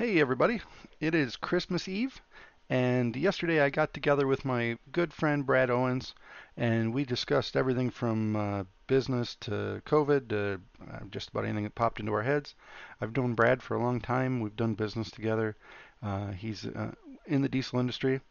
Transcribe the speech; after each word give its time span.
Hey, 0.00 0.18
everybody. 0.18 0.62
It 0.98 1.14
is 1.14 1.36
Christmas 1.36 1.86
Eve, 1.86 2.22
and 2.70 3.14
yesterday 3.14 3.60
I 3.60 3.68
got 3.68 3.92
together 3.92 4.26
with 4.26 4.46
my 4.46 4.78
good 4.92 5.12
friend 5.12 5.44
Brad 5.44 5.68
Owens, 5.68 6.14
and 6.56 6.94
we 6.94 7.04
discussed 7.04 7.54
everything 7.54 7.90
from 7.90 8.34
uh, 8.34 8.64
business 8.86 9.34
to 9.40 9.82
COVID 9.84 10.30
to 10.30 10.62
uh, 10.90 11.00
just 11.10 11.28
about 11.28 11.44
anything 11.44 11.64
that 11.64 11.74
popped 11.74 12.00
into 12.00 12.14
our 12.14 12.22
heads. 12.22 12.54
I've 12.98 13.14
known 13.14 13.34
Brad 13.34 13.62
for 13.62 13.74
a 13.74 13.82
long 13.82 14.00
time. 14.00 14.40
We've 14.40 14.56
done 14.56 14.72
business 14.72 15.10
together. 15.10 15.54
Uh, 16.02 16.30
he's 16.30 16.64
uh, 16.64 16.92
in 17.26 17.42
the 17.42 17.50
diesel 17.50 17.78
industry, 17.78 18.22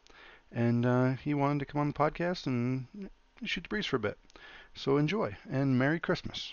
and 0.50 0.84
uh, 0.84 1.12
he 1.22 1.34
wanted 1.34 1.60
to 1.60 1.66
come 1.66 1.82
on 1.82 1.86
the 1.86 1.94
podcast 1.94 2.48
and 2.48 2.88
shoot 3.44 3.62
the 3.62 3.68
breeze 3.68 3.86
for 3.86 3.94
a 3.94 4.00
bit. 4.00 4.18
So 4.74 4.96
enjoy, 4.96 5.36
and 5.48 5.78
Merry 5.78 6.00
Christmas. 6.00 6.52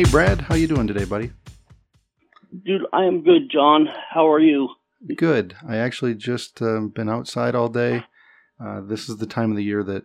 Hey, 0.00 0.10
Brad, 0.10 0.40
how 0.40 0.54
you 0.54 0.66
doing 0.66 0.86
today, 0.86 1.04
buddy? 1.04 1.30
Dude, 2.64 2.86
I 2.90 3.04
am 3.04 3.22
good, 3.22 3.50
John. 3.50 3.86
How 4.08 4.26
are 4.26 4.40
you? 4.40 4.70
Good. 5.14 5.54
I 5.68 5.76
actually 5.76 6.14
just 6.14 6.62
uh, 6.62 6.80
been 6.94 7.10
outside 7.10 7.54
all 7.54 7.68
day. 7.68 8.04
Uh, 8.58 8.80
this 8.80 9.10
is 9.10 9.18
the 9.18 9.26
time 9.26 9.50
of 9.50 9.58
the 9.58 9.62
year 9.62 9.84
that 9.84 10.04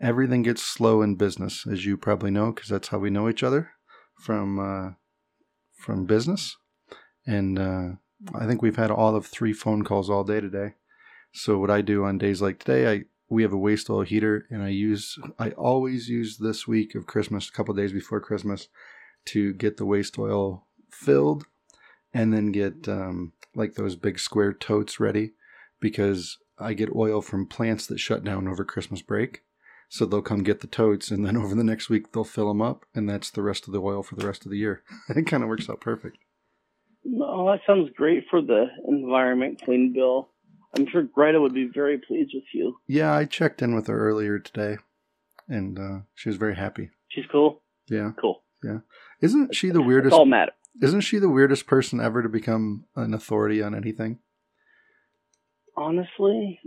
everything 0.00 0.42
gets 0.42 0.62
slow 0.62 1.02
in 1.02 1.16
business, 1.16 1.66
as 1.66 1.84
you 1.84 1.96
probably 1.96 2.30
know, 2.30 2.52
because 2.52 2.68
that's 2.68 2.86
how 2.86 2.98
we 2.98 3.10
know 3.10 3.28
each 3.28 3.42
other 3.42 3.72
from 4.20 4.60
uh, 4.60 4.90
from 5.76 6.06
business. 6.06 6.56
And 7.26 7.58
uh, 7.58 7.88
I 8.32 8.46
think 8.46 8.62
we've 8.62 8.76
had 8.76 8.92
all 8.92 9.16
of 9.16 9.26
three 9.26 9.52
phone 9.52 9.82
calls 9.82 10.08
all 10.08 10.22
day 10.22 10.40
today. 10.40 10.74
So 11.32 11.58
what 11.58 11.72
I 11.72 11.80
do 11.80 12.04
on 12.04 12.18
days 12.18 12.40
like 12.40 12.60
today, 12.60 12.88
I 12.88 13.00
we 13.28 13.42
have 13.42 13.52
a 13.52 13.58
waste 13.58 13.90
oil 13.90 14.02
heater, 14.02 14.46
and 14.48 14.62
I 14.62 14.68
use 14.68 15.18
I 15.40 15.50
always 15.50 16.08
use 16.08 16.38
this 16.38 16.68
week 16.68 16.94
of 16.94 17.06
Christmas, 17.06 17.48
a 17.48 17.52
couple 17.52 17.74
days 17.74 17.92
before 17.92 18.20
Christmas, 18.20 18.68
to 19.26 19.52
get 19.54 19.76
the 19.76 19.86
waste 19.86 20.18
oil 20.18 20.66
filled, 20.90 21.44
and 22.12 22.32
then 22.32 22.52
get 22.52 22.88
um, 22.88 23.32
like 23.54 23.74
those 23.74 23.96
big 23.96 24.18
square 24.18 24.52
totes 24.52 25.00
ready 25.00 25.32
because 25.80 26.38
I 26.58 26.74
get 26.74 26.94
oil 26.94 27.20
from 27.20 27.46
plants 27.46 27.86
that 27.86 28.00
shut 28.00 28.24
down 28.24 28.48
over 28.48 28.64
Christmas 28.64 29.02
break. 29.02 29.42
So 29.88 30.06
they'll 30.06 30.22
come 30.22 30.42
get 30.42 30.60
the 30.60 30.66
totes, 30.66 31.10
and 31.10 31.24
then 31.24 31.36
over 31.42 31.54
the 31.54 31.64
next 31.64 31.88
week 31.88 32.12
they'll 32.12 32.24
fill 32.24 32.48
them 32.48 32.62
up, 32.62 32.84
and 32.94 33.08
that's 33.08 33.30
the 33.30 33.42
rest 33.42 33.66
of 33.66 33.72
the 33.72 33.80
oil 33.80 34.02
for 34.02 34.16
the 34.16 34.26
rest 34.26 34.44
of 34.44 34.50
the 34.50 34.58
year. 34.58 34.82
it 35.08 35.26
kind 35.26 35.42
of 35.42 35.48
works 35.48 35.68
out 35.68 35.80
perfect. 35.80 36.18
No, 37.04 37.46
that 37.50 37.60
sounds 37.66 37.90
great 37.94 38.24
for 38.30 38.40
the 38.40 38.66
environment 38.88 39.60
clean 39.62 39.92
bill. 39.92 40.30
I'm 40.76 40.86
sure 40.90 41.02
Greta 41.02 41.40
would 41.40 41.54
be 41.54 41.70
very 41.72 41.98
pleased 41.98 42.32
with 42.34 42.44
you. 42.52 42.76
Yeah, 42.88 43.14
I 43.14 43.26
checked 43.26 43.62
in 43.62 43.74
with 43.74 43.86
her 43.86 44.08
earlier 44.08 44.38
today, 44.38 44.78
and 45.48 45.78
uh, 45.78 45.98
she 46.14 46.28
was 46.28 46.36
very 46.36 46.56
happy. 46.56 46.90
She's 47.08 47.26
cool. 47.30 47.62
Yeah, 47.88 48.12
Cool. 48.18 48.42
Isn't 49.20 49.54
she 49.54 49.70
the 49.70 49.82
weirdest? 49.82 50.12
all 50.14 50.24
matter. 50.26 50.52
Isn't 50.82 51.02
she 51.02 51.18
the 51.18 51.28
weirdest 51.28 51.66
person 51.66 52.00
ever 52.00 52.22
to 52.22 52.28
become 52.28 52.84
an 52.96 53.14
authority 53.14 53.62
on 53.62 53.74
anything? 53.74 54.18
Honestly, 55.76 56.60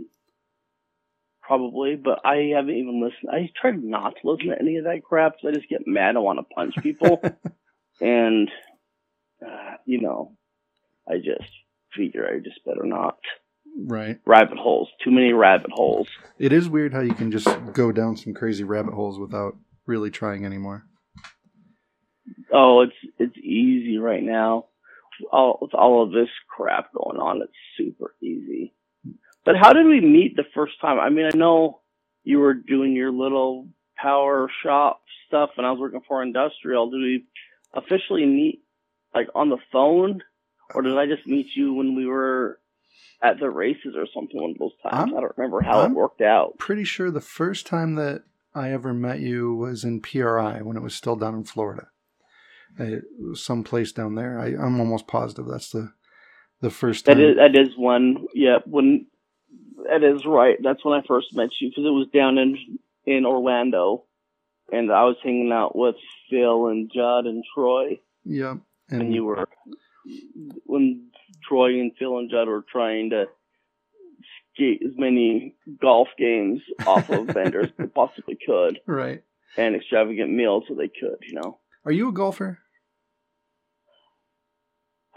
probably, 1.42 1.96
but 1.96 2.20
I 2.24 2.52
haven't 2.54 2.74
even 2.74 3.02
listened. 3.02 3.30
I 3.32 3.50
try 3.60 3.72
not 3.72 4.14
to 4.20 4.30
listen 4.30 4.48
to 4.48 4.58
any 4.60 4.76
of 4.76 4.84
that 4.84 5.02
crap 5.02 5.32
'cause 5.40 5.48
I 5.48 5.52
just 5.52 5.68
get 5.68 5.86
mad. 5.86 6.16
I 6.16 6.20
want 6.20 6.38
to 6.38 6.54
punch 6.54 6.74
people, 6.82 7.20
and 8.00 8.50
uh, 9.44 9.76
you 9.86 10.00
know, 10.00 10.36
I 11.08 11.16
just 11.16 11.50
figure 11.94 12.26
I 12.28 12.38
just 12.40 12.64
better 12.64 12.84
not. 12.84 13.18
right. 13.86 14.18
Rabbit 14.26 14.58
holes. 14.58 14.88
Too 15.02 15.10
many 15.10 15.32
rabbit 15.32 15.70
holes. 15.72 16.08
It 16.38 16.52
is 16.52 16.68
weird 16.68 16.92
how 16.92 17.00
you 17.00 17.14
can 17.14 17.30
just 17.30 17.48
go 17.72 17.92
down 17.92 18.16
some 18.16 18.34
crazy 18.34 18.64
rabbit 18.64 18.92
holes 18.94 19.18
without 19.18 19.56
really 19.86 20.10
trying 20.10 20.44
anymore. 20.44 20.84
Oh, 22.52 22.80
it's 22.82 22.94
it's 23.18 23.36
easy 23.38 23.98
right 23.98 24.22
now. 24.22 24.66
All 25.32 25.58
with 25.60 25.74
all 25.74 26.02
of 26.02 26.12
this 26.12 26.28
crap 26.48 26.92
going 26.92 27.18
on, 27.18 27.42
it's 27.42 27.52
super 27.76 28.14
easy. 28.22 28.74
But 29.44 29.56
how 29.56 29.72
did 29.72 29.86
we 29.86 30.00
meet 30.00 30.36
the 30.36 30.44
first 30.54 30.80
time? 30.80 30.98
I 30.98 31.08
mean, 31.08 31.26
I 31.32 31.36
know 31.36 31.80
you 32.22 32.38
were 32.38 32.54
doing 32.54 32.92
your 32.94 33.10
little 33.10 33.68
power 33.96 34.50
shop 34.62 35.00
stuff, 35.26 35.50
and 35.56 35.66
I 35.66 35.70
was 35.70 35.80
working 35.80 36.02
for 36.06 36.22
industrial. 36.22 36.90
Did 36.90 37.00
we 37.00 37.24
officially 37.74 38.26
meet 38.26 38.62
like 39.14 39.28
on 39.34 39.48
the 39.48 39.58
phone, 39.72 40.22
or 40.74 40.82
did 40.82 40.96
I 40.96 41.06
just 41.06 41.26
meet 41.26 41.48
you 41.56 41.74
when 41.74 41.96
we 41.96 42.06
were 42.06 42.60
at 43.22 43.40
the 43.40 43.50
races 43.50 43.94
or 43.96 44.06
something 44.14 44.40
one 44.40 44.50
of 44.52 44.58
those 44.58 44.76
times? 44.82 44.94
I'm- 44.94 45.16
I 45.16 45.20
don't 45.20 45.36
remember 45.36 45.60
how 45.62 45.80
I'm- 45.80 45.92
it 45.92 45.96
worked 45.96 46.20
out. 46.20 46.58
Pretty 46.58 46.84
sure 46.84 47.10
the 47.10 47.20
first 47.20 47.66
time 47.66 47.96
that 47.96 48.22
I 48.54 48.70
ever 48.70 48.92
met 48.94 49.20
you 49.20 49.54
was 49.54 49.84
in 49.84 50.00
PRI 50.00 50.62
when 50.62 50.76
it 50.76 50.82
was 50.82 50.94
still 50.94 51.16
down 51.16 51.34
in 51.34 51.44
Florida. 51.44 51.88
Uh, 52.78 53.00
was 53.18 53.42
someplace 53.42 53.92
down 53.92 54.14
there. 54.14 54.38
I, 54.38 54.48
I'm 54.48 54.78
almost 54.78 55.08
positive 55.08 55.46
that's 55.46 55.70
the 55.70 55.92
the 56.60 56.70
first 56.70 57.04
time. 57.04 57.18
That 57.18 57.24
is 57.24 57.36
that 57.36 57.60
is 57.60 57.76
one. 57.76 58.26
Yeah, 58.34 58.58
when 58.66 59.06
that 59.88 60.02
is 60.02 60.24
right. 60.24 60.56
That's 60.62 60.84
when 60.84 60.98
I 60.98 61.06
first 61.06 61.34
met 61.34 61.50
you 61.60 61.70
because 61.70 61.84
it 61.84 61.90
was 61.90 62.08
down 62.12 62.38
in 62.38 62.78
in 63.06 63.24
Orlando, 63.24 64.04
and 64.72 64.92
I 64.92 65.04
was 65.04 65.16
hanging 65.22 65.52
out 65.52 65.76
with 65.76 65.96
Phil 66.30 66.68
and 66.68 66.90
Judd 66.94 67.26
and 67.26 67.42
Troy, 67.54 67.98
yeah, 68.24 68.56
and, 68.90 69.14
you 69.14 69.24
were 69.24 69.48
when 70.64 71.08
Troy 71.48 71.80
and 71.80 71.92
Phil 71.98 72.18
and 72.18 72.30
Judd 72.30 72.48
were 72.48 72.64
trying 72.70 73.10
to 73.10 73.26
skate 74.54 74.82
as 74.84 74.92
many 74.96 75.54
golf 75.80 76.08
games 76.18 76.60
off 76.86 77.08
of 77.10 77.26
vendors 77.28 77.66
as 77.66 77.72
they 77.78 77.86
possibly 77.86 78.38
could, 78.44 78.80
right. 78.86 79.22
and 79.56 79.74
extravagant 79.74 80.30
meals 80.30 80.64
so 80.68 80.74
they 80.74 80.88
could. 80.88 81.18
You 81.22 81.40
know, 81.40 81.58
Are 81.84 81.92
you 81.92 82.08
a 82.08 82.12
golfer? 82.12 82.58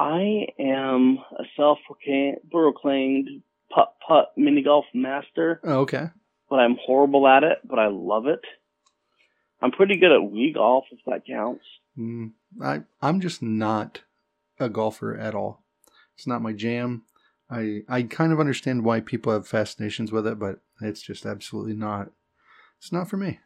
I 0.02 0.48
am 0.60 1.20
a 1.38 1.44
self-proclaimed 1.56 3.28
putt 3.74 3.94
putt 4.08 4.32
mini 4.36 4.64
golf 4.64 4.86
master. 4.94 5.60
Oh, 5.64 5.80
okay. 5.82 6.10
but 6.50 6.58
I'm 6.60 6.78
horrible 6.84 7.28
at 7.28 7.44
it, 7.44 7.60
but 7.64 7.80
I 7.80 7.88
love 7.88 8.26
it. 8.28 8.42
I'm 9.62 9.72
pretty 9.72 9.98
good 9.98 10.12
at 10.12 10.22
Wii 10.22 10.54
golf, 10.56 10.86
if 10.92 11.00
that 11.06 11.26
counts. 11.26 11.64
Mm, 11.98 12.32
I 12.62 12.82
I'm 13.02 13.22
just 13.22 13.42
not 13.42 14.02
a 14.60 14.70
golfer 14.70 15.16
at 15.16 15.36
all. 15.36 15.64
It's 16.16 16.28
not 16.28 16.42
my 16.42 16.54
jam. 16.54 17.04
I 17.50 17.82
I 17.88 18.04
kind 18.04 18.32
of 18.34 18.40
understand 18.40 18.84
why 18.84 19.02
people 19.02 19.32
have 19.34 19.48
fascinations 19.48 20.12
with 20.12 20.26
it, 20.26 20.40
but 20.40 20.62
it's 20.82 21.02
just 21.02 21.26
absolutely 21.26 21.74
not. 21.74 22.12
It's 22.80 22.92
not 22.92 23.10
for 23.10 23.18
me. 23.18 23.40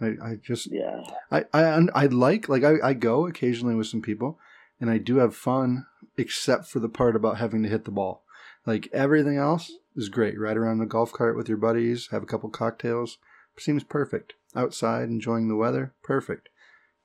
I, 0.00 0.06
I 0.22 0.34
just 0.40 0.68
Yeah. 0.70 1.02
I 1.32 1.46
I 1.52 1.88
I 1.94 2.06
like 2.06 2.48
like 2.48 2.62
I, 2.64 2.74
I 2.82 2.92
go 2.92 3.26
occasionally 3.26 3.74
with 3.74 3.86
some 3.88 4.02
people, 4.02 4.38
and 4.80 4.90
I 4.90 4.98
do 4.98 5.16
have 5.16 5.34
fun, 5.34 5.86
except 6.16 6.66
for 6.66 6.80
the 6.80 6.88
part 6.88 7.16
about 7.16 7.38
having 7.38 7.62
to 7.62 7.68
hit 7.68 7.84
the 7.84 7.90
ball. 7.90 8.24
Like 8.66 8.88
everything 8.92 9.36
else 9.36 9.72
is 9.94 10.08
great. 10.08 10.38
Ride 10.38 10.56
around 10.56 10.78
the 10.78 10.86
golf 10.86 11.12
cart 11.12 11.36
with 11.36 11.48
your 11.48 11.58
buddies, 11.58 12.08
have 12.10 12.22
a 12.22 12.26
couple 12.26 12.48
cocktails, 12.50 13.18
seems 13.58 13.84
perfect. 13.84 14.34
Outside 14.54 15.08
enjoying 15.08 15.48
the 15.48 15.56
weather, 15.56 15.94
perfect. 16.02 16.48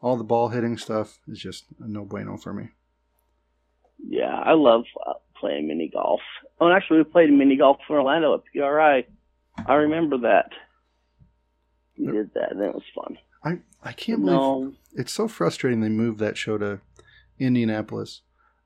All 0.01 0.17
the 0.17 0.23
ball 0.23 0.49
hitting 0.49 0.77
stuff 0.77 1.19
is 1.27 1.39
just 1.39 1.65
a 1.79 1.87
no 1.87 2.05
bueno 2.05 2.37
for 2.37 2.53
me. 2.53 2.69
Yeah, 4.07 4.33
I 4.33 4.53
love 4.53 4.83
uh, 5.05 5.13
playing 5.39 5.67
mini 5.67 5.89
golf. 5.93 6.21
Oh, 6.59 6.67
and 6.67 6.75
actually, 6.75 6.99
we 6.99 7.03
played 7.03 7.31
mini 7.31 7.55
golf 7.57 7.77
in 7.87 7.95
Orlando 7.95 8.33
at 8.33 8.41
PRI. 8.51 9.05
I 9.67 9.73
remember 9.73 10.17
that. 10.19 10.49
We 11.97 12.11
did 12.11 12.33
that, 12.33 12.51
and 12.51 12.61
it 12.61 12.73
was 12.73 12.83
fun. 12.95 13.17
I 13.43 13.59
I 13.83 13.93
can't 13.93 14.25
believe 14.25 14.75
it's 14.93 15.11
so 15.11 15.27
frustrating 15.27 15.81
they 15.81 15.89
moved 15.89 16.19
that 16.19 16.37
show 16.37 16.57
to 16.57 16.81
Indianapolis. 17.39 18.21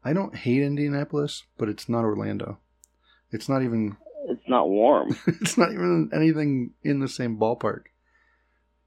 I 0.06 0.14
don't 0.14 0.36
hate 0.36 0.62
Indianapolis, 0.62 1.44
but 1.58 1.68
it's 1.68 1.90
not 1.90 2.06
Orlando. 2.06 2.60
It's 3.32 3.50
not 3.50 3.64
even 3.64 3.98
it's 4.30 4.48
not 4.48 4.70
warm. 4.70 5.18
it's 5.42 5.58
not 5.58 5.72
even 5.72 6.12
anything 6.14 6.72
in 6.84 7.00
the 7.00 7.08
same 7.08 7.38
ballpark. 7.38 7.86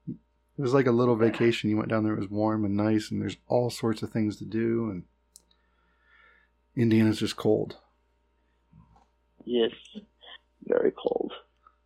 It 0.07 0.61
was 0.61 0.73
like 0.73 0.87
a 0.87 0.91
little 0.91 1.17
vacation. 1.17 1.69
You 1.69 1.77
went 1.77 1.89
down 1.89 2.05
there, 2.05 2.13
it 2.13 2.19
was 2.19 2.29
warm 2.29 2.63
and 2.63 2.75
nice, 2.75 3.11
and 3.11 3.21
there's 3.21 3.37
all 3.47 3.69
sorts 3.69 4.01
of 4.01 4.11
things 4.11 4.37
to 4.37 4.45
do. 4.45 4.89
And 4.89 5.03
Indiana's 6.75 7.19
just 7.19 7.35
cold. 7.35 7.77
yes, 9.45 9.71
very 10.65 10.91
cold. 10.91 11.33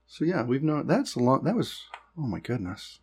So 0.05 0.25
yeah, 0.25 0.43
we've 0.43 0.61
known 0.61 0.85
that's 0.85 1.15
a 1.15 1.19
long. 1.19 1.43
That 1.43 1.55
was 1.55 1.81
oh 2.17 2.27
my 2.27 2.39
goodness. 2.39 2.99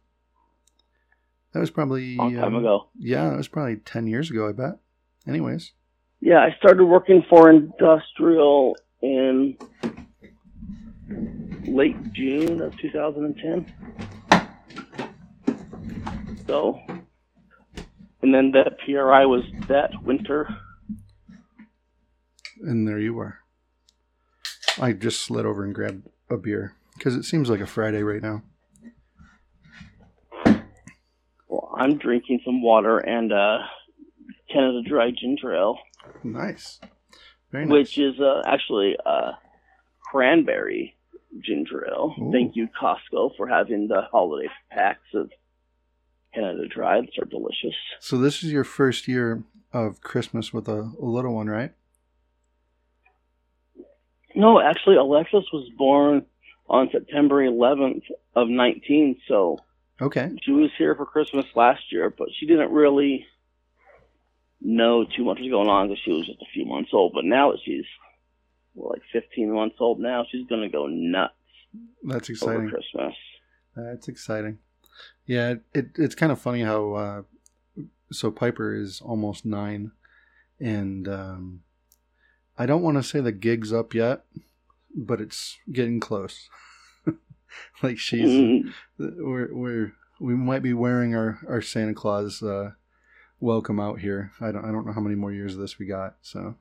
That 1.53 1.59
was 1.59 1.71
probably 1.71 2.15
Long 2.15 2.37
time 2.37 2.55
um, 2.55 2.57
ago. 2.57 2.89
Yeah, 2.97 3.33
it 3.33 3.37
was 3.37 3.49
probably 3.49 3.77
ten 3.77 4.07
years 4.07 4.31
ago. 4.31 4.49
I 4.49 4.53
bet. 4.53 4.79
Anyways, 5.27 5.73
Yeah, 6.21 6.39
I 6.39 6.55
started 6.59 6.85
working 6.85 7.25
for 7.29 7.51
industrial 7.51 8.77
in 9.01 9.57
late 11.67 12.13
June 12.13 12.61
of 12.61 12.77
2010. 12.79 13.73
So, 16.47 16.81
and 18.23 18.35
then 18.35 18.51
that 18.53 18.79
PRI 18.85 19.25
was 19.25 19.45
that 19.69 19.91
winter. 20.03 20.49
And 22.63 22.87
there 22.87 22.99
you 22.99 23.19
are. 23.19 23.39
I 24.81 24.93
just 24.93 25.23
slid 25.23 25.47
over 25.47 25.65
and 25.65 25.75
grabbed 25.75 26.09
a 26.29 26.37
beer 26.37 26.75
because 26.97 27.15
it 27.15 27.25
seems 27.25 27.49
like 27.49 27.61
a 27.61 27.67
Friday 27.67 28.03
right 28.03 28.23
now. 28.23 28.43
Well, 31.49 31.75
I'm 31.79 31.97
drinking 31.99 32.41
some 32.45 32.63
water 32.63 32.99
and 32.99 33.33
uh, 33.33 33.59
Canada 34.53 34.83
Dry 34.87 35.11
Ginger 35.11 35.55
Ale, 35.55 35.79
Nice. 36.25 36.81
Very 37.53 37.65
nice. 37.67 37.73
which 37.73 37.99
is 37.99 38.21
uh, 38.21 38.43
actually 38.47 38.97
uh, 39.05 39.33
cranberry 40.11 40.97
ginger 41.45 41.87
ale. 41.89 42.15
Ooh. 42.21 42.31
Thank 42.33 42.57
you, 42.57 42.69
Costco, 42.81 43.37
for 43.37 43.47
having 43.49 43.89
the 43.89 44.03
holiday 44.11 44.49
packs 44.71 45.07
of 45.15 45.31
Canada 46.35 46.67
Dry. 46.69 47.01
Those 47.01 47.09
are 47.21 47.25
delicious. 47.25 47.75
so 48.01 48.17
this 48.19 48.43
is 48.43 48.53
your 48.53 48.65
first 48.65 49.09
year 49.09 49.43
of 49.73 50.01
Christmas 50.01 50.53
with 50.53 50.69
a, 50.69 50.93
a 51.01 51.05
little 51.05 51.35
one, 51.35 51.49
right? 51.49 51.73
No, 54.35 54.61
actually, 54.61 54.97
Alexis 54.97 55.45
was 55.53 55.69
born 55.77 56.25
on 56.69 56.89
September 56.93 57.43
11th 57.45 58.03
of 58.37 58.49
19, 58.49 59.21
so 59.27 59.59
Okay. 60.01 60.31
she 60.43 60.53
was 60.53 60.71
here 60.79 60.95
for 60.95 61.05
Christmas 61.05 61.45
last 61.57 61.83
year, 61.91 62.11
but 62.17 62.29
she 62.39 62.47
didn't 62.47 62.71
really 62.71 63.27
know 64.61 65.05
too 65.05 65.25
much 65.25 65.39
was 65.41 65.51
going 65.51 65.69
on 65.69 65.89
because 65.89 66.03
she 66.05 66.13
was 66.13 66.27
just 66.27 66.43
a 66.43 66.53
few 66.53 66.65
months 66.67 66.91
old. 66.93 67.13
But 67.15 67.25
now 67.25 67.53
that 67.53 67.61
she's 67.65 67.85
well, 68.75 68.91
like 68.91 69.03
15 69.13 69.53
months 69.53 69.77
old 69.81 70.01
now, 70.01 70.25
she's 70.31 70.47
going 70.47 70.63
to 70.63 70.69
go 70.69 70.87
nuts 70.87 71.35
That's 72.03 72.29
over 72.43 72.65
exciting. 72.65 72.69
Christmas. 72.71 73.15
That's 73.77 74.09
exciting. 74.09 74.59
Yeah, 75.27 75.55
it, 75.75 75.91
it's 75.97 76.15
kind 76.15 76.33
of 76.33 76.41
funny 76.41 76.63
how 76.63 76.93
uh, 76.93 77.23
so 78.13 78.31
Piper 78.31 78.75
is 78.75 79.01
almost 79.01 79.47
nine, 79.47 79.93
and 80.59 81.09
um, 81.09 81.63
I 82.59 82.67
don't 82.67 82.83
want 82.83 82.97
to 82.97 83.03
say 83.03 83.21
the 83.21 83.33
gig's 83.33 83.73
up 83.73 83.95
yet, 83.95 84.25
but 84.95 85.21
it's 85.21 85.59
getting 85.73 86.01
close. 86.01 86.49
like 87.83 87.99
she's 87.99 88.29
Mm, 88.29 88.73
we're 88.99 89.55
we're 89.55 89.93
we 90.19 90.35
might 90.35 90.63
be 90.63 90.75
wearing 90.75 91.15
our 91.15 91.39
our 91.49 91.63
Santa 91.63 91.95
Claus 91.95 92.43
uh, 92.43 92.73
welcome 93.41 93.81
out 93.81 93.99
here. 94.01 94.33
I 94.41 94.53
don't 94.53 94.65
I 94.65 94.71
don't 94.71 94.87
know 94.87 94.93
how 94.93 95.01
many 95.01 95.17
more 95.17 95.33
years 95.33 95.55
of 95.55 95.61
this 95.61 95.79
we 95.79 95.87
got. 95.87 96.17
So, 96.23 96.57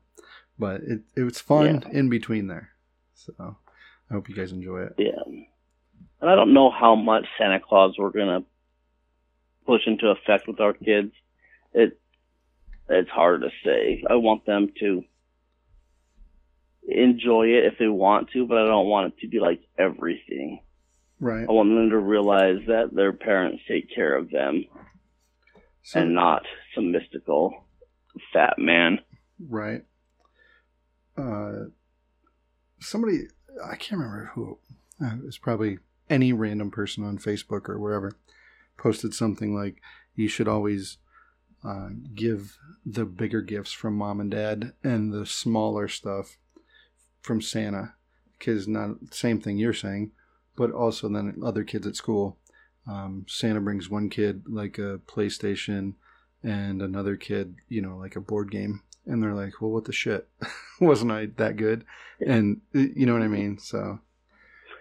but 0.58 0.80
it 0.82 1.02
it 1.16 1.22
was 1.22 1.40
fun 1.40 1.84
in 1.92 2.08
between 2.08 2.48
there. 2.48 2.70
So 3.14 3.34
I 4.10 4.14
hope 4.14 4.28
you 4.28 4.34
guys 4.34 4.52
enjoy 4.52 4.82
it. 4.82 4.94
yeah. 4.98 5.22
And 6.20 6.28
I 6.28 6.34
don't 6.34 6.52
know 6.52 6.70
how 6.70 6.96
much 6.96 7.26
Santa 7.38 7.60
Claus 7.60 7.94
we're 7.96 8.10
going 8.10 8.42
to 8.42 8.46
push 9.64 9.82
into 9.86 10.08
effect 10.08 10.46
with 10.46 10.60
our 10.60 10.74
kids. 10.74 11.12
It 11.72 11.98
It's 12.88 13.10
hard 13.10 13.42
to 13.42 13.50
say. 13.64 14.04
I 14.08 14.16
want 14.16 14.44
them 14.44 14.68
to 14.80 15.02
enjoy 16.86 17.48
it 17.48 17.64
if 17.64 17.78
they 17.78 17.88
want 17.88 18.30
to, 18.32 18.46
but 18.46 18.58
I 18.58 18.66
don't 18.66 18.88
want 18.88 19.12
it 19.12 19.20
to 19.20 19.28
be 19.28 19.38
like 19.38 19.60
everything. 19.78 20.60
Right. 21.20 21.46
I 21.48 21.52
want 21.52 21.70
them 21.70 21.90
to 21.90 21.98
realize 21.98 22.58
that 22.66 22.94
their 22.94 23.12
parents 23.12 23.62
take 23.68 23.94
care 23.94 24.16
of 24.16 24.30
them 24.30 24.64
So, 25.82 26.00
and 26.00 26.14
not 26.14 26.42
some 26.74 26.92
mystical 26.92 27.64
fat 28.32 28.54
man. 28.58 29.00
Right. 29.38 29.82
Uh, 31.16 31.66
somebody, 32.80 33.28
I 33.64 33.76
can't 33.76 34.00
remember 34.00 34.30
who, 34.34 34.58
uh, 35.02 35.16
it 35.16 35.24
was 35.24 35.38
probably 35.38 35.78
any 36.08 36.32
random 36.32 36.70
person 36.70 37.04
on 37.04 37.18
Facebook 37.18 37.68
or 37.68 37.78
wherever, 37.78 38.12
posted 38.76 39.14
something 39.14 39.54
like, 39.54 39.80
you 40.14 40.28
should 40.28 40.48
always 40.48 40.98
uh, 41.64 41.90
give 42.14 42.56
the 42.84 43.04
bigger 43.04 43.40
gifts 43.40 43.72
from 43.72 43.94
mom 43.94 44.20
and 44.20 44.30
dad 44.30 44.72
and 44.82 45.12
the 45.12 45.24
smaller 45.24 45.88
stuff 45.88 46.36
from 47.22 47.40
Santa. 47.40 47.94
Because 48.38 48.66
not 48.66 48.96
same 49.12 49.38
thing 49.38 49.58
you're 49.58 49.74
saying, 49.74 50.12
but 50.56 50.72
also 50.72 51.08
then 51.10 51.40
other 51.44 51.62
kids 51.62 51.86
at 51.86 51.94
school. 51.94 52.38
Um, 52.86 53.26
Santa 53.28 53.60
brings 53.60 53.88
one 53.88 54.10
kid 54.10 54.44
like 54.48 54.78
a 54.78 55.00
PlayStation 55.06 55.94
and 56.42 56.80
another 56.80 57.16
kid, 57.16 57.56
you 57.68 57.82
know, 57.82 57.96
like 57.96 58.16
a 58.16 58.20
board 58.20 58.50
game 58.50 58.82
and 59.06 59.22
they're 59.22 59.34
like, 59.34 59.60
"Well, 59.60 59.70
what 59.70 59.84
the 59.84 59.92
shit? 59.92 60.28
Wasn't 60.80 61.10
I 61.10 61.26
that 61.36 61.56
good?" 61.56 61.84
And 62.24 62.60
you 62.72 63.06
know 63.06 63.12
what 63.12 63.22
I 63.22 63.28
mean. 63.28 63.58
So 63.58 63.98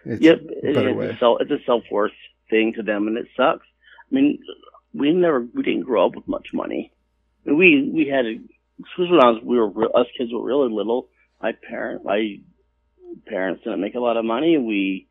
it's 0.05 0.21
yep, 0.21 0.39
a 0.63 0.73
better 0.73 0.89
it's, 0.89 0.97
way. 0.97 1.09
A 1.09 1.17
self, 1.17 1.37
it's 1.41 1.51
a 1.51 1.65
self 1.65 1.83
worth 1.91 2.11
thing 2.49 2.73
to 2.75 2.83
them, 2.83 3.07
and 3.07 3.17
it 3.17 3.27
sucks. 3.35 3.65
I 4.11 4.15
mean, 4.15 4.39
we 4.93 5.11
never 5.13 5.47
we 5.53 5.63
didn't 5.63 5.83
grow 5.83 6.05
up 6.05 6.15
with 6.15 6.27
much 6.27 6.49
money. 6.53 6.93
I 7.45 7.49
mean, 7.49 7.57
we 7.57 7.91
we 7.93 8.07
had 8.07 8.25
especially 8.25 9.11
when 9.11 9.23
I 9.23 9.31
was 9.31 9.43
we 9.43 9.57
were 9.57 9.69
real, 9.69 9.91
us 9.95 10.07
kids 10.17 10.31
were 10.31 10.43
really 10.43 10.71
little. 10.71 11.09
My 11.41 11.53
parent 11.69 12.05
my 12.05 12.39
parents 13.27 13.63
didn't 13.63 13.81
make 13.81 13.95
a 13.95 13.99
lot 13.99 14.17
of 14.17 14.25
money. 14.25 14.57
We 14.57 15.07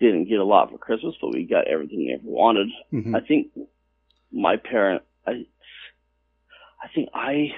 didn't 0.00 0.28
get 0.28 0.38
a 0.40 0.44
lot 0.44 0.70
for 0.70 0.78
Christmas, 0.78 1.14
but 1.20 1.32
we 1.32 1.44
got 1.44 1.66
everything 1.68 1.98
we 1.98 2.12
ever 2.14 2.22
wanted. 2.24 2.68
Mhm. 2.92 3.14
I 3.16 3.20
think 3.26 3.48
my 4.32 4.56
parent, 4.56 5.02
I, 5.26 5.46
I 6.82 6.88
think 6.94 7.08
I 7.14 7.48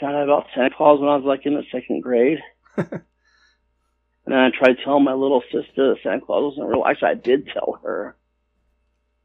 found 0.00 0.16
out 0.16 0.24
about 0.24 0.46
Santa 0.54 0.70
Claus 0.76 1.00
when 1.00 1.08
I 1.08 1.16
was 1.16 1.24
like 1.24 1.46
in 1.46 1.54
the 1.54 1.64
second 1.72 2.02
grade. 2.02 2.38
and 2.76 2.90
then 4.26 4.38
I 4.38 4.50
tried 4.56 4.76
telling 4.84 5.04
my 5.04 5.14
little 5.14 5.42
sister 5.52 5.90
that 5.94 5.96
Santa 6.02 6.20
Claus 6.20 6.52
wasn't 6.56 6.68
real. 6.68 6.84
Actually, 6.84 7.10
I 7.10 7.14
did 7.14 7.48
tell 7.48 7.78
her. 7.82 8.16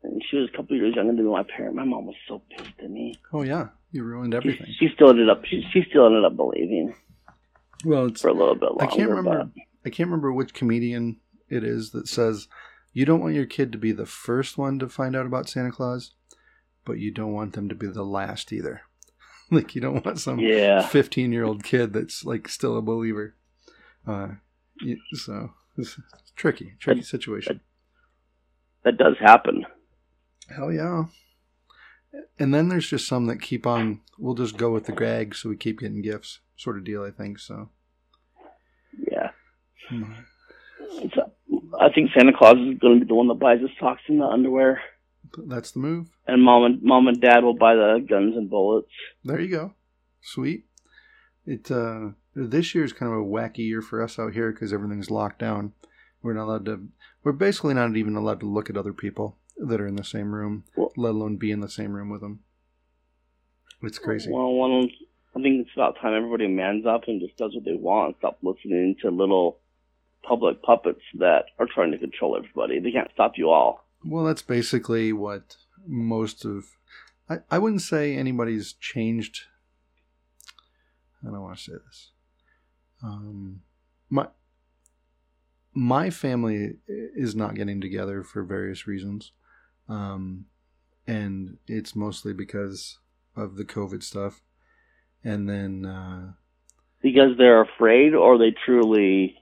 And 0.04 0.22
she 0.30 0.36
was 0.38 0.50
a 0.54 0.57
couple 0.57 0.75
years 0.75 0.96
younger 0.96 1.13
than 1.16 1.25
my 1.31 1.44
parent. 1.44 1.75
My 1.75 1.86
mom 1.86 2.06
was 2.07 2.16
so 2.28 2.42
pissed 2.50 2.72
at 2.80 2.89
me. 2.92 3.16
Oh 3.31 3.42
yeah, 3.44 3.69
you 3.92 4.04
ruined 4.04 4.34
She, 4.34 4.38
everything. 4.38 4.68
she 4.78 4.89
still 4.94 5.10
ended 5.12 5.30
up. 5.30 5.46
She, 5.46 5.66
she 5.72 5.84
still 5.89 6.06
ended 6.07 6.25
up 6.25 6.36
believing 6.36 6.94
Well, 7.86 8.07
it's 8.07 8.22
for 8.22 8.28
a 8.28 8.34
little 8.34 8.56
bit 8.56 8.69
longer. 8.72 8.84
I 8.84 8.88
can't 8.88 9.10
remember. 9.10 9.46
but- 9.56 9.63
I 9.86 9.89
can't 9.89 10.07
remember 10.07 10.31
which 10.34 10.54
comedian 10.54 11.18
it 11.53 11.63
is 11.63 11.91
that 11.91 12.07
says 12.07 12.47
you 12.94 13.05
don't 13.05 13.21
want 13.21 13.35
your 13.35 13.45
kid 13.45 13.71
to 13.71 13.77
be 13.77 13.91
the 13.91 14.05
first 14.05 14.57
one 14.57 14.79
to 14.79 14.89
find 14.89 15.15
out 15.15 15.25
about 15.25 15.50
Santa 15.50 15.71
Claus, 15.71 16.11
but 16.85 17.00
you 17.00 17.11
don't 17.11 17.33
want 17.33 17.53
them 17.53 17.69
to 17.69 17.75
be 17.75 17.88
the 17.88 18.03
last 18.03 18.51
either. 18.53 18.81
like 19.51 19.75
you 19.75 19.81
don't 19.81 20.05
want 20.05 20.19
some 20.19 20.39
Yeah. 20.39 20.81
15 20.88 21.31
year 21.31 21.44
old 21.44 21.63
kid 21.63 21.94
that's 21.94 22.23
like 22.25 22.47
still 22.47 22.77
a 22.77 22.81
believer. 22.81 23.35
Uh, 24.07 24.29
so 25.13 25.51
it's 25.77 26.00
tricky, 26.35 26.75
tricky 26.79 27.01
situation. 27.01 27.61
That 28.83 28.98
does 28.98 29.15
happen. 29.19 29.65
Hell 30.50 30.72
yeah. 30.72 31.05
And 32.38 32.53
then 32.53 32.69
there's 32.69 32.89
just 32.89 33.07
some 33.07 33.25
that 33.27 33.41
keep 33.41 33.65
on, 33.65 34.01
we'll 34.19 34.36
just 34.36 34.57
go 34.57 34.72
with 34.72 34.86
the 34.86 34.91
gag 34.91 35.33
so 35.36 35.50
we 35.50 35.55
keep 35.55 35.79
getting 35.79 36.01
gifts 36.01 36.39
sort 36.57 36.77
of 36.77 36.83
deal, 36.83 37.03
I 37.03 37.12
think. 37.12 37.39
So 37.39 37.69
Yeah. 39.12 39.31
hmm. 39.89 40.13
It's 40.79 41.15
a, 41.17 41.31
I 41.80 41.89
think 41.94 42.12
Santa 42.15 42.32
Claus 42.38 42.56
is 42.58 42.77
going 42.80 43.00
to 43.00 43.06
be 43.06 43.08
the 43.08 43.15
one 43.15 43.27
that 43.30 43.36
buys 43.39 43.60
the 43.62 43.70
socks 43.80 44.01
and 44.08 44.20
the 44.22 44.25
underwear, 44.25 44.82
that's 45.48 45.72
the 45.72 45.80
move. 45.80 46.10
and 46.27 46.44
mom 46.44 46.63
and 46.63 46.82
mom 46.84 47.08
and 47.08 47.20
dad 47.20 47.44
will 47.44 47.56
buy 47.58 47.74
the 47.75 48.06
guns 48.08 48.36
and 48.38 48.50
bullets. 48.50 48.89
There 49.24 49.39
you 49.39 49.50
go. 49.50 49.74
Sweet. 50.22 50.65
It 51.46 51.70
uh, 51.72 52.10
this 52.36 52.74
year 52.75 52.84
is 52.84 52.94
kind 52.94 53.12
of 53.12 53.18
a 53.20 53.24
wacky 53.24 53.60
year 53.60 53.82
for 53.82 54.01
us 54.01 54.18
out 54.20 54.34
here 54.34 54.51
because 54.51 54.72
everything's 54.72 55.10
locked 55.12 55.39
down. 55.39 55.74
We're 56.22 56.34
not 56.34 56.46
allowed 56.46 56.65
to. 56.65 56.88
We're 57.24 57.32
basically 57.34 57.74
not 57.74 57.96
even 57.98 58.15
allowed 58.15 58.39
to 58.42 58.46
look 58.46 58.70
at 58.70 58.77
other 58.77 58.94
people 58.94 59.38
that 59.58 59.82
are 59.82 59.88
in 59.88 59.96
the 59.96 60.03
same 60.03 60.34
room, 60.34 60.63
Well- 60.75 60.92
let 60.96 61.12
alone 61.12 61.38
be 61.38 61.51
in 61.51 61.60
the 61.62 61.70
same 61.70 61.94
room 61.94 62.10
with 62.10 62.22
them. 62.22 62.39
It's 63.82 64.00
crazy. 64.00 64.32
Well, 64.32 64.53
one, 64.53 64.89
I 65.36 65.42
think 65.42 65.62
it's 65.62 65.70
about 65.75 65.98
time 66.01 66.13
everybody 66.15 66.48
mans 66.48 66.86
up 66.86 67.03
and 67.08 67.20
just 67.20 67.38
does 67.38 67.53
what 67.53 67.65
they 67.65 67.75
want. 67.75 68.08
and 68.08 68.15
Stop 68.20 68.38
listening 68.42 68.96
to 69.01 69.10
little 69.10 69.60
public 70.24 70.62
puppets 70.62 71.01
that 71.20 71.46
are 71.60 71.68
trying 71.74 71.92
to 71.92 71.98
control 71.98 72.36
everybody. 72.38 72.80
They 72.80 72.92
can't 72.92 73.12
stop 73.13 73.34
you 73.36 73.50
all. 73.50 73.86
Well, 74.06 74.25
that's 74.25 74.42
basically 74.42 75.13
what 75.13 75.56
most 75.88 76.46
of. 76.46 76.65
I, 77.30 77.38
I 77.50 77.60
wouldn't 77.60 77.82
say 77.82 78.15
anybody's 78.15 78.74
changed. 78.74 79.42
I 81.22 81.32
don't 81.32 81.42
want 81.42 81.58
to 81.58 81.63
say 81.63 81.74
this. 81.86 82.12
Um, 83.01 83.62
my 84.10 84.27
my 85.74 86.10
family 86.10 86.77
is 86.88 87.36
not 87.36 87.56
getting 87.56 87.82
together 87.82 88.24
for 88.24 88.44
various 88.44 88.88
reasons, 88.88 89.32
um, 89.89 90.46
and 91.08 91.58
it's 91.68 91.96
mostly 91.96 92.34
because 92.34 93.00
of 93.36 93.56
the 93.56 93.65
COVID 93.65 94.03
stuff. 94.03 94.42
And 95.24 95.50
then 95.50 95.86
uh, 95.86 96.34
Because 97.01 97.38
they're 97.38 97.62
afraid 97.62 98.13
or 98.13 98.38
they 98.38 98.53
truly 98.65 99.38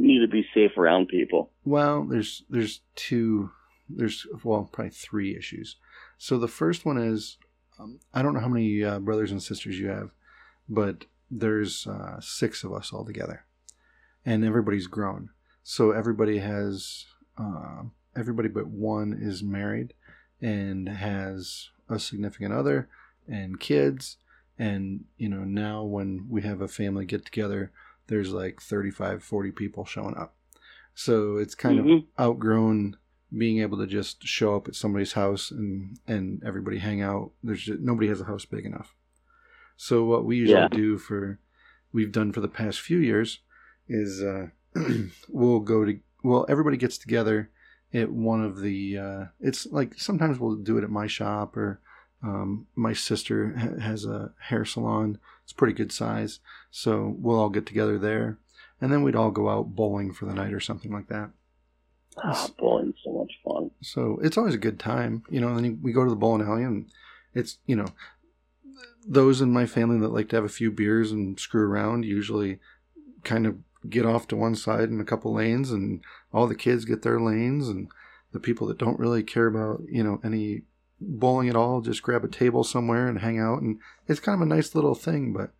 need 0.00 0.20
to 0.20 0.28
be 0.28 0.46
safe 0.54 0.76
around 0.76 1.08
people. 1.08 1.50
Well, 1.64 2.04
there's 2.04 2.42
there's 2.48 2.80
two 2.96 3.50
there's 3.88 4.26
well 4.44 4.68
probably 4.72 4.90
three 4.90 5.36
issues. 5.36 5.76
So 6.18 6.38
the 6.38 6.48
first 6.48 6.84
one 6.84 6.98
is 6.98 7.38
um, 7.78 8.00
I 8.12 8.22
don't 8.22 8.34
know 8.34 8.40
how 8.40 8.48
many 8.48 8.82
uh, 8.84 8.98
brothers 8.98 9.30
and 9.30 9.42
sisters 9.42 9.78
you 9.78 9.88
have, 9.88 10.10
but 10.68 11.04
there's 11.30 11.86
uh, 11.86 12.20
six 12.20 12.64
of 12.64 12.72
us 12.72 12.92
all 12.92 13.04
together, 13.04 13.44
and 14.24 14.44
everybody's 14.44 14.86
grown. 14.86 15.30
So 15.62 15.92
everybody 15.92 16.38
has 16.38 17.06
uh, 17.38 17.82
everybody 18.16 18.48
but 18.48 18.66
one 18.66 19.18
is 19.20 19.42
married 19.42 19.94
and 20.40 20.88
has 20.88 21.68
a 21.88 21.98
significant 21.98 22.52
other 22.52 22.88
and 23.28 23.60
kids. 23.60 24.16
And 24.58 25.04
you 25.16 25.28
know 25.28 25.44
now 25.44 25.84
when 25.84 26.26
we 26.28 26.42
have 26.42 26.60
a 26.60 26.68
family 26.68 27.06
get 27.06 27.24
together, 27.24 27.72
there's 28.10 28.32
like 28.32 28.60
35, 28.60 29.22
40 29.22 29.50
people 29.52 29.84
showing 29.86 30.16
up. 30.16 30.34
So 30.94 31.36
it's 31.38 31.54
kind 31.54 31.78
Mhm. 31.80 31.98
of 31.98 32.04
outgrown 32.18 32.96
being 33.36 33.60
able 33.60 33.78
to 33.78 33.86
just 33.86 34.24
show 34.26 34.56
up 34.56 34.66
at 34.68 34.74
somebody's 34.74 35.12
house 35.12 35.50
and 35.52 35.98
and 36.06 36.42
everybody 36.44 36.78
hang 36.78 37.00
out. 37.00 37.30
There's 37.42 37.62
just, 37.62 37.80
nobody 37.80 38.08
has 38.08 38.20
a 38.20 38.24
house 38.24 38.44
big 38.44 38.66
enough. 38.66 38.94
So 39.76 40.04
what 40.04 40.24
we 40.26 40.36
usually 40.36 40.60
Yeah. 40.60 40.68
do 40.68 40.98
for 40.98 41.38
we've 41.92 42.12
done 42.12 42.32
for 42.32 42.40
the 42.40 42.48
past 42.48 42.80
few 42.80 42.98
years 42.98 43.38
is 43.88 44.20
uh, 44.22 44.48
we'll 45.28 45.60
go 45.60 45.84
to 45.84 45.98
well 46.22 46.44
everybody 46.48 46.76
gets 46.76 46.98
together 46.98 47.50
at 47.94 48.10
one 48.10 48.44
of 48.44 48.60
the 48.60 48.98
uh, 48.98 49.24
it's 49.40 49.66
like 49.66 49.94
sometimes 49.98 50.38
we'll 50.38 50.56
do 50.56 50.76
it 50.78 50.84
at 50.84 50.90
my 50.90 51.06
shop 51.06 51.56
or 51.56 51.80
um, 52.22 52.66
my 52.76 52.92
sister 52.92 53.56
ha- 53.56 53.78
has 53.80 54.04
a 54.04 54.32
hair 54.38 54.64
salon 54.64 55.18
it's 55.50 55.56
pretty 55.56 55.74
good 55.74 55.90
size 55.90 56.38
so 56.70 57.16
we'll 57.18 57.40
all 57.40 57.48
get 57.50 57.66
together 57.66 57.98
there 57.98 58.38
and 58.80 58.92
then 58.92 59.02
we'd 59.02 59.16
all 59.16 59.32
go 59.32 59.48
out 59.48 59.74
bowling 59.74 60.12
for 60.12 60.26
the 60.26 60.32
night 60.34 60.52
or 60.52 60.60
something 60.60 60.92
like 60.92 61.08
that 61.08 61.30
Ah, 62.22 62.48
bowling's 62.56 62.94
so 63.04 63.12
much 63.12 63.32
fun. 63.44 63.70
so 63.80 64.18
it's 64.22 64.36
always 64.38 64.54
a 64.54 64.58
good 64.58 64.78
time, 64.80 65.22
you 65.30 65.40
know. 65.40 65.48
And 65.48 65.64
then 65.64 65.80
we 65.80 65.92
go 65.92 66.02
to 66.04 66.10
the 66.10 66.16
bowling 66.16 66.46
alley, 66.46 66.64
and 66.64 66.86
it's 67.34 67.58
you 67.66 67.76
know 67.76 67.86
those 69.06 69.40
in 69.40 69.52
my 69.52 69.64
family 69.64 69.98
that 70.00 70.08
like 70.12 70.28
to 70.30 70.36
have 70.36 70.44
a 70.44 70.48
few 70.48 70.70
beers 70.72 71.12
and 71.12 71.38
screw 71.38 71.62
around 71.70 72.04
usually 72.04 72.58
kind 73.22 73.46
of 73.46 73.58
get 73.88 74.04
off 74.04 74.26
to 74.28 74.36
one 74.36 74.56
side 74.56 74.88
in 74.90 75.00
a 75.00 75.04
couple 75.04 75.32
lanes, 75.32 75.70
and 75.70 76.00
all 76.32 76.48
the 76.48 76.56
kids 76.56 76.84
get 76.84 77.02
their 77.02 77.20
lanes, 77.20 77.68
and 77.68 77.88
the 78.32 78.40
people 78.40 78.66
that 78.66 78.78
don't 78.78 78.98
really 78.98 79.22
care 79.22 79.46
about 79.46 79.80
you 79.88 80.02
know 80.02 80.20
any 80.24 80.62
bowling 81.00 81.48
at 81.48 81.56
all 81.56 81.80
just 81.80 82.02
grab 82.02 82.24
a 82.24 82.28
table 82.28 82.64
somewhere 82.64 83.08
and 83.08 83.18
hang 83.20 83.38
out, 83.38 83.62
and 83.62 83.78
it's 84.06 84.20
kind 84.20 84.40
of 84.40 84.46
a 84.46 84.54
nice 84.54 84.74
little 84.74 84.94
thing, 84.94 85.32
but. 85.32 85.52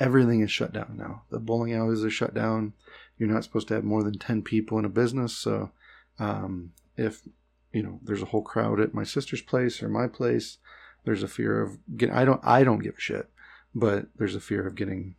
Everything 0.00 0.40
is 0.40 0.50
shut 0.50 0.72
down 0.72 0.96
now. 0.98 1.22
The 1.30 1.38
bowling 1.38 1.72
alleys 1.72 2.04
are 2.04 2.10
shut 2.10 2.34
down. 2.34 2.72
You're 3.16 3.28
not 3.28 3.44
supposed 3.44 3.68
to 3.68 3.74
have 3.74 3.84
more 3.84 4.02
than 4.02 4.18
10 4.18 4.42
people 4.42 4.76
in 4.76 4.84
a 4.84 4.88
business. 4.88 5.36
So, 5.36 5.70
um, 6.18 6.72
if 6.96 7.22
you 7.72 7.82
know 7.82 7.98
there's 8.02 8.22
a 8.22 8.26
whole 8.26 8.42
crowd 8.42 8.80
at 8.80 8.94
my 8.94 9.04
sister's 9.04 9.42
place 9.42 9.82
or 9.82 9.88
my 9.88 10.06
place 10.06 10.58
there's 11.04 11.22
a 11.22 11.28
fear 11.28 11.60
of 11.60 11.78
getting, 11.96 12.14
i 12.14 12.24
don't 12.24 12.40
i 12.44 12.62
don't 12.62 12.82
give 12.82 12.94
a 12.96 13.00
shit 13.00 13.28
but 13.74 14.06
there's 14.16 14.36
a 14.36 14.40
fear 14.40 14.66
of 14.66 14.74
getting 14.74 15.16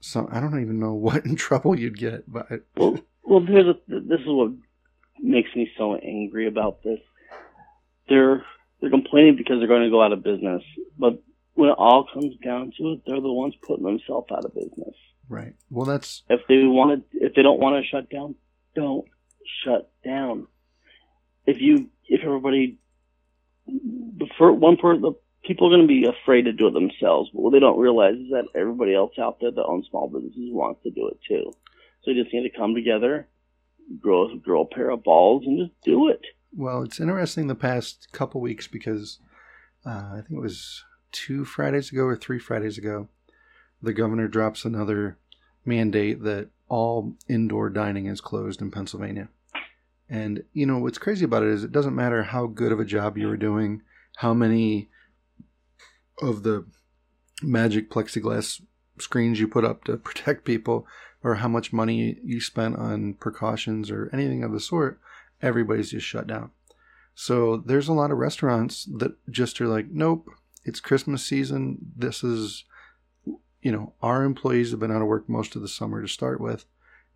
some 0.00 0.28
i 0.30 0.40
don't 0.40 0.60
even 0.60 0.78
know 0.78 0.92
what 0.94 1.24
in 1.24 1.36
trouble 1.36 1.78
you'd 1.78 1.98
get 1.98 2.30
but 2.30 2.46
Well, 2.76 2.98
well, 3.22 3.40
here's 3.40 3.66
a, 3.66 3.74
this 3.88 4.20
is 4.20 4.26
what 4.26 4.52
makes 5.20 5.48
me 5.56 5.68
so 5.76 5.96
angry 5.96 6.46
about 6.46 6.84
this. 6.84 7.00
They're 8.08 8.44
they're 8.86 9.00
complaining 9.00 9.36
because 9.36 9.58
they're 9.58 9.68
going 9.68 9.82
to 9.82 9.90
go 9.90 10.02
out 10.02 10.12
of 10.12 10.22
business, 10.22 10.62
but 10.96 11.20
when 11.54 11.70
it 11.70 11.76
all 11.78 12.06
comes 12.12 12.36
down 12.44 12.72
to 12.78 12.92
it, 12.92 13.00
they're 13.06 13.20
the 13.20 13.32
ones 13.32 13.54
putting 13.66 13.84
themselves 13.84 14.28
out 14.30 14.44
of 14.44 14.54
business. 14.54 14.94
right 15.28 15.54
well 15.70 15.86
that's 15.86 16.22
If 16.28 16.40
they 16.48 16.62
want 16.62 17.02
to, 17.10 17.18
if 17.18 17.34
they 17.34 17.42
don't 17.42 17.60
want 17.60 17.82
to 17.82 17.88
shut 17.88 18.08
down, 18.10 18.36
don't 18.74 19.06
shut 19.64 19.90
down. 20.04 20.46
If 21.46 21.60
you, 21.60 21.90
if 22.06 22.20
everybody, 22.24 22.78
the 23.66 24.28
first 24.38 24.58
one 24.58 24.76
per 24.76 24.96
the 24.98 25.14
people 25.44 25.66
are 25.66 25.76
going 25.76 25.88
to 25.88 25.88
be 25.88 26.06
afraid 26.06 26.42
to 26.42 26.52
do 26.52 26.68
it 26.68 26.74
themselves. 26.74 27.30
But 27.32 27.42
what 27.42 27.52
they 27.52 27.60
don't 27.60 27.78
realize 27.78 28.14
is 28.14 28.30
that 28.30 28.48
everybody 28.54 28.94
else 28.94 29.12
out 29.18 29.38
there 29.40 29.50
that 29.50 29.64
owns 29.64 29.86
small 29.90 30.08
businesses 30.08 30.50
wants 30.52 30.82
to 30.82 30.90
do 30.90 31.08
it 31.08 31.18
too. 31.28 31.52
So 32.02 32.10
you 32.12 32.22
just 32.22 32.32
need 32.34 32.48
to 32.48 32.56
come 32.56 32.74
together, 32.74 33.26
grow 34.00 34.28
grow 34.36 34.62
a 34.62 34.66
pair 34.66 34.90
of 34.90 35.02
balls, 35.02 35.44
and 35.44 35.58
just 35.58 35.80
do 35.82 36.08
it. 36.08 36.20
Well 36.56 36.82
it's 36.82 37.00
interesting 37.00 37.46
the 37.46 37.54
past 37.54 38.08
couple 38.12 38.40
weeks 38.40 38.66
because 38.66 39.18
uh, 39.84 40.10
i 40.12 40.14
think 40.16 40.38
it 40.38 40.42
was 40.42 40.84
two 41.12 41.44
fridays 41.44 41.92
ago 41.92 42.04
or 42.04 42.16
three 42.16 42.38
fridays 42.38 42.78
ago 42.78 43.08
the 43.82 43.92
governor 43.92 44.26
drops 44.28 44.64
another 44.64 45.18
mandate 45.64 46.22
that 46.22 46.48
all 46.68 47.14
indoor 47.28 47.70
dining 47.70 48.06
is 48.06 48.20
closed 48.20 48.60
in 48.60 48.70
pennsylvania 48.70 49.28
And 50.08 50.44
you 50.52 50.66
know 50.66 50.78
what's 50.78 50.98
crazy 50.98 51.24
about 51.24 51.42
it 51.42 51.48
is 51.48 51.64
it 51.64 51.72
doesn't 51.72 51.94
matter 51.94 52.22
how 52.24 52.46
good 52.46 52.72
of 52.72 52.80
a 52.80 52.84
job 52.84 53.18
you 53.18 53.28
were 53.28 53.36
doing, 53.36 53.82
how 54.16 54.32
many 54.34 54.88
of 56.22 56.42
the 56.42 56.64
magic 57.42 57.90
plexiglass 57.90 58.62
screens 58.98 59.40
you 59.40 59.48
put 59.48 59.64
up 59.64 59.84
to 59.84 59.96
protect 60.08 60.44
people, 60.44 60.86
or 61.24 61.36
how 61.36 61.48
much 61.48 61.72
money 61.72 62.18
you 62.24 62.40
spent 62.40 62.76
on 62.76 63.14
precautions 63.14 63.90
or 63.90 64.08
anything 64.12 64.44
of 64.44 64.52
the 64.52 64.60
sort. 64.60 65.00
Everybody's 65.42 65.90
just 65.90 66.06
shut 66.06 66.26
down. 66.26 66.50
So 67.14 67.56
there's 67.56 67.88
a 67.88 67.92
lot 67.94 68.10
of 68.10 68.18
restaurants 68.18 68.84
that 68.98 69.12
just 69.30 69.60
are 69.60 69.68
like, 69.68 69.86
nope, 69.90 70.28
it's 70.64 70.80
Christmas 70.80 71.24
season. 71.24 71.78
This 71.96 72.22
is, 72.22 72.64
you 73.62 73.72
know, 73.72 73.94
our 74.02 74.22
employees 74.24 74.70
have 74.70 74.80
been 74.80 74.92
out 74.92 75.00
of 75.02 75.08
work 75.08 75.28
most 75.28 75.56
of 75.56 75.62
the 75.62 75.68
summer 75.68 76.02
to 76.02 76.08
start 76.08 76.40
with, 76.40 76.66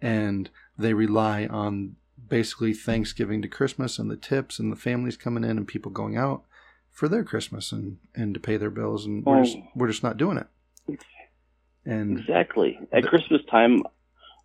and 0.00 0.48
they 0.78 0.94
rely 0.94 1.46
on 1.46 1.96
basically 2.28 2.72
Thanksgiving 2.72 3.42
to 3.42 3.48
Christmas 3.48 3.98
and 3.98 4.10
the 4.10 4.16
tips 4.16 4.58
and 4.58 4.70
the 4.72 4.76
families 4.76 5.16
coming 5.16 5.44
in 5.44 5.58
and 5.58 5.66
people 5.68 5.90
going 5.90 6.16
out 6.16 6.44
for 6.90 7.08
their 7.08 7.24
Christmas 7.24 7.72
and, 7.72 7.98
and 8.14 8.34
to 8.34 8.40
pay 8.40 8.56
their 8.56 8.70
bills 8.70 9.06
and 9.06 9.24
we're 9.24 9.42
just 9.44 9.58
we're 9.74 9.88
just 9.88 10.02
not 10.02 10.16
doing 10.16 10.36
it. 10.38 10.46
And 11.86 12.18
Exactly. 12.18 12.78
At 12.92 13.02
The- 13.02 13.08
Christmas 13.08 13.40
time, 13.50 13.82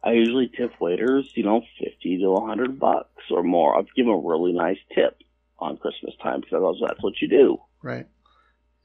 I 0.05 0.11
usually 0.11 0.47
tip 0.55 0.79
waiters, 0.79 1.31
you 1.35 1.43
know, 1.43 1.63
fifty 1.79 2.17
to 2.19 2.27
a 2.33 2.45
hundred 2.45 2.79
bucks 2.79 3.23
or 3.31 3.43
more. 3.43 3.77
I've 3.77 3.93
given 3.95 4.13
a 4.13 4.17
really 4.17 4.53
nice 4.53 4.77
tip 4.93 5.17
on 5.59 5.77
Christmas 5.77 6.13
time 6.21 6.41
because 6.41 6.77
that's 6.85 7.01
what 7.01 7.21
you 7.21 7.27
do. 7.27 7.57
right. 7.81 8.07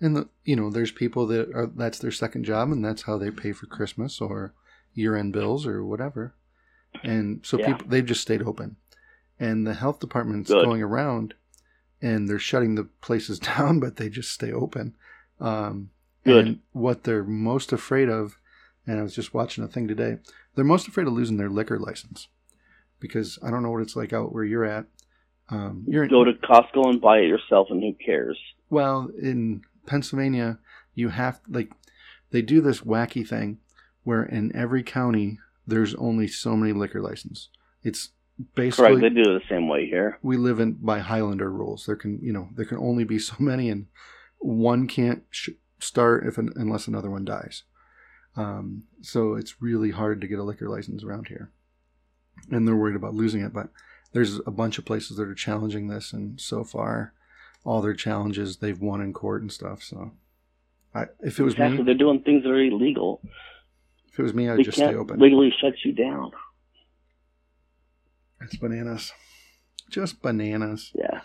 And 0.03 0.17
the 0.17 0.29
you 0.45 0.57
know, 0.57 0.71
there's 0.71 0.93
people 0.93 1.27
that 1.27 1.55
are 1.55 1.67
that's 1.67 1.99
their 1.99 2.11
second 2.11 2.45
job 2.45 2.73
and 2.73 2.83
that's 2.83 3.03
how 3.03 3.19
they 3.19 3.31
pay 3.31 3.53
for 3.53 3.67
Christmas 3.67 4.21
or 4.21 4.55
year 4.95 5.15
end 5.15 5.33
bills 5.35 5.67
or 5.67 5.85
whatever. 5.85 6.35
And 7.03 7.45
so 7.45 7.59
Yeah. 7.59 7.67
people 7.67 7.87
they've 7.89 8.07
just 8.07 8.23
stayed 8.23 8.43
open. 8.43 8.77
And 9.39 9.67
the 9.67 9.75
health 9.75 10.01
department's 10.01 10.51
Good. 10.51 10.65
going 10.65 10.83
around 10.83 11.35
and 12.01 12.29
they're 12.29 12.39
shutting 12.39 12.77
the 12.77 12.85
places 13.03 13.39
down, 13.51 13.79
but 13.79 13.97
they 13.97 14.09
just 14.09 14.31
stay 14.31 14.53
open. 14.53 14.95
Um, 15.39 15.91
Good. 16.25 16.47
And 16.47 16.59
what 16.73 17.05
they're 17.05 17.25
most 17.25 17.71
afraid 17.73 18.09
of, 18.09 18.39
and 18.87 18.99
I 18.99 19.03
was 19.03 19.15
just 19.15 19.35
watching 19.35 19.65
a 19.65 19.69
thing 19.69 19.89
today, 19.89 20.17
they're 20.55 20.65
most 20.65 20.89
afraid 20.89 21.07
of 21.07 21.13
losing 21.13 21.37
their 21.37 21.51
liquor 21.51 21.79
license 21.79 22.29
because 22.99 23.39
I 23.43 23.51
don't 23.51 23.63
know 23.63 23.71
what 23.71 23.83
it's 23.83 23.97
like 23.97 24.13
out 24.13 24.33
where 24.33 24.45
you're 24.45 24.65
at. 24.65 24.87
Um, 25.49 25.85
you're 25.89 26.07
Go 26.07 26.25
to 26.25 26.33
Costco 26.33 26.89
and 26.91 27.01
buy 27.01 27.19
it 27.19 27.29
yourself, 27.29 27.69
and 27.71 27.83
who 27.83 27.95
cares? 28.05 28.39
well 28.69 29.11
in 29.21 29.63
Pennsylvania. 29.87 30.59
You 30.95 31.09
have 31.09 31.41
like 31.49 31.71
they 32.31 32.43
do 32.43 32.61
this 32.61 32.81
wacky 32.83 33.27
thing 33.27 33.59
where 34.05 34.23
in 34.23 34.55
every 34.55 34.83
county 34.83 35.39
there's 35.67 35.95
only 35.97 36.27
so 36.29 36.57
many 36.57 36.73
liquor 36.73 37.01
licenses. 37.01 37.49
It's 37.83 38.11
basically 38.55 39.01
Correct. 39.01 39.15
They 39.15 39.23
do 39.23 39.31
it 39.37 39.41
the 39.41 39.49
same 39.49 39.69
way 39.69 39.87
here. 39.87 40.19
we 40.23 40.37
live 40.37 40.61
in 40.61 40.73
by 40.75 41.01
Highlander 41.01 41.51
rules. 41.51 41.87
There 41.87 41.97
can 41.97 42.21
you 42.23 42.33
know 42.33 42.49
there 42.55 42.65
can 42.65 42.79
only 42.79 43.05
be 43.05 43.19
so 43.19 43.35
many, 43.39 43.71
and 43.71 43.87
one 44.39 44.87
can't 44.87 45.25
sh- 45.31 45.51
start 45.81 46.27
if 46.27 46.39
an, 46.39 46.53
unless 46.57 46.87
another 46.87 47.11
one 47.11 47.25
dies. 47.25 47.65
Um, 48.41 48.85
so 49.03 49.35
it's 49.35 49.61
really 49.61 49.91
hard 49.91 50.21
to 50.21 50.27
get 50.27 50.39
a 50.39 50.43
liquor 50.43 50.69
license 50.69 51.03
around 51.05 51.29
here, 51.29 51.51
and 52.51 52.67
they're 52.67 52.77
worried 52.77 52.97
about 52.97 53.15
losing 53.15 53.41
it. 53.43 53.53
But 53.53 53.69
there's 54.13 54.39
a 54.47 54.51
bunch 54.51 54.79
of 54.79 54.85
places 54.85 55.17
that 55.17 55.29
are 55.29 55.35
challenging 55.35 55.89
this, 55.89 56.13
and 56.13 56.41
so 56.41 56.65
far, 56.65 57.13
all 57.65 57.81
their 57.83 57.95
challenges 57.95 58.57
they've 58.59 58.81
won 58.81 59.01
in 59.01 59.13
court 59.13 59.43
and 59.43 59.53
stuff. 59.53 59.83
So, 59.83 60.13
I, 60.95 61.07
if 61.21 61.39
it 61.39 61.43
was 61.43 61.55
exactly. 61.55 61.79
me, 61.79 61.85
They're 61.85 61.95
doing 61.95 62.21
things 62.23 62.43
that 62.45 62.51
are 62.51 62.63
illegal. 62.63 63.21
if 64.13 64.19
it 64.19 64.23
was 64.23 64.35
me, 64.35 64.49
I'd 64.49 64.59
They 64.59 64.63
just 64.65 64.79
stay 64.79 64.95
open. 64.95 65.19
legally 65.21 65.53
shuts 65.61 65.85
you 65.85 65.93
down. 65.93 66.31
It's 68.43 68.57
bananas, 68.57 69.13
just 69.91 70.23
bananas. 70.23 70.93
Yeah. 70.95 71.21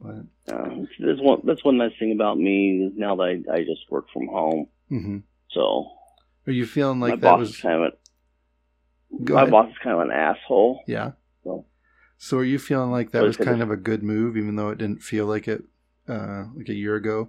But 0.00 0.26
Uh, 0.52 0.68
that's 1.00 1.20
one. 1.20 1.40
That's 1.44 1.64
one 1.64 1.78
nice 1.78 1.92
thing 1.98 2.12
about 2.12 2.38
me 2.38 2.90
now 2.96 3.16
that 3.16 3.22
I, 3.50 3.52
I 3.54 3.58
just 3.64 3.90
work 3.90 4.06
from 4.12 4.28
home. 4.28 4.68
hmm 4.88 5.18
So 5.50 5.90
are 6.46 6.52
you 6.52 6.66
feeling 6.66 6.98
my 6.98 7.10
like 7.10 7.20
that 7.20 7.30
boss 7.30 7.38
was? 7.40 7.50
is 7.50 7.60
kind 7.60 7.84
of 7.84 7.92
Go 9.24 9.34
my 9.34 9.42
ahead. 9.42 9.50
boss 9.52 9.70
is 9.70 9.76
kind 9.82 9.94
of 9.96 10.00
an 10.02 10.10
asshole. 10.10 10.82
Yeah. 10.86 11.12
So 11.44 11.66
So 12.18 12.38
are 12.38 12.44
you 12.44 12.58
feeling 12.58 12.90
like 12.90 13.10
that 13.12 13.22
was 13.22 13.36
kind 13.36 13.62
of 13.62 13.70
a 13.70 13.76
good 13.76 14.02
move, 14.02 14.36
even 14.36 14.56
though 14.56 14.70
it 14.70 14.78
didn't 14.78 15.02
feel 15.02 15.26
like 15.26 15.46
it, 15.48 15.64
uh, 16.08 16.44
like 16.56 16.68
a 16.68 16.74
year 16.74 16.96
ago? 16.96 17.28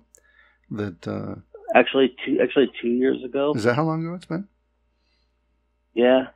That 0.71 1.07
uh, 1.07 1.35
actually, 1.75 2.15
two 2.25 2.39
actually 2.41 2.71
two 2.81 2.87
years 2.89 3.23
ago. 3.23 3.53
is 3.55 3.63
that 3.65 3.75
how 3.75 3.83
long 3.83 4.03
ago 4.05 4.15
it's 4.15 4.25
been? 4.25 4.47
Yeah. 5.93 6.27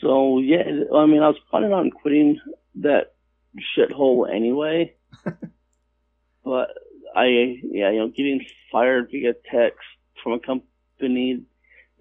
So 0.00 0.38
yeah, 0.38 0.62
I 0.94 1.06
mean, 1.06 1.22
I 1.22 1.28
was 1.28 1.38
planning 1.50 1.72
on 1.72 1.90
quitting 1.90 2.40
that 2.76 3.14
shithole 3.76 4.32
anyway, 4.32 4.94
but 6.44 6.68
I, 7.14 7.26
yeah, 7.62 7.90
you 7.90 7.98
know, 7.98 8.08
getting 8.08 8.44
fired 8.70 9.08
via 9.10 9.34
text 9.50 9.78
from 10.22 10.32
a 10.32 10.40
company 10.40 11.42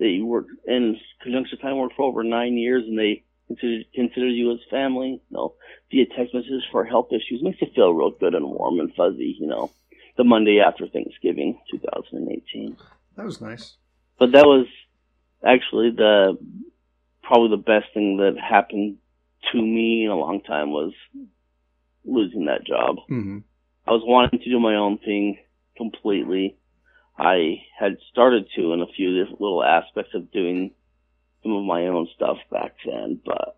that 0.01 0.09
you 0.09 0.25
worked 0.25 0.49
in 0.67 0.97
conjunction 1.21 1.59
time 1.59 1.77
worked 1.77 1.95
for 1.95 2.05
over 2.05 2.23
nine 2.23 2.57
years, 2.57 2.83
and 2.87 2.97
they 2.97 3.23
consider, 3.47 3.83
consider 3.93 4.27
you 4.27 4.51
as 4.51 4.57
family, 4.69 5.21
you 5.29 5.37
know, 5.37 5.53
via 5.91 6.05
text 6.07 6.33
messages 6.33 6.63
for 6.71 6.83
health 6.83 7.09
issues 7.11 7.43
makes 7.43 7.61
you 7.61 7.67
feel 7.75 7.93
real 7.93 8.09
good 8.09 8.33
and 8.33 8.45
warm 8.45 8.79
and 8.79 8.93
fuzzy, 8.95 9.37
you 9.39 9.45
know, 9.45 9.71
the 10.17 10.23
Monday 10.23 10.59
after 10.59 10.87
Thanksgiving, 10.87 11.59
2018. 11.69 12.75
That 13.15 13.25
was 13.25 13.39
nice. 13.41 13.75
But 14.17 14.31
that 14.31 14.45
was 14.45 14.65
actually 15.45 15.91
the, 15.91 16.35
probably 17.21 17.55
the 17.55 17.63
best 17.63 17.93
thing 17.93 18.17
that 18.17 18.39
happened 18.41 18.97
to 19.51 19.61
me 19.61 20.05
in 20.05 20.09
a 20.09 20.15
long 20.15 20.41
time 20.41 20.71
was 20.71 20.93
losing 22.03 22.45
that 22.45 22.65
job. 22.65 22.95
hmm 23.07 23.39
I 23.87 23.91
was 23.91 24.03
wanting 24.05 24.39
to 24.39 24.49
do 24.49 24.59
my 24.59 24.75
own 24.75 24.99
thing 24.99 25.37
completely. 25.75 26.57
I 27.17 27.63
had 27.77 27.97
started 28.11 28.47
to 28.55 28.73
in 28.73 28.81
a 28.81 28.87
few 28.95 29.17
different 29.17 29.41
little 29.41 29.63
aspects 29.63 30.11
of 30.15 30.31
doing 30.31 30.71
some 31.43 31.53
of 31.53 31.63
my 31.63 31.87
own 31.87 32.07
stuff 32.15 32.37
back 32.51 32.75
then, 32.85 33.19
but 33.25 33.57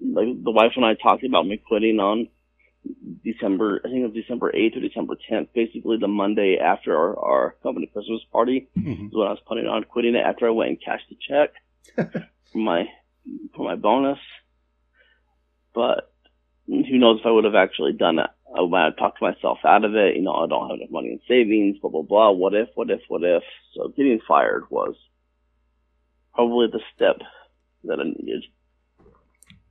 like 0.00 0.42
the 0.42 0.50
wife 0.50 0.72
and 0.76 0.84
I 0.84 0.94
talked 0.94 1.24
about 1.24 1.46
me 1.46 1.56
quitting 1.56 1.98
on 1.98 2.28
December, 3.24 3.80
I 3.84 3.88
think 3.88 4.00
it 4.00 4.06
was 4.06 4.14
December 4.14 4.52
8th 4.52 4.76
or 4.76 4.80
December 4.80 5.16
10th, 5.30 5.48
basically 5.54 5.96
the 5.98 6.08
Monday 6.08 6.58
after 6.62 6.96
our, 6.96 7.18
our 7.18 7.56
company 7.62 7.86
Christmas 7.86 8.22
party 8.30 8.68
hmm 8.74 9.06
is 9.06 9.12
when 9.12 9.26
I 9.26 9.30
was 9.30 9.40
planning 9.46 9.66
on 9.66 9.84
quitting 9.84 10.14
it 10.14 10.24
after 10.24 10.46
I 10.46 10.50
went 10.50 10.70
and 10.70 10.82
cashed 10.82 11.08
the 11.08 11.16
check 11.28 11.50
for 12.52 12.58
my, 12.58 12.84
for 13.54 13.64
my 13.64 13.74
bonus. 13.74 14.18
But 15.74 16.12
who 16.66 16.98
knows 16.98 17.20
if 17.20 17.26
I 17.26 17.30
would 17.30 17.44
have 17.44 17.54
actually 17.54 17.92
done 17.92 18.18
it. 18.18 18.30
I 18.54 18.66
might 18.66 18.84
have 18.84 18.96
talked 18.96 19.20
myself 19.20 19.58
out 19.64 19.84
of 19.84 19.94
it. 19.94 20.16
You 20.16 20.22
know, 20.22 20.34
I 20.34 20.46
don't 20.46 20.68
have 20.70 20.78
enough 20.78 20.90
money 20.90 21.08
in 21.08 21.20
savings, 21.26 21.78
blah, 21.80 21.90
blah, 21.90 22.02
blah. 22.02 22.30
What 22.30 22.54
if, 22.54 22.68
what 22.74 22.90
if, 22.90 23.00
what 23.08 23.22
if? 23.24 23.42
So 23.74 23.88
getting 23.96 24.20
fired 24.26 24.64
was 24.70 24.94
probably 26.34 26.68
the 26.68 26.80
step 26.94 27.16
that 27.84 27.98
I 27.98 28.04
needed. 28.04 28.44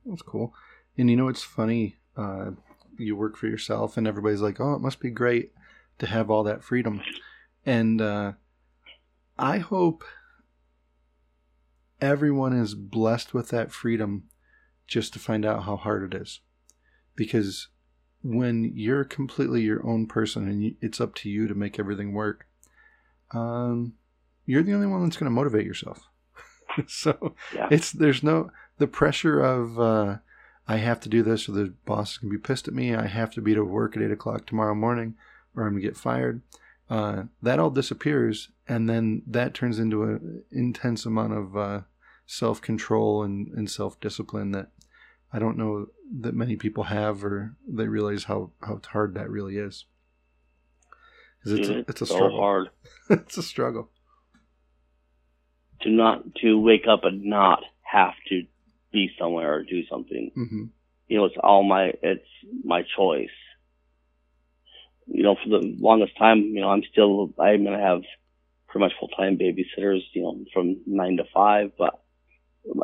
That's 0.04 0.22
cool. 0.22 0.54
And 0.98 1.10
you 1.10 1.16
know, 1.16 1.28
it's 1.28 1.42
funny. 1.42 1.96
Uh, 2.16 2.52
you 2.98 3.16
work 3.16 3.36
for 3.36 3.46
yourself, 3.46 3.96
and 3.96 4.06
everybody's 4.06 4.40
like, 4.40 4.60
"Oh, 4.60 4.74
it 4.74 4.80
must 4.80 5.00
be 5.00 5.10
great 5.10 5.52
to 5.98 6.06
have 6.06 6.30
all 6.30 6.44
that 6.44 6.64
freedom." 6.64 7.02
And 7.64 8.00
uh, 8.00 8.32
I 9.38 9.58
hope 9.58 10.04
everyone 12.00 12.52
is 12.52 12.74
blessed 12.74 13.34
with 13.34 13.48
that 13.50 13.72
freedom, 13.72 14.24
just 14.86 15.12
to 15.12 15.18
find 15.18 15.44
out 15.44 15.64
how 15.64 15.76
hard 15.76 16.14
it 16.14 16.20
is, 16.20 16.40
because 17.14 17.68
when 18.22 18.72
you're 18.74 19.04
completely 19.04 19.62
your 19.62 19.86
own 19.86 20.06
person 20.06 20.48
and 20.48 20.62
you, 20.62 20.74
it's 20.80 21.00
up 21.00 21.14
to 21.16 21.28
you 21.30 21.46
to 21.48 21.54
make 21.54 21.78
everything 21.78 22.12
work, 22.12 22.46
um, 23.32 23.94
you're 24.44 24.62
the 24.62 24.74
only 24.74 24.86
one 24.86 25.02
that's 25.04 25.16
going 25.16 25.26
to 25.26 25.34
motivate 25.34 25.66
yourself. 25.66 26.00
so 26.86 27.34
Yeah. 27.54 27.68
it's 27.70 27.92
there's 27.92 28.22
no 28.22 28.50
the 28.78 28.86
pressure 28.86 29.40
of 29.40 29.78
uh, 29.80 30.18
I 30.68 30.76
have 30.76 31.00
to 31.00 31.08
do 31.08 31.22
this 31.22 31.48
or 31.48 31.52
the 31.52 31.72
boss 31.84 32.12
is 32.12 32.18
gonna 32.18 32.32
be 32.32 32.38
pissed 32.38 32.68
at 32.68 32.74
me. 32.74 32.94
I 32.94 33.06
have 33.06 33.30
to 33.34 33.40
be 33.40 33.54
to 33.54 33.64
work 33.64 33.96
at 33.96 34.02
eight 34.02 34.10
o'clock 34.10 34.46
tomorrow 34.46 34.74
morning 34.74 35.14
or 35.54 35.64
I'm 35.64 35.72
gonna 35.72 35.80
get 35.82 35.96
fired. 35.96 36.42
Uh, 36.88 37.24
that 37.42 37.58
all 37.58 37.70
disappears, 37.70 38.50
and 38.68 38.88
then 38.88 39.22
that 39.26 39.54
turns 39.54 39.78
into 39.80 40.04
an 40.04 40.44
intense 40.52 41.04
amount 41.04 41.32
of 41.32 41.56
uh, 41.56 41.80
self 42.26 42.60
control 42.60 43.24
and, 43.24 43.48
and 43.56 43.68
self 43.70 43.98
discipline 43.98 44.52
that 44.52 44.68
I 45.36 45.38
don't 45.38 45.58
know 45.58 45.88
that 46.20 46.34
many 46.34 46.56
people 46.56 46.84
have 46.84 47.22
or 47.22 47.54
they 47.68 47.86
realize 47.86 48.24
how, 48.24 48.52
how 48.62 48.80
hard 48.90 49.12
that 49.14 49.28
really 49.28 49.58
is. 49.58 49.84
'Cause 51.44 51.52
it's, 51.52 51.68
a, 51.68 51.78
it's 51.90 52.00
a 52.00 52.06
so 52.06 52.14
struggle. 52.14 52.40
hard 52.40 52.68
it's 53.10 53.36
a 53.36 53.42
struggle. 53.42 53.90
to 55.82 55.90
not, 55.90 56.34
to 56.36 56.58
wake 56.58 56.86
up 56.88 57.04
and 57.04 57.22
not 57.24 57.62
have 57.82 58.14
to 58.30 58.44
be 58.92 59.10
somewhere 59.18 59.54
or 59.56 59.62
do 59.62 59.84
something. 59.86 60.30
hmm 60.34 60.64
you 61.08 61.18
know, 61.18 61.24
it's 61.26 61.36
all 61.40 61.62
my, 61.62 61.92
it's 62.02 62.26
my 62.64 62.82
choice. 62.96 63.28
You 65.06 65.22
know, 65.22 65.36
for 65.36 65.48
the 65.50 65.76
longest 65.78 66.16
time, 66.18 66.38
you 66.40 66.60
know, 66.62 66.70
I'm 66.70 66.82
still, 66.90 67.32
I'm 67.38 67.62
going 67.62 67.78
to 67.78 67.84
have 67.84 68.00
pretty 68.68 68.86
much 68.86 68.92
full-time 68.98 69.38
babysitters, 69.38 70.00
you 70.14 70.22
know, 70.22 70.44
from 70.52 70.78
nine 70.84 71.18
to 71.18 71.24
five, 71.32 71.72
but 71.78 72.02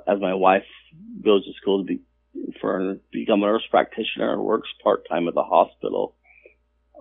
as 0.07 0.21
my 0.21 0.35
wife 0.35 0.63
goes 1.25 1.45
to 1.47 1.53
school 1.55 1.79
to 1.83 1.85
be, 1.85 2.03
for, 2.61 2.97
become 3.13 3.43
a 3.43 3.47
nurse 3.47 3.67
practitioner 3.71 4.33
and 4.33 4.43
works 4.43 4.69
part-time 4.83 5.29
at 5.29 5.35
the 5.35 5.43
hospital, 5.43 6.15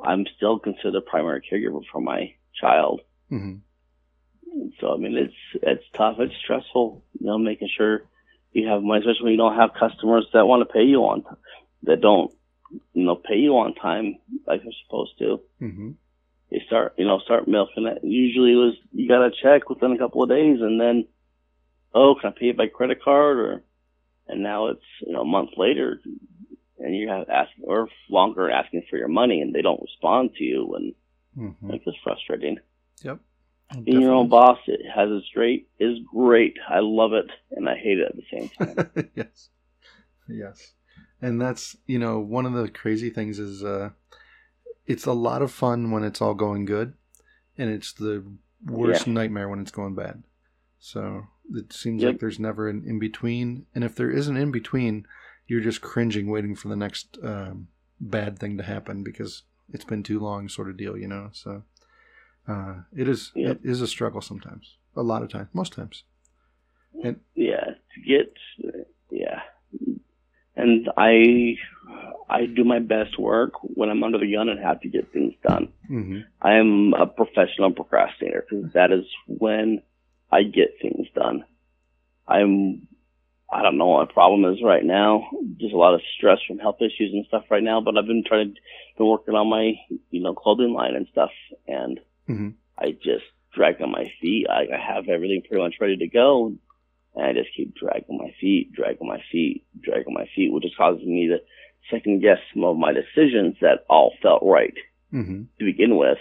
I'm 0.04 0.26
still 0.36 0.60
considered 0.60 1.06
primary 1.06 1.42
caregiver 1.42 1.82
for 1.92 2.02
my 2.02 2.34
child. 2.60 3.02
hmm 3.30 3.56
So 4.80 4.94
I 4.94 4.98
mean, 4.98 5.16
it's 5.18 5.64
it's 5.64 5.84
tough. 5.96 6.18
It's 6.20 6.34
stressful. 6.44 7.04
You 7.20 7.26
know, 7.26 7.38
making 7.38 7.70
sure 7.78 8.04
you 8.52 8.68
have 8.68 8.84
money, 8.84 9.00
especially 9.02 9.24
when 9.24 9.32
you 9.34 9.38
don't 9.38 9.56
have 9.56 9.74
customers 9.80 10.28
that 10.34 10.46
want 10.46 10.68
to 10.68 10.74
pay 10.74 10.84
you 10.84 11.02
on, 11.04 11.24
that 11.84 12.02
don't, 12.02 12.32
you 12.94 13.06
know, 13.06 13.16
pay 13.16 13.38
you 13.38 13.58
on 13.58 13.74
time 13.76 14.18
like 14.46 14.64
they're 14.64 14.74
supposed 14.86 15.18
to. 15.20 15.40
hmm 15.60 15.92
They 16.50 16.62
start, 16.68 16.96
you 16.98 17.06
know, 17.06 17.20
start 17.20 17.48
milking 17.48 17.88
it. 17.88 18.00
Usually, 18.04 18.52
it 18.54 18.56
was 18.56 18.76
you 18.92 19.08
got 19.08 19.26
a 19.26 19.32
check 19.32 19.70
within 19.70 19.94
a 19.94 19.98
couple 19.98 20.24
of 20.24 20.30
days, 20.30 20.60
and 20.62 20.80
then, 20.82 21.08
oh, 21.94 22.16
can 22.20 22.34
I 22.34 22.40
pay 22.40 22.50
it 22.50 22.58
by 22.58 22.68
credit 22.68 23.02
card? 23.02 23.38
Or, 23.38 23.64
and 24.32 24.42
now 24.42 24.68
it's 24.68 24.82
you 25.06 25.14
know 25.14 25.22
a 25.22 25.26
month 25.26 25.52
later, 25.58 26.00
and 26.80 26.96
you 26.96 27.10
have 27.10 27.30
asking 27.30 27.66
or 27.66 27.88
longer 28.10 28.50
asking 28.50 28.84
for 28.90 28.98
your 28.98 29.08
money, 29.08 29.42
and 29.42 29.54
they 29.54 29.62
don't 29.62 29.82
respond 29.82 30.32
to 30.38 30.44
you, 30.44 30.74
and 30.76 30.96
hmm 31.36 31.70
like 31.70 31.82
it's 31.86 31.98
frustrating 32.04 32.58
Yep. 33.04 33.20
being 33.86 34.02
your 34.02 34.14
own 34.14 34.30
boss 34.30 34.58
it 34.68 34.82
has 34.94 35.10
its 35.10 35.28
great 35.34 35.70
is 35.80 35.98
great 36.14 36.58
i 36.70 36.80
love 36.80 37.14
it 37.14 37.26
and 37.52 37.70
i 37.70 37.76
hate 37.76 37.98
it 38.00 38.08
at 38.08 38.16
the 38.16 38.24
same 38.32 38.50
time 38.58 39.10
yes. 39.16 39.50
Yes. 40.28 40.74
And 41.22 41.40
that's, 41.42 41.78
you 41.86 42.00
know, 42.00 42.20
one 42.20 42.46
of 42.46 42.54
the 42.54 42.68
crazy 42.70 43.10
things 43.10 43.40
is 43.40 43.64
uh 43.64 43.90
it's 44.86 45.06
a 45.06 45.14
lot 45.14 45.42
of 45.42 45.52
fun 45.52 45.92
when 45.92 46.04
it's 46.04 46.22
all 46.22 46.34
going 46.34 46.66
good 46.66 46.94
and 47.58 47.70
it's 47.70 47.94
the 47.94 48.26
worst 48.66 49.08
Yeah. 49.08 49.14
nightmare 49.14 49.48
when 49.50 49.60
it's 49.60 49.72
going 49.72 49.96
bad. 49.96 50.24
So 50.80 51.28
it 51.56 51.74
seems 51.74 52.02
Yep. 52.02 52.12
like 52.14 52.20
there's 52.20 52.40
never 52.40 52.68
an 52.70 52.84
in 52.86 53.00
between 53.00 53.66
and 53.76 53.84
if 53.84 53.96
there 53.96 54.12
is 54.12 54.28
an 54.28 54.38
in 54.38 54.52
between, 54.52 55.06
you're 55.48 55.62
just 55.62 55.82
cringing 55.82 56.28
waiting 56.30 56.56
for 56.56 56.68
the 56.70 56.76
next 56.76 57.18
um, 57.24 57.68
bad 58.00 58.40
thing 58.40 58.58
to 58.58 58.64
happen 58.64 59.04
because 59.04 59.44
it's 59.74 59.86
been 59.86 60.04
too 60.04 60.20
long 60.20 60.50
sort 60.50 60.70
of 60.70 60.78
deal, 60.78 60.98
you 60.98 61.08
know. 61.08 61.30
So 61.34 61.64
uh 62.48 62.82
it 62.96 63.08
is 63.08 63.32
Yep. 63.36 63.60
it 63.64 63.70
is 63.70 63.82
a 63.82 63.88
struggle 63.88 64.22
sometimes. 64.22 64.78
A 64.96 65.04
lot 65.04 65.22
of 65.24 65.30
times, 65.30 65.48
most 65.54 65.74
times. 65.74 66.04
And 67.04 67.20
yeah 67.36 67.64
to 67.94 68.02
get 68.08 68.36
yeah 69.10 69.42
and 70.56 70.90
i 70.98 71.56
i 72.30 72.46
do 72.46 72.64
my 72.64 72.80
best 72.80 73.18
work 73.20 73.54
when 73.64 73.90
i'm 73.90 74.04
under 74.04 74.18
the 74.18 74.32
gun 74.32 74.50
and 74.50 74.60
have 74.60 74.82
to 74.82 74.90
get 74.90 75.12
things 75.14 75.34
done 75.48 75.72
Mhm. 75.90 76.26
i 76.42 76.54
am 76.56 76.94
a 76.94 77.06
professional 77.08 77.72
procrastinator 77.72 78.46
because 78.50 78.72
that 78.74 78.92
is 78.92 79.06
when 79.28 79.82
i 80.32 80.44
get 80.44 80.76
things 80.82 81.08
done 81.16 81.44
i'm 82.28 82.88
I 83.54 83.64
don't 83.64 83.78
know 83.78 83.88
what 83.88 84.08
my 84.08 84.14
problem 84.14 84.46
is 84.46 84.64
right 84.64 84.86
now. 84.86 85.28
There's 85.60 85.74
a 85.74 85.76
lot 85.76 85.94
of 85.94 86.00
stress 86.16 86.38
from 86.48 86.58
health 86.58 86.78
issues 86.80 87.12
and 87.12 87.26
stuff 87.26 87.44
right 87.50 87.62
now, 87.62 87.82
but 87.82 87.98
I've 87.98 88.06
been 88.06 88.24
trying 88.26 88.54
to, 88.56 88.62
been 88.98 89.08
working 89.08 89.36
on 89.36 89.50
my, 89.50 89.74
you 90.10 90.22
know, 90.22 90.34
clothing 90.34 90.72
line 90.72 90.96
and 90.96 91.06
stuff. 91.12 91.32
And 91.68 92.00
Mhm. 92.30 92.54
I 92.78 92.92
just 92.92 93.26
drag 93.54 93.82
on 93.82 93.92
my 93.92 94.10
feet. 94.22 94.48
I, 94.50 94.70
I 94.74 94.78
have 94.78 95.10
everything 95.10 95.42
pretty 95.42 95.62
much 95.62 95.76
ready 95.82 95.98
to 95.98 96.08
go. 96.08 96.54
And 97.14 97.26
I 97.26 97.34
just 97.34 97.54
keep 97.54 97.76
dragging 97.76 98.18
my 98.18 98.34
feet, 98.40 98.72
dragging 98.72 99.06
my 99.06 99.22
feet, 99.34 99.66
dragging 99.82 100.14
my 100.14 100.28
feet, 100.34 100.54
which 100.54 100.64
is 100.64 100.72
causing 100.78 101.14
me 101.14 101.28
to 101.28 101.42
second 101.90 102.22
guess 102.22 102.40
some 102.54 102.64
of 102.64 102.78
my 102.78 102.94
decisions 102.94 103.58
that 103.60 103.84
all 103.90 104.14
felt 104.22 104.44
right 104.44 104.78
Mhm. 105.12 105.48
to 105.60 105.66
begin 105.66 105.98
with. 105.98 106.20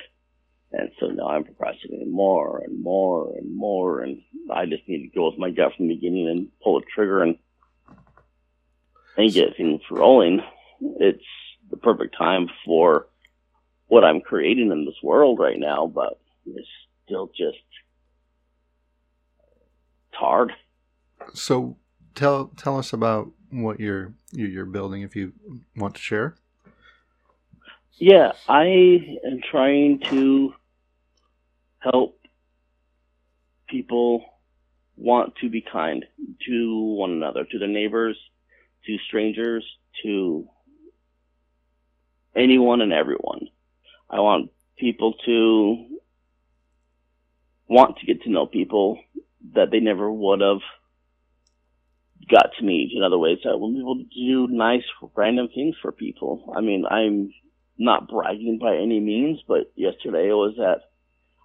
And 0.72 0.90
so 1.00 1.06
now 1.06 1.28
I'm 1.28 1.44
procrastinating 1.44 2.12
more 2.12 2.62
and 2.64 2.82
more 2.82 3.34
and 3.36 3.56
more. 3.56 4.02
And 4.02 4.22
I 4.52 4.66
just 4.66 4.86
need 4.86 5.02
to 5.02 5.14
go 5.14 5.28
with 5.28 5.38
my 5.38 5.50
gut 5.50 5.72
from 5.76 5.88
the 5.88 5.94
beginning 5.94 6.28
and 6.28 6.48
pull 6.62 6.78
the 6.78 6.86
trigger 6.94 7.22
and, 7.22 7.36
and 9.16 9.32
get 9.32 9.56
things 9.56 9.80
rolling. 9.90 10.40
It's 10.80 11.24
the 11.70 11.76
perfect 11.76 12.16
time 12.16 12.48
for 12.64 13.06
what 13.88 14.04
I'm 14.04 14.20
creating 14.20 14.70
in 14.70 14.84
this 14.84 15.02
world 15.02 15.40
right 15.40 15.58
now, 15.58 15.86
but 15.92 16.20
it's 16.46 16.68
still 17.04 17.26
just 17.36 17.58
it's 20.08 20.18
hard. 20.18 20.52
So 21.34 21.76
tell 22.14 22.52
tell 22.56 22.78
us 22.78 22.92
about 22.92 23.32
what 23.50 23.80
you're 23.80 24.14
you're 24.30 24.48
you're 24.48 24.64
building 24.64 25.02
if 25.02 25.16
you 25.16 25.32
want 25.76 25.96
to 25.96 26.00
share. 26.00 26.36
Yeah, 27.98 28.32
I 28.48 29.18
am 29.26 29.40
trying 29.50 30.00
to 30.10 30.54
help 31.80 32.18
people 33.68 34.24
want 34.96 35.34
to 35.40 35.48
be 35.48 35.62
kind 35.62 36.04
to 36.46 36.94
one 36.98 37.10
another, 37.10 37.44
to 37.44 37.58
their 37.58 37.68
neighbors, 37.68 38.18
to 38.86 38.96
strangers, 39.06 39.64
to 40.02 40.48
anyone 42.36 42.80
and 42.80 42.92
everyone. 42.92 43.48
I 44.08 44.20
want 44.20 44.50
people 44.78 45.14
to 45.26 45.86
want 47.68 47.98
to 47.98 48.06
get 48.06 48.22
to 48.22 48.30
know 48.30 48.46
people 48.46 48.98
that 49.54 49.70
they 49.70 49.80
never 49.80 50.10
would 50.10 50.40
have 50.40 50.60
got 52.28 52.50
to 52.58 52.64
meet 52.64 52.92
in 52.94 53.02
other 53.02 53.18
ways. 53.18 53.38
I 53.44 53.54
want 53.54 53.76
people 53.76 53.96
to 53.96 54.04
do 54.14 54.52
nice, 54.52 54.82
random 55.14 55.48
things 55.54 55.76
for 55.80 55.92
people. 55.92 56.52
I 56.54 56.60
mean, 56.60 56.84
I'm 56.90 57.32
not 57.78 58.08
bragging 58.08 58.58
by 58.60 58.76
any 58.76 59.00
means, 59.00 59.40
but 59.46 59.72
yesterday 59.76 60.30
I 60.30 60.34
was 60.34 60.58
at 60.58 60.89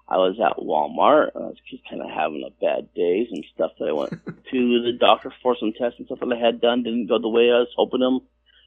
I 0.07 0.17
was 0.17 0.37
at 0.39 0.57
Walmart. 0.57 1.31
I 1.35 1.39
was 1.39 1.57
just 1.69 1.83
kind 1.89 2.01
of 2.01 2.09
having 2.09 2.45
a 2.45 2.53
bad 2.61 2.93
day. 2.93 3.27
Some 3.29 3.43
stuff 3.53 3.71
that 3.79 3.89
I 3.89 3.91
went 3.91 4.11
to 4.51 4.83
the 4.83 4.93
doctor 4.99 5.33
for, 5.41 5.55
some 5.59 5.73
tests 5.73 5.97
and 5.97 6.05
stuff 6.05 6.19
that 6.19 6.31
I 6.31 6.39
had 6.39 6.61
done 6.61 6.83
didn't 6.83 7.07
go 7.07 7.19
the 7.19 7.29
way 7.29 7.49
I 7.49 7.65
was 7.65 7.73
hoping 7.75 8.01
them 8.01 8.21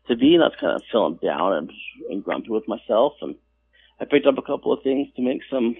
to 0.08 0.16
be, 0.16 0.34
and 0.34 0.42
I 0.42 0.48
was 0.48 0.56
kind 0.60 0.74
of 0.74 0.82
feeling 0.90 1.18
down 1.22 1.52
and, 1.52 1.72
and 2.10 2.24
grumpy 2.24 2.50
with 2.50 2.66
myself. 2.66 3.14
And 3.22 3.36
I 4.00 4.04
picked 4.04 4.26
up 4.26 4.38
a 4.38 4.42
couple 4.42 4.72
of 4.72 4.82
things 4.82 5.08
to 5.14 5.22
make 5.22 5.42
some 5.50 5.76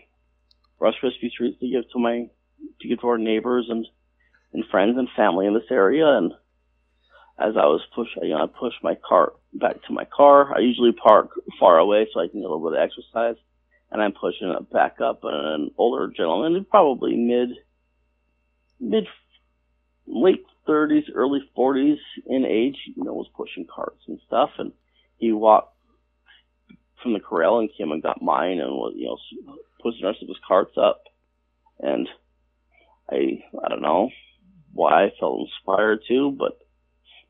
Rice 0.79 0.94
Krispie 1.03 1.33
treats 1.37 1.59
to 1.59 1.68
give 1.68 1.90
to 1.90 1.99
my 1.99 2.29
to 2.81 2.88
give 2.88 3.01
to 3.01 3.09
our 3.09 3.18
neighbors 3.18 3.66
and 3.68 3.85
and 4.53 4.64
friends 4.71 4.97
and 4.97 5.09
family 5.16 5.47
in 5.47 5.55
this 5.55 5.71
area. 5.71 6.07
And 6.07 6.33
as 7.38 7.57
I 7.57 7.66
was 7.66 7.83
pushing, 7.94 8.25
you 8.25 8.31
know, 8.31 8.44
I 8.44 8.47
pushed 8.47 8.83
my 8.83 8.97
cart 9.09 9.35
back 9.53 9.83
to 9.87 9.92
my 9.92 10.05
car. 10.05 10.57
I 10.57 10.61
usually 10.61 10.92
park 10.92 11.31
far 11.59 11.79
away 11.79 12.07
so 12.12 12.21
I 12.21 12.29
can 12.29 12.40
get 12.40 12.47
a 12.47 12.49
little 12.49 12.71
bit 12.71 12.79
of 12.79 12.85
exercise 12.85 13.37
and 13.90 14.03
I'm 14.03 14.12
pushing 14.12 14.48
it 14.48 14.70
back 14.70 15.01
up. 15.01 15.20
And 15.22 15.62
an 15.62 15.70
older 15.79 16.12
gentleman, 16.14 16.66
probably 16.68 17.16
mid, 17.16 17.51
mid, 18.81 19.07
late 20.07 20.44
30s, 20.68 21.05
early 21.14 21.40
40s 21.57 21.96
in 22.27 22.44
age, 22.44 22.77
you 22.94 23.05
know, 23.05 23.14
was 23.14 23.29
pushing 23.37 23.66
carts 23.72 24.03
and 24.07 24.18
stuff. 24.27 24.51
And 24.59 24.72
he 25.18 25.33
walked 25.33 25.74
from 27.03 27.12
the 27.12 27.20
corral 27.20 27.61
and 27.61 27.70
came 27.77 27.92
and 27.92 28.03
got 28.03 28.22
mine 28.22 28.61
and 28.61 28.72
was, 28.72 28.94
you 28.96 29.07
know, 29.07 29.57
pushing 29.83 30.05
our 30.05 30.12
his 30.12 30.37
carts 30.46 30.77
up. 30.77 31.03
And 31.81 32.09
I, 33.11 33.44
I 33.64 33.68
don't 33.68 33.83
know 33.83 34.11
why 34.72 35.05
I 35.05 35.12
felt 35.18 35.48
inspired 35.48 36.01
to, 36.09 36.33
but 36.33 36.59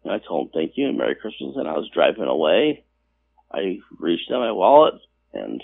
you 0.03 0.11
know, 0.11 0.17
I 0.17 0.21
told 0.27 0.47
him 0.47 0.53
thank 0.55 0.73
you 0.77 0.89
and 0.89 0.99
Merry 0.99 1.15
Christmas. 1.15 1.55
And 1.57 1.69
I 1.69 1.75
was 1.75 1.91
driving 1.93 2.25
away. 2.25 2.85
I 3.53 3.79
reached 3.99 4.31
in 4.31 4.39
my 4.39 4.53
wallet 4.53 4.95
and 5.33 5.63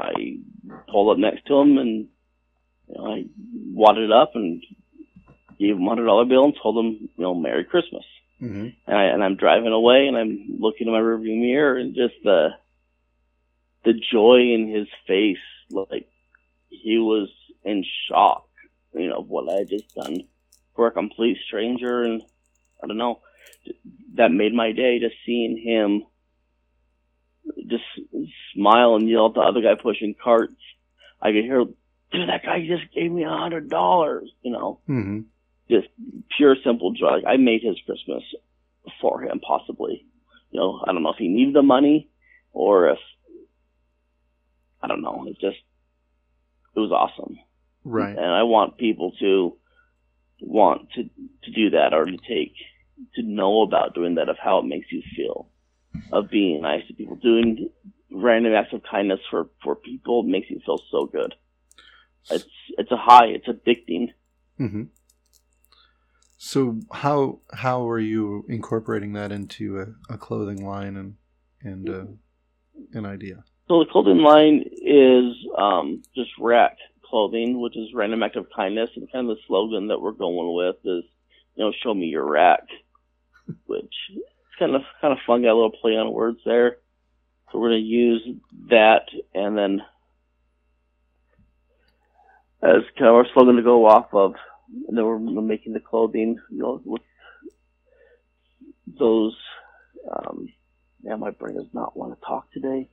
I 0.00 0.38
pulled 0.90 1.12
up 1.12 1.18
next 1.18 1.46
to 1.46 1.58
him 1.58 1.78
and 1.78 2.08
you 2.88 2.94
know, 2.96 3.06
I 3.06 3.24
wadded 3.72 4.10
up 4.10 4.32
and 4.34 4.62
gave 5.58 5.76
him 5.76 5.86
a 5.86 5.88
hundred 5.88 6.06
dollar 6.06 6.24
bill 6.24 6.44
and 6.44 6.54
told 6.60 6.84
him, 6.84 7.08
you 7.16 7.22
know, 7.22 7.34
Merry 7.34 7.64
Christmas. 7.64 8.04
Mm-hmm. 8.42 8.68
And, 8.86 8.96
I, 8.96 9.04
and 9.04 9.22
I'm 9.22 9.36
driving 9.36 9.72
away 9.72 10.06
and 10.06 10.16
I'm 10.16 10.56
looking 10.58 10.86
in 10.86 10.92
my 10.92 11.00
rearview 11.00 11.38
mirror 11.38 11.76
and 11.76 11.94
just 11.94 12.14
the 12.24 12.50
the 13.84 13.94
joy 14.12 14.52
in 14.54 14.68
his 14.68 14.88
face, 15.06 15.38
like 15.70 16.06
he 16.68 16.98
was 16.98 17.28
in 17.64 17.84
shock, 18.08 18.46
you 18.94 19.08
know, 19.08 19.18
of 19.18 19.28
what 19.28 19.50
I 19.50 19.60
had 19.60 19.68
just 19.68 19.94
done 19.94 20.24
for 20.74 20.86
a 20.86 20.92
complete 20.92 21.38
stranger, 21.46 22.02
and 22.02 22.22
I 22.82 22.86
don't 22.86 22.98
know, 22.98 23.20
that 24.14 24.30
made 24.30 24.54
my 24.54 24.72
day 24.72 24.98
just 24.98 25.14
seeing 25.24 25.56
him 25.56 26.04
just 27.68 27.84
smile 28.54 28.94
and 28.96 29.08
yell 29.08 29.26
at 29.26 29.34
the 29.34 29.40
other 29.40 29.60
guy 29.62 29.74
pushing 29.80 30.14
carts. 30.22 30.54
I 31.22 31.32
could 31.32 31.44
hear, 31.44 31.64
dude, 32.12 32.28
that 32.28 32.42
guy 32.44 32.66
just 32.66 32.92
gave 32.94 33.10
me 33.10 33.24
a 33.24 33.28
hundred 33.30 33.68
dollars, 33.68 34.30
you 34.42 34.52
know. 34.52 34.80
Mm-hmm. 34.88 35.20
Just 35.70 35.88
pure 36.36 36.56
simple 36.64 36.92
joy. 36.92 37.16
Like, 37.16 37.24
I 37.26 37.36
made 37.36 37.62
his 37.62 37.76
Christmas 37.86 38.22
for 39.00 39.22
him, 39.22 39.40
possibly. 39.40 40.04
You 40.50 40.58
know, 40.60 40.80
I 40.84 40.92
don't 40.92 41.02
know 41.02 41.10
if 41.12 41.18
he 41.18 41.28
needed 41.28 41.54
the 41.54 41.62
money 41.62 42.08
or 42.52 42.90
if 42.90 42.98
I 44.82 44.88
don't 44.88 45.02
know. 45.02 45.24
It 45.28 45.34
just 45.40 45.58
it 46.74 46.80
was 46.80 46.90
awesome, 46.92 47.38
Right. 47.84 48.16
and 48.16 48.24
I 48.26 48.42
want 48.44 48.78
people 48.78 49.12
to 49.20 49.56
want 50.40 50.90
to 50.94 51.02
to 51.04 51.50
do 51.52 51.70
that 51.70 51.92
or 51.92 52.04
to 52.06 52.16
take 52.16 52.54
to 53.14 53.22
know 53.22 53.62
about 53.62 53.94
doing 53.94 54.16
that 54.16 54.28
of 54.28 54.36
how 54.42 54.58
it 54.58 54.64
makes 54.66 54.90
you 54.90 55.02
feel 55.16 55.48
of 56.12 56.30
being 56.30 56.62
nice 56.62 56.86
to 56.86 56.94
people 56.94 57.16
doing 57.16 57.68
random 58.12 58.52
acts 58.54 58.72
of 58.72 58.82
kindness 58.90 59.20
for 59.30 59.48
for 59.62 59.76
people 59.76 60.22
makes 60.22 60.50
you 60.50 60.60
feel 60.64 60.80
so 60.90 61.06
good 61.06 61.34
it's 62.30 62.44
it's 62.78 62.90
a 62.90 62.96
high 62.96 63.26
it's 63.26 63.46
addicting 63.46 64.08
Mm-hmm. 64.60 64.82
So 66.36 66.80
how 66.92 67.40
how 67.52 67.88
are 67.88 67.98
you 67.98 68.44
incorporating 68.48 69.14
that 69.14 69.32
into 69.32 69.80
a, 69.80 70.14
a 70.14 70.18
clothing 70.18 70.64
line 70.64 70.96
and 70.96 71.16
and 71.62 71.88
uh, 71.88 72.04
an 72.92 73.06
idea? 73.06 73.44
so 73.68 73.78
the 73.80 73.90
clothing 73.90 74.18
line 74.18 74.64
is 74.82 75.34
um 75.56 76.02
just 76.14 76.30
rack 76.38 76.76
clothing 77.04 77.60
which 77.60 77.76
is 77.76 77.88
random 77.94 78.22
act 78.22 78.36
of 78.36 78.46
kindness 78.54 78.90
and 78.96 79.10
kind 79.12 79.30
of 79.30 79.36
the 79.36 79.42
slogan 79.46 79.88
that 79.88 80.00
we're 80.00 80.12
going 80.12 80.54
with 80.54 80.76
is 80.84 81.04
you 81.54 81.64
know 81.64 81.72
show 81.82 81.94
me 81.94 82.06
your 82.06 82.28
rack 82.28 82.64
which 83.66 83.94
kind 84.60 84.76
of 84.76 84.82
kind 85.00 85.12
of 85.12 85.18
fun 85.26 85.42
got 85.42 85.52
a 85.52 85.54
little 85.54 85.72
play 85.72 85.96
on 85.96 86.12
words 86.12 86.38
there. 86.44 86.76
So 87.50 87.58
we're 87.58 87.70
going 87.70 87.82
to 87.82 87.88
use 87.88 88.28
that 88.68 89.06
and 89.34 89.58
then 89.58 89.82
as 92.62 92.82
kind 92.96 93.08
of 93.08 93.14
our 93.16 93.26
slogan 93.34 93.56
to 93.56 93.62
go 93.62 93.86
off 93.86 94.08
of 94.12 94.34
and 94.86 94.96
then 94.96 95.04
we're 95.04 95.18
making 95.18 95.72
the 95.72 95.80
clothing 95.80 96.38
you 96.50 96.58
know 96.58 96.80
with 96.84 97.02
those 98.98 99.34
um 100.12 100.48
yeah 101.02 101.16
my 101.16 101.30
brain 101.30 101.56
does 101.56 101.66
not 101.72 101.96
want 101.96 102.14
to 102.18 102.26
talk 102.26 102.52
today. 102.52 102.88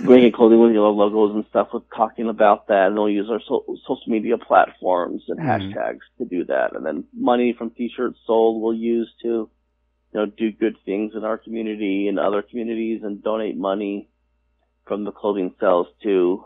Making 0.00 0.32
clothing 0.32 0.60
with 0.60 0.72
yellow 0.72 0.90
logos 0.90 1.34
and 1.36 1.44
stuff 1.50 1.68
with 1.72 1.84
talking 1.96 2.28
about 2.28 2.66
that 2.68 2.88
and 2.88 2.96
they'll 2.96 3.08
use 3.08 3.30
our 3.30 3.40
so- 3.48 3.64
social 3.86 4.08
media 4.08 4.36
platforms 4.36 5.22
and 5.28 5.38
Mhm. 5.38 5.72
hashtags 5.72 6.00
to 6.18 6.24
do 6.24 6.44
that. 6.46 6.74
And 6.74 6.84
then 6.84 7.04
money 7.12 7.52
from 7.52 7.70
t-shirts 7.70 8.18
sold 8.26 8.60
we'll 8.60 8.74
use 8.74 9.10
to 9.22 9.48
you 10.12 10.20
know 10.20 10.26
do 10.26 10.50
good 10.50 10.76
things 10.84 11.12
in 11.14 11.24
our 11.24 11.38
community 11.38 12.08
and 12.08 12.18
other 12.18 12.42
communities 12.42 13.02
and 13.02 13.22
donate 13.22 13.56
money 13.56 14.08
from 14.86 15.04
the 15.04 15.12
clothing 15.12 15.54
sales 15.60 15.86
to 16.02 16.44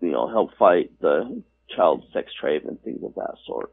you 0.00 0.10
know 0.10 0.28
help 0.28 0.50
fight 0.58 0.90
the 1.00 1.42
child 1.74 2.04
sex 2.12 2.32
trade 2.40 2.64
and 2.64 2.80
things 2.82 3.02
of 3.04 3.14
that 3.14 3.34
sort. 3.46 3.72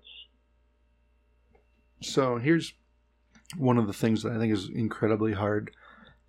So 2.02 2.38
here's 2.38 2.74
one 3.58 3.78
of 3.78 3.88
the 3.88 3.94
things 3.94 4.24
that 4.24 4.34
I 4.34 4.38
think 4.38 4.54
is 4.54 4.70
incredibly 4.70 5.34
hard, 5.34 5.72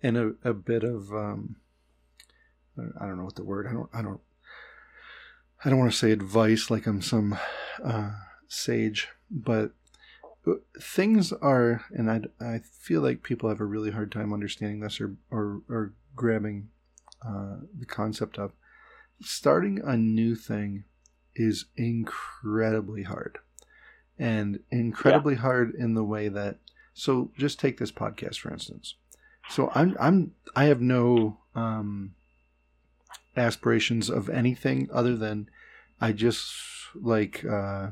and 0.01 0.17
a, 0.17 0.31
a 0.43 0.53
bit 0.53 0.83
of 0.83 1.11
um, 1.11 1.57
I 2.99 3.05
don't 3.05 3.17
know 3.17 3.25
what 3.25 3.35
the 3.35 3.43
word 3.43 3.67
I 3.67 3.73
don't 3.73 3.89
I 3.93 4.01
don't 4.01 4.21
I 5.63 5.69
don't 5.69 5.79
want 5.79 5.91
to 5.91 5.97
say 5.97 6.11
advice 6.11 6.69
like 6.69 6.87
I'm 6.87 7.01
some 7.01 7.37
uh, 7.83 8.11
sage, 8.47 9.09
but 9.29 9.71
things 10.79 11.33
are, 11.33 11.85
and 11.91 12.09
I 12.09 12.21
I 12.39 12.59
feel 12.59 13.01
like 13.01 13.23
people 13.23 13.49
have 13.49 13.59
a 13.59 13.65
really 13.65 13.91
hard 13.91 14.11
time 14.11 14.33
understanding 14.33 14.79
this 14.79 14.99
or 15.01 15.15
or, 15.31 15.61
or 15.69 15.93
grabbing 16.15 16.69
uh, 17.25 17.57
the 17.77 17.85
concept 17.85 18.37
of 18.37 18.53
starting 19.21 19.81
a 19.83 19.97
new 19.97 20.35
thing 20.35 20.83
is 21.35 21.65
incredibly 21.75 23.03
hard 23.03 23.39
and 24.17 24.59
incredibly 24.71 25.35
hard 25.35 25.73
in 25.75 25.93
the 25.93 26.03
way 26.03 26.27
that 26.27 26.57
so 26.93 27.31
just 27.37 27.59
take 27.59 27.77
this 27.77 27.91
podcast 27.91 28.39
for 28.39 28.51
instance. 28.51 28.95
So 29.49 29.71
i'm 29.73 29.95
i'm 29.99 30.33
i 30.55 30.65
have 30.65 30.81
no 30.81 31.37
um 31.55 32.15
aspirations 33.35 34.09
of 34.09 34.29
anything 34.29 34.89
other 34.91 35.15
than 35.15 35.49
i 36.01 36.11
just 36.11 36.53
like 36.95 37.45
uh 37.45 37.91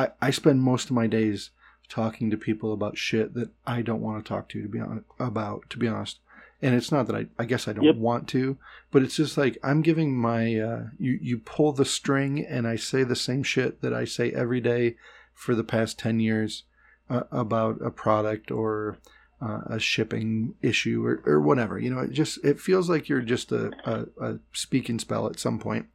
i 0.00 0.08
i 0.20 0.30
spend 0.30 0.60
most 0.62 0.86
of 0.90 0.92
my 1.00 1.06
days 1.06 1.50
talking 1.88 2.30
to 2.30 2.36
people 2.36 2.72
about 2.72 2.96
shit 2.96 3.34
that 3.34 3.50
i 3.66 3.82
don't 3.82 4.00
want 4.06 4.24
to 4.24 4.28
talk 4.28 4.48
to 4.48 4.62
to 4.62 4.68
be 4.68 4.78
on 4.80 5.04
about 5.18 5.68
to 5.70 5.78
be 5.78 5.88
honest. 5.88 6.18
And 6.62 6.74
it's 6.74 6.92
not 6.92 7.06
that 7.06 7.16
i 7.16 7.26
i 7.38 7.44
guess 7.50 7.66
i 7.68 7.72
don't 7.72 7.84
Yep. 7.84 7.96
want 7.96 8.28
to 8.28 8.58
but 8.92 9.02
it's 9.02 9.16
just 9.16 9.36
like 9.38 9.56
i'm 9.62 9.82
giving 9.82 10.10
my 10.30 10.40
uh 10.68 10.82
you 10.98 11.18
you 11.20 11.38
pull 11.38 11.72
the 11.72 11.84
string 11.86 12.44
and 12.54 12.66
i 12.68 12.76
say 12.76 13.02
the 13.02 13.16
same 13.16 13.42
shit 13.42 13.80
that 13.82 13.94
i 13.94 14.04
say 14.04 14.30
every 14.32 14.60
day 14.60 14.96
for 15.34 15.54
the 15.54 15.64
past 15.64 15.98
10 15.98 16.20
years 16.20 16.64
uh, 17.08 17.22
about 17.32 17.80
a 17.82 17.90
product 17.90 18.50
or 18.50 18.98
uh, 19.40 19.62
a 19.76 19.78
shipping 19.80 20.54
issue 20.60 20.98
or, 21.04 21.22
or 21.24 21.40
whatever 21.40 21.78
you 21.78 21.90
know 21.92 22.00
it 22.00 22.12
just 22.12 22.44
it 22.44 22.60
feels 22.60 22.90
like 22.90 23.08
you're 23.08 23.22
just 23.22 23.50
a, 23.52 23.70
a, 23.86 23.94
a 24.26 24.38
speak 24.52 24.88
and 24.90 25.00
spell 25.00 25.26
at 25.26 25.40
some 25.40 25.58
point. 25.58 25.86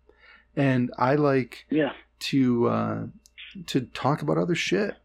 And 0.55 0.91
i 0.97 1.13
like 1.15 1.65
yeah. 1.69 1.93
to 2.31 2.67
uh, 2.67 3.01
to 3.67 3.81
talk 3.81 4.21
about 4.21 4.37
other 4.37 4.55
shit. 4.55 4.95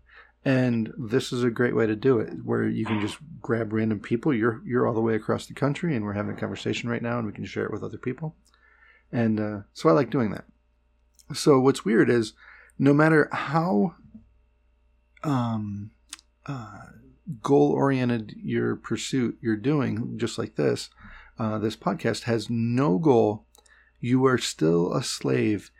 And 0.44 0.92
this 0.96 1.32
is 1.32 1.44
a 1.44 1.50
great 1.50 1.76
way 1.76 1.86
to 1.86 1.94
do 1.94 2.18
it 2.18 2.30
where 2.44 2.66
you 2.66 2.86
can 2.86 3.00
just 3.00 3.18
grab 3.42 3.72
random 3.72 4.00
people. 4.00 4.32
You're 4.32 4.62
you're 4.64 4.86
all 4.86 4.94
the 4.94 5.00
way 5.00 5.14
across 5.14 5.46
the 5.46 5.54
country 5.54 5.94
and 5.94 6.04
we're 6.04 6.14
having 6.14 6.34
a 6.34 6.40
conversation 6.40 6.88
right 6.88 7.02
now 7.02 7.18
and 7.18 7.26
we 7.26 7.32
can 7.32 7.44
share 7.44 7.64
it 7.64 7.72
with 7.72 7.82
other 7.82 7.98
people. 7.98 8.34
And 9.12 9.38
uh, 9.38 9.60
so 9.74 9.88
i 9.88 9.92
like 9.92 10.10
doing 10.10 10.30
that. 10.30 10.44
So 11.34 11.60
what's 11.60 11.84
weird 11.84 12.08
is 12.08 12.32
no 12.78 12.94
matter 12.94 13.28
how 13.32 13.96
um, 15.22 15.90
uh, 16.46 16.86
goal 17.42 17.72
oriented 17.72 18.34
your 18.42 18.76
pursuit 18.76 19.38
you're 19.40 19.56
doing, 19.56 20.16
just 20.16 20.38
like 20.38 20.56
this, 20.56 20.88
uh, 21.38 21.58
this 21.58 21.76
podcast 21.76 22.22
has 22.22 22.48
no 22.48 22.98
goal. 22.98 23.44
You 24.00 24.24
are 24.26 24.38
still 24.38 24.94
a 24.94 25.02
slave 25.02 25.70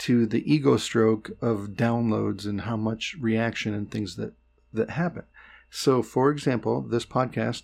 to 0.00 0.26
the 0.26 0.42
ego 0.50 0.76
stroke 0.76 1.30
of 1.42 1.74
downloads 1.74 2.46
and 2.46 2.62
how 2.62 2.76
much 2.76 3.16
reaction 3.20 3.74
and 3.74 3.90
things 3.90 4.16
that 4.16 4.32
that 4.72 4.90
happen. 4.90 5.24
So, 5.70 6.02
for 6.02 6.30
example, 6.30 6.80
this 6.80 7.06
podcast, 7.06 7.62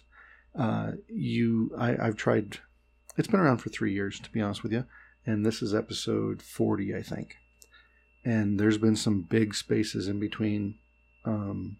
uh, 0.56 0.92
you, 1.08 1.70
I, 1.78 1.96
I've 2.06 2.16
tried. 2.16 2.58
It's 3.16 3.28
been 3.28 3.40
around 3.40 3.58
for 3.58 3.70
three 3.70 3.92
years, 3.92 4.20
to 4.20 4.30
be 4.30 4.40
honest 4.40 4.62
with 4.62 4.72
you, 4.72 4.84
and 5.24 5.44
this 5.44 5.62
is 5.62 5.74
episode 5.74 6.42
forty, 6.42 6.94
I 6.94 7.02
think. 7.02 7.36
And 8.24 8.60
there's 8.60 8.78
been 8.78 8.96
some 8.96 9.22
big 9.22 9.54
spaces 9.54 10.08
in 10.08 10.20
between 10.20 10.78
um, 11.24 11.78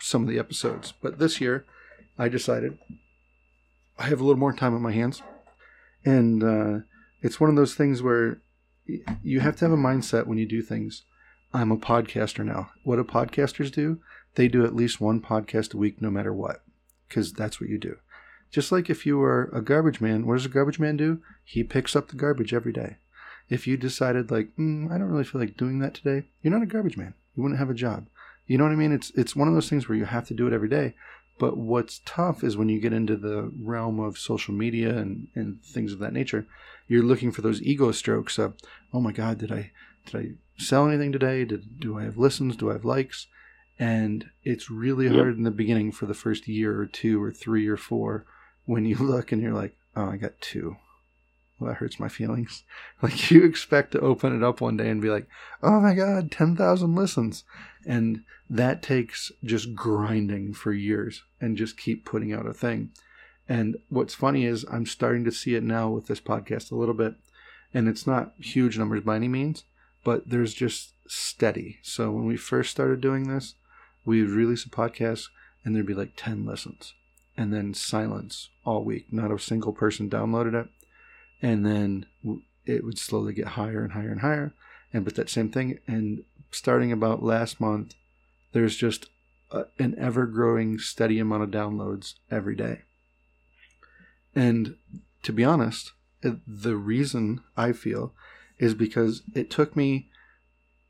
some 0.00 0.22
of 0.22 0.28
the 0.28 0.38
episodes, 0.38 0.92
but 1.00 1.18
this 1.18 1.40
year, 1.40 1.64
I 2.18 2.28
decided 2.28 2.78
I 3.98 4.04
have 4.08 4.20
a 4.20 4.24
little 4.24 4.38
more 4.38 4.52
time 4.52 4.74
on 4.74 4.82
my 4.82 4.92
hands, 4.92 5.22
and 6.04 6.44
uh, 6.44 6.78
it's 7.22 7.40
one 7.40 7.50
of 7.50 7.56
those 7.56 7.74
things 7.74 8.02
where 8.02 8.42
you 9.22 9.40
have 9.40 9.56
to 9.56 9.64
have 9.64 9.72
a 9.72 9.76
mindset 9.76 10.26
when 10.26 10.38
you 10.38 10.46
do 10.46 10.62
things. 10.62 11.02
I'm 11.52 11.72
a 11.72 11.76
podcaster 11.76 12.44
now. 12.44 12.70
What 12.84 12.96
do 12.96 13.04
podcasters 13.04 13.72
do? 13.72 14.00
They 14.34 14.48
do 14.48 14.64
at 14.64 14.76
least 14.76 15.00
one 15.00 15.20
podcast 15.20 15.74
a 15.74 15.78
week, 15.78 16.00
no 16.00 16.10
matter 16.10 16.32
what, 16.32 16.62
because 17.08 17.32
that's 17.32 17.60
what 17.60 17.70
you 17.70 17.78
do. 17.78 17.96
Just 18.50 18.72
like 18.72 18.88
if 18.88 19.04
you 19.04 19.18
were 19.18 19.50
a 19.52 19.60
garbage 19.60 20.00
man, 20.00 20.26
what 20.26 20.34
does 20.34 20.46
a 20.46 20.50
garbage 20.50 20.78
man 20.78 20.96
do? 20.96 21.20
He 21.44 21.62
picks 21.62 21.94
up 21.94 22.08
the 22.08 22.16
garbage 22.16 22.54
every 22.54 22.72
day. 22.72 22.96
If 23.48 23.66
you 23.66 23.76
decided 23.76 24.30
like, 24.30 24.54
mm, 24.56 24.90
I 24.90 24.98
don't 24.98 25.08
really 25.08 25.24
feel 25.24 25.40
like 25.40 25.56
doing 25.56 25.78
that 25.80 25.94
today, 25.94 26.28
you're 26.42 26.52
not 26.52 26.62
a 26.62 26.66
garbage 26.66 26.96
man. 26.96 27.14
You 27.34 27.42
wouldn't 27.42 27.58
have 27.58 27.70
a 27.70 27.74
job. 27.74 28.06
You 28.46 28.56
know 28.56 28.64
what 28.64 28.72
I 28.72 28.76
mean? 28.76 28.92
It's 28.92 29.10
it's 29.10 29.36
one 29.36 29.48
of 29.48 29.54
those 29.54 29.68
things 29.68 29.88
where 29.88 29.98
you 29.98 30.06
have 30.06 30.26
to 30.28 30.34
do 30.34 30.46
it 30.46 30.52
every 30.52 30.68
day. 30.68 30.94
But 31.38 31.56
what's 31.56 32.00
tough 32.04 32.42
is 32.42 32.56
when 32.56 32.68
you 32.68 32.80
get 32.80 32.92
into 32.92 33.16
the 33.16 33.52
realm 33.60 34.00
of 34.00 34.18
social 34.18 34.52
media 34.54 34.98
and, 34.98 35.28
and 35.34 35.62
things 35.62 35.92
of 35.92 36.00
that 36.00 36.12
nature, 36.12 36.46
you're 36.88 37.04
looking 37.04 37.30
for 37.30 37.42
those 37.42 37.62
ego 37.62 37.92
strokes 37.92 38.38
of, 38.38 38.54
oh 38.92 39.00
my 39.00 39.12
God, 39.12 39.38
did 39.38 39.52
I 39.52 39.70
did 40.06 40.16
I 40.16 40.62
sell 40.62 40.88
anything 40.88 41.12
today? 41.12 41.44
Did 41.44 41.78
do 41.80 41.98
I 41.98 42.04
have 42.04 42.16
listens? 42.18 42.56
Do 42.56 42.70
I 42.70 42.72
have 42.74 42.84
likes? 42.84 43.26
And 43.78 44.30
it's 44.42 44.70
really 44.70 45.06
Yep. 45.06 45.14
hard 45.14 45.36
in 45.36 45.44
the 45.44 45.50
beginning 45.52 45.92
for 45.92 46.06
the 46.06 46.14
first 46.14 46.48
year 46.48 46.80
or 46.80 46.86
two 46.86 47.22
or 47.22 47.30
three 47.30 47.68
or 47.68 47.76
four 47.76 48.24
when 48.64 48.84
you 48.84 48.96
look 49.00 49.30
and 49.30 49.40
you're 49.40 49.52
like, 49.54 49.76
oh, 49.94 50.06
I 50.06 50.16
got 50.16 50.40
two. 50.40 50.76
Well, 51.58 51.68
that 51.70 51.76
hurts 51.78 52.00
my 52.00 52.08
feelings. 52.08 52.64
Like 53.02 53.30
you 53.30 53.44
expect 53.44 53.92
to 53.92 54.00
open 54.00 54.34
it 54.34 54.42
up 54.42 54.60
one 54.60 54.76
day 54.76 54.88
and 54.90 55.00
be 55.00 55.08
like, 55.10 55.28
oh 55.62 55.78
my 55.80 55.94
God, 55.94 56.32
10,000 56.32 56.94
listens. 56.96 57.44
And 57.86 58.22
that 58.50 58.82
takes 58.82 59.30
just 59.44 59.74
grinding 59.76 60.52
for 60.54 60.72
years 60.72 61.22
and 61.40 61.56
just 61.56 61.76
keep 61.78 62.04
putting 62.04 62.32
out 62.32 62.46
a 62.46 62.52
thing. 62.52 62.90
And 63.48 63.78
what's 63.88 64.14
funny 64.14 64.44
is 64.44 64.66
I'm 64.70 64.86
starting 64.86 65.24
to 65.24 65.32
see 65.32 65.54
it 65.54 65.62
now 65.62 65.88
with 65.88 66.06
this 66.06 66.20
podcast 66.20 66.70
a 66.70 66.76
little 66.76 66.94
bit. 66.94 67.14
And 67.72 67.88
it's 67.88 68.06
not 68.06 68.34
huge 68.38 68.78
numbers 68.78 69.02
by 69.02 69.16
any 69.16 69.28
means, 69.28 69.64
but 70.04 70.28
there's 70.28 70.54
just 70.54 70.92
steady. 71.06 71.78
So 71.82 72.10
when 72.10 72.26
we 72.26 72.36
first 72.36 72.70
started 72.70 73.00
doing 73.00 73.28
this, 73.28 73.54
we 74.04 74.22
would 74.22 74.30
release 74.30 74.64
a 74.64 74.70
podcast 74.70 75.28
and 75.64 75.74
there'd 75.74 75.86
be 75.86 75.94
like 75.94 76.12
10 76.16 76.46
listens 76.46 76.94
and 77.36 77.52
then 77.52 77.72
silence 77.72 78.50
all 78.64 78.84
week. 78.84 79.12
Not 79.12 79.30
a 79.30 79.38
single 79.38 79.72
person 79.72 80.10
downloaded 80.10 80.54
it. 80.54 80.68
And 81.40 81.64
then 81.64 82.06
it 82.66 82.84
would 82.84 82.98
slowly 82.98 83.32
get 83.32 83.48
higher 83.48 83.82
and 83.82 83.92
higher 83.92 84.10
and 84.10 84.20
higher. 84.20 84.52
And 84.92 85.04
but 85.04 85.14
that 85.14 85.30
same 85.30 85.50
thing. 85.50 85.78
And 85.86 86.24
starting 86.50 86.92
about 86.92 87.22
last 87.22 87.60
month, 87.60 87.94
there's 88.52 88.76
just 88.76 89.06
a, 89.50 89.66
an 89.78 89.94
ever 89.98 90.26
growing 90.26 90.78
steady 90.78 91.18
amount 91.18 91.44
of 91.44 91.50
downloads 91.50 92.14
every 92.30 92.56
day. 92.56 92.82
And 94.38 94.76
to 95.24 95.32
be 95.32 95.44
honest, 95.44 95.92
the 96.22 96.76
reason 96.76 97.40
I 97.56 97.72
feel 97.72 98.12
is 98.58 98.72
because 98.74 99.22
it 99.34 99.50
took 99.50 99.74
me, 99.74 100.10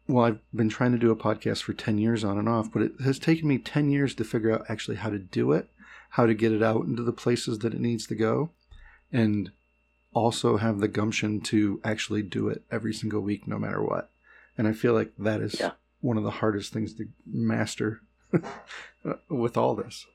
well, 0.06 0.24
I've 0.26 0.38
been 0.54 0.68
trying 0.68 0.92
to 0.92 0.98
do 0.98 1.10
a 1.10 1.16
podcast 1.16 1.62
for 1.62 1.72
10 1.72 1.96
years 1.98 2.24
on 2.24 2.36
and 2.38 2.48
off, 2.48 2.70
but 2.72 2.82
it 2.82 2.92
has 3.04 3.18
taken 3.18 3.48
me 3.48 3.56
10 3.58 3.90
years 3.90 4.14
to 4.16 4.24
figure 4.24 4.52
out 4.52 4.66
actually 4.68 4.96
how 4.98 5.10
to 5.10 5.18
do 5.18 5.52
it, 5.52 5.70
how 6.10 6.26
to 6.26 6.34
get 6.34 6.52
it 6.52 6.62
out 6.62 6.84
into 6.84 7.02
the 7.02 7.12
places 7.12 7.58
that 7.60 7.72
it 7.74 7.80
needs 7.80 8.06
to 8.08 8.14
go, 8.14 8.50
and 9.12 9.50
also 10.12 10.56
have 10.58 10.80
the 10.80 10.88
gumption 10.88 11.40
to 11.40 11.80
actually 11.84 12.22
do 12.22 12.48
it 12.48 12.62
every 12.70 12.92
single 12.92 13.20
week, 13.22 13.46
no 13.48 13.58
matter 13.58 13.82
what. 13.82 14.10
And 14.58 14.68
I 14.68 14.72
feel 14.72 14.92
like 14.92 15.12
that 15.18 15.40
is 15.40 15.58
Yeah. 15.58 15.72
one 16.00 16.18
of 16.18 16.24
the 16.24 16.30
hardest 16.42 16.72
things 16.72 16.92
to 16.94 17.08
master 17.26 18.00
with 19.30 19.56
all 19.56 19.74
this. 19.74 20.06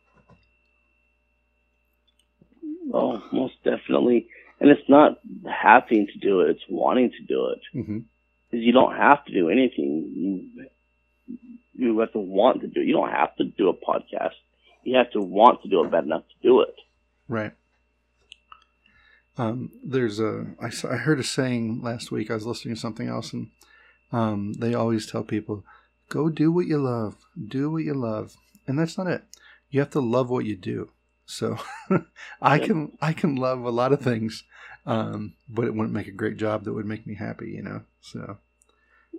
Oh, 2.94 3.22
most 3.32 3.56
definitely. 3.64 4.28
And 4.60 4.70
it's 4.70 4.88
not 4.88 5.20
having 5.50 6.08
to 6.08 6.20
do 6.20 6.42
it; 6.42 6.52
it's 6.52 6.64
wanting 6.70 7.12
to 7.12 7.24
do 7.24 7.48
it. 7.48 7.62
hmm 7.74 8.00
you 8.52 8.72
don't 8.72 8.96
have 8.96 9.26
to 9.26 9.34
do 9.34 9.50
anything. 9.50 10.14
You 10.16 10.68
you 11.74 12.00
have 12.00 12.12
to 12.14 12.20
want 12.20 12.62
to 12.62 12.68
do. 12.68 12.82
it. 12.82 12.88
You 12.88 12.94
don't 12.94 13.10
have 13.10 13.36
to 13.38 13.46
do 13.46 13.70
a 13.70 13.74
podcast. 13.74 14.36
You 14.84 14.98
have 14.98 15.12
to 15.12 15.22
want 15.22 15.64
to 15.64 15.70
do 15.70 15.84
it 15.84 15.92
bad 15.92 16.04
enough 16.04 16.24
to 16.28 16.48
do 16.48 16.62
it. 16.62 16.76
Right. 17.28 17.54
Um, 19.38 19.72
there's 19.84 20.20
a 20.20 20.54
I, 20.62 20.68
heard 20.98 21.20
a 21.20 21.24
saying 21.24 21.82
last 21.82 22.12
week. 22.12 22.30
I 22.30 22.36
was 22.36 22.46
listening 22.46 22.76
to 22.76 22.80
something 22.80 23.08
else, 23.08 23.34
and 23.34 23.50
um, 24.12 24.54
they 24.54 24.76
always 24.76 25.08
tell 25.10 25.24
people, 25.24 25.64
"Go 26.10 26.30
do 26.30 26.52
what 26.52 26.68
you 26.68 26.78
love. 26.78 27.16
Do 27.48 27.72
what 27.72 27.84
you 27.84 27.96
love." 27.96 28.36
And 28.68 28.78
that's 28.78 28.98
not 28.98 29.08
it. 29.08 29.24
You 29.72 29.80
have 29.80 29.90
to 29.92 30.00
love 30.00 30.30
what 30.30 30.46
you 30.46 30.56
do. 30.56 30.90
So 31.26 31.58
I 32.42 32.60
can 32.60 32.98
I 33.02 33.14
can 33.14 33.36
love 33.36 33.64
a 33.64 33.70
lot 33.70 33.94
of 33.94 34.02
things, 34.02 34.44
um, 34.86 35.36
but 35.50 35.66
it 35.66 35.74
wouldn't 35.74 35.94
make 35.94 36.08
a 36.08 36.12
great 36.12 36.38
job 36.38 36.64
that 36.64 36.74
would 36.74 36.86
make 36.86 37.08
me 37.08 37.16
happy. 37.16 37.52
You 37.52 37.64
know. 37.64 37.82
So 38.02 38.38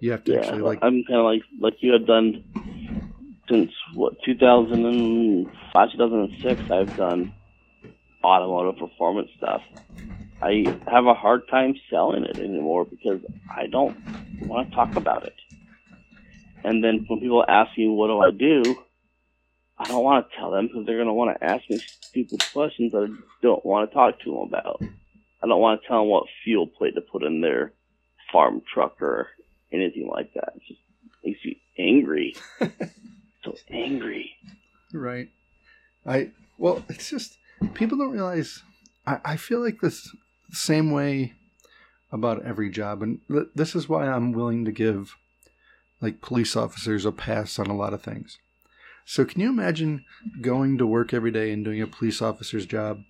you 0.00 0.10
have 0.10 0.24
to 0.24 0.34
Yeah, 0.34 0.40
actually 0.40 0.62
like 0.62 0.78
I'm 0.82 1.02
kind 1.04 1.20
of 1.20 1.24
like 1.24 1.42
like 1.60 1.74
you 1.80 1.92
have 1.92 2.06
done 2.06 2.44
since 3.48 3.70
what 3.94 4.14
2005, 4.24 5.92
2006. 5.92 6.70
I've 6.70 6.96
done 6.96 7.32
automotive 8.22 8.78
performance 8.78 9.30
stuff. 9.36 9.62
I 10.42 10.64
have 10.88 11.06
a 11.06 11.14
hard 11.14 11.48
time 11.48 11.74
selling 11.90 12.24
it 12.24 12.38
anymore 12.38 12.84
because 12.84 13.20
I 13.50 13.66
don't 13.66 13.96
want 14.40 14.68
to 14.68 14.74
talk 14.74 14.96
about 14.96 15.24
it. 15.24 15.34
And 16.64 16.82
then 16.82 17.04
when 17.08 17.20
people 17.20 17.44
ask 17.46 17.76
me 17.76 17.88
what 17.88 18.08
do 18.08 18.20
I 18.20 18.30
do, 18.30 18.76
I 19.78 19.88
don't 19.88 20.04
want 20.04 20.28
to 20.28 20.36
tell 20.36 20.50
them 20.50 20.68
because 20.68 20.86
they're 20.86 20.96
going 20.96 21.08
to 21.08 21.12
want 21.12 21.36
to 21.36 21.44
ask 21.44 21.68
me 21.68 21.78
stupid 21.78 22.42
questions 22.52 22.92
that 22.92 23.10
I 23.10 23.22
don't 23.42 23.64
want 23.64 23.90
to 23.90 23.94
talk 23.94 24.20
to 24.20 24.30
them 24.30 24.48
about. 24.48 24.80
I 25.42 25.46
don't 25.46 25.60
want 25.60 25.82
to 25.82 25.88
tell 25.88 26.00
them 26.00 26.08
what 26.08 26.26
fuel 26.42 26.66
plate 26.66 26.94
to 26.94 27.00
put 27.00 27.22
in 27.22 27.40
their 27.40 27.72
farm 28.32 28.62
truck 28.72 29.02
or 29.02 29.28
anything 29.72 30.08
like 30.08 30.32
that. 30.34 30.52
It 30.56 30.62
just 30.68 30.80
makes 31.24 31.44
you 31.44 31.56
angry. 31.78 32.36
so 33.44 33.56
angry. 33.70 34.30
Right. 34.92 35.28
I 36.06 36.30
well, 36.58 36.84
it's 36.88 37.10
just 37.10 37.36
people 37.74 37.98
don't 37.98 38.12
realize. 38.12 38.62
I, 39.06 39.18
I 39.24 39.36
feel 39.36 39.60
like 39.60 39.80
this 39.80 40.14
same 40.50 40.92
way 40.92 41.34
about 42.12 42.44
every 42.44 42.70
job, 42.70 43.02
and 43.02 43.20
th- 43.28 43.48
this 43.54 43.74
is 43.74 43.88
why 43.88 44.06
I'm 44.06 44.32
willing 44.32 44.64
to 44.64 44.72
give 44.72 45.16
like 46.00 46.20
police 46.20 46.54
officers 46.54 47.04
a 47.04 47.12
pass 47.12 47.58
on 47.58 47.66
a 47.66 47.76
lot 47.76 47.94
of 47.94 48.02
things. 48.02 48.38
So, 49.04 49.24
can 49.24 49.40
you 49.40 49.50
imagine 49.50 50.04
going 50.40 50.78
to 50.78 50.86
work 50.86 51.12
every 51.12 51.30
day 51.30 51.52
and 51.52 51.64
doing 51.64 51.82
a 51.82 51.86
police 51.86 52.22
officer's 52.22 52.66
job? 52.66 53.00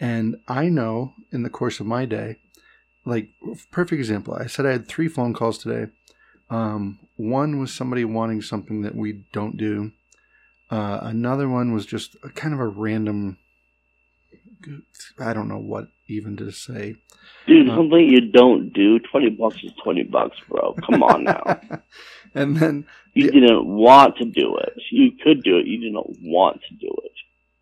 And 0.00 0.36
I 0.48 0.68
know 0.68 1.14
in 1.32 1.42
the 1.42 1.50
course 1.50 1.80
of 1.80 1.86
my 1.86 2.04
day, 2.04 2.36
like 3.04 3.28
perfect 3.70 3.98
example, 3.98 4.34
I 4.34 4.46
said 4.46 4.66
I 4.66 4.72
had 4.72 4.88
three 4.88 5.08
phone 5.08 5.32
calls 5.32 5.58
today. 5.58 5.92
Um, 6.50 6.98
one 7.16 7.58
was 7.58 7.72
somebody 7.72 8.04
wanting 8.04 8.42
something 8.42 8.82
that 8.82 8.94
we 8.94 9.24
don't 9.32 9.56
do. 9.56 9.92
Uh, 10.70 11.00
another 11.02 11.48
one 11.48 11.72
was 11.72 11.86
just 11.86 12.16
a 12.22 12.28
kind 12.28 12.52
of 12.52 12.60
a 12.60 12.66
random. 12.66 13.38
I 15.18 15.32
don't 15.32 15.48
know 15.48 15.58
what 15.58 15.86
even 16.08 16.36
to 16.38 16.50
say. 16.52 16.96
Dude, 17.46 17.68
Uh. 17.68 17.76
something 17.76 18.00
you 18.08 18.30
don't 18.30 18.70
do, 18.72 18.98
20 18.98 19.30
bucks 19.30 19.62
is 19.62 19.72
20 19.82 20.04
bucks, 20.04 20.36
bro. 20.48 20.74
Come 20.84 21.02
on 21.02 21.24
now. 21.24 21.60
and 22.34 22.56
then 22.56 22.86
You 23.14 23.26
Yeah. 23.26 23.30
didn't 23.32 23.66
want 23.66 24.16
to 24.18 24.24
do 24.26 24.56
it. 24.58 24.74
You 24.90 25.12
could 25.22 25.42
do 25.42 25.56
it. 25.58 25.66
You 25.66 25.78
didn't 25.80 26.18
want 26.22 26.60
to 26.68 26.74
do 26.74 26.92
it. 27.04 27.12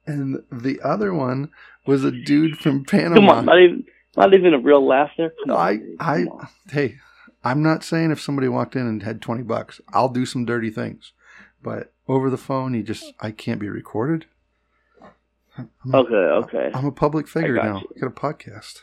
and 0.07 0.43
the 0.53 0.81
other 0.83 1.15
one 1.15 1.49
was 1.87 2.05
a 2.05 2.11
dude 2.11 2.59
from 2.59 2.85
Panama. 2.85 3.15
Come 3.15 3.29
on, 3.31 3.45
not 3.47 3.59
even, 3.61 3.85
not 4.17 4.35
even 4.35 4.53
a 4.53 4.59
real 4.59 4.85
laugh 4.87 5.11
there. 5.17 5.33
Come 5.47 5.57
on, 5.57 5.59
I, 5.59 5.79
I, 5.99 6.23
on. 6.25 6.49
hey, 6.71 6.97
I'm 7.43 7.63
not 7.63 7.83
saying 7.85 8.11
if 8.11 8.21
somebody 8.21 8.49
walked 8.49 8.77
in 8.77 8.87
and 8.87 9.03
had 9.03 9.23
20 9.23 9.43
bucks, 9.45 9.81
I'll 9.95 10.09
do 10.11 10.27
some 10.27 10.45
dirty 10.45 10.71
things. 10.71 11.13
But 11.63 11.93
over 12.09 12.29
the 12.29 12.37
phone, 12.37 12.75
you 12.75 12.83
just, 12.83 13.15
I 13.21 13.31
can't 13.31 13.61
be 13.61 13.69
recorded. 13.71 14.27
I'm 15.57 15.69
a, 15.93 15.97
Okay, 15.99 16.15
okay. 16.15 16.71
I'm 16.75 16.87
a 16.87 16.93
public 16.93 17.29
figure 17.29 17.55
got 17.55 17.65
now. 17.65 17.79
you. 17.81 17.89
I 17.97 18.01
got 18.01 18.07
a 18.09 18.11
podcast. 18.11 18.81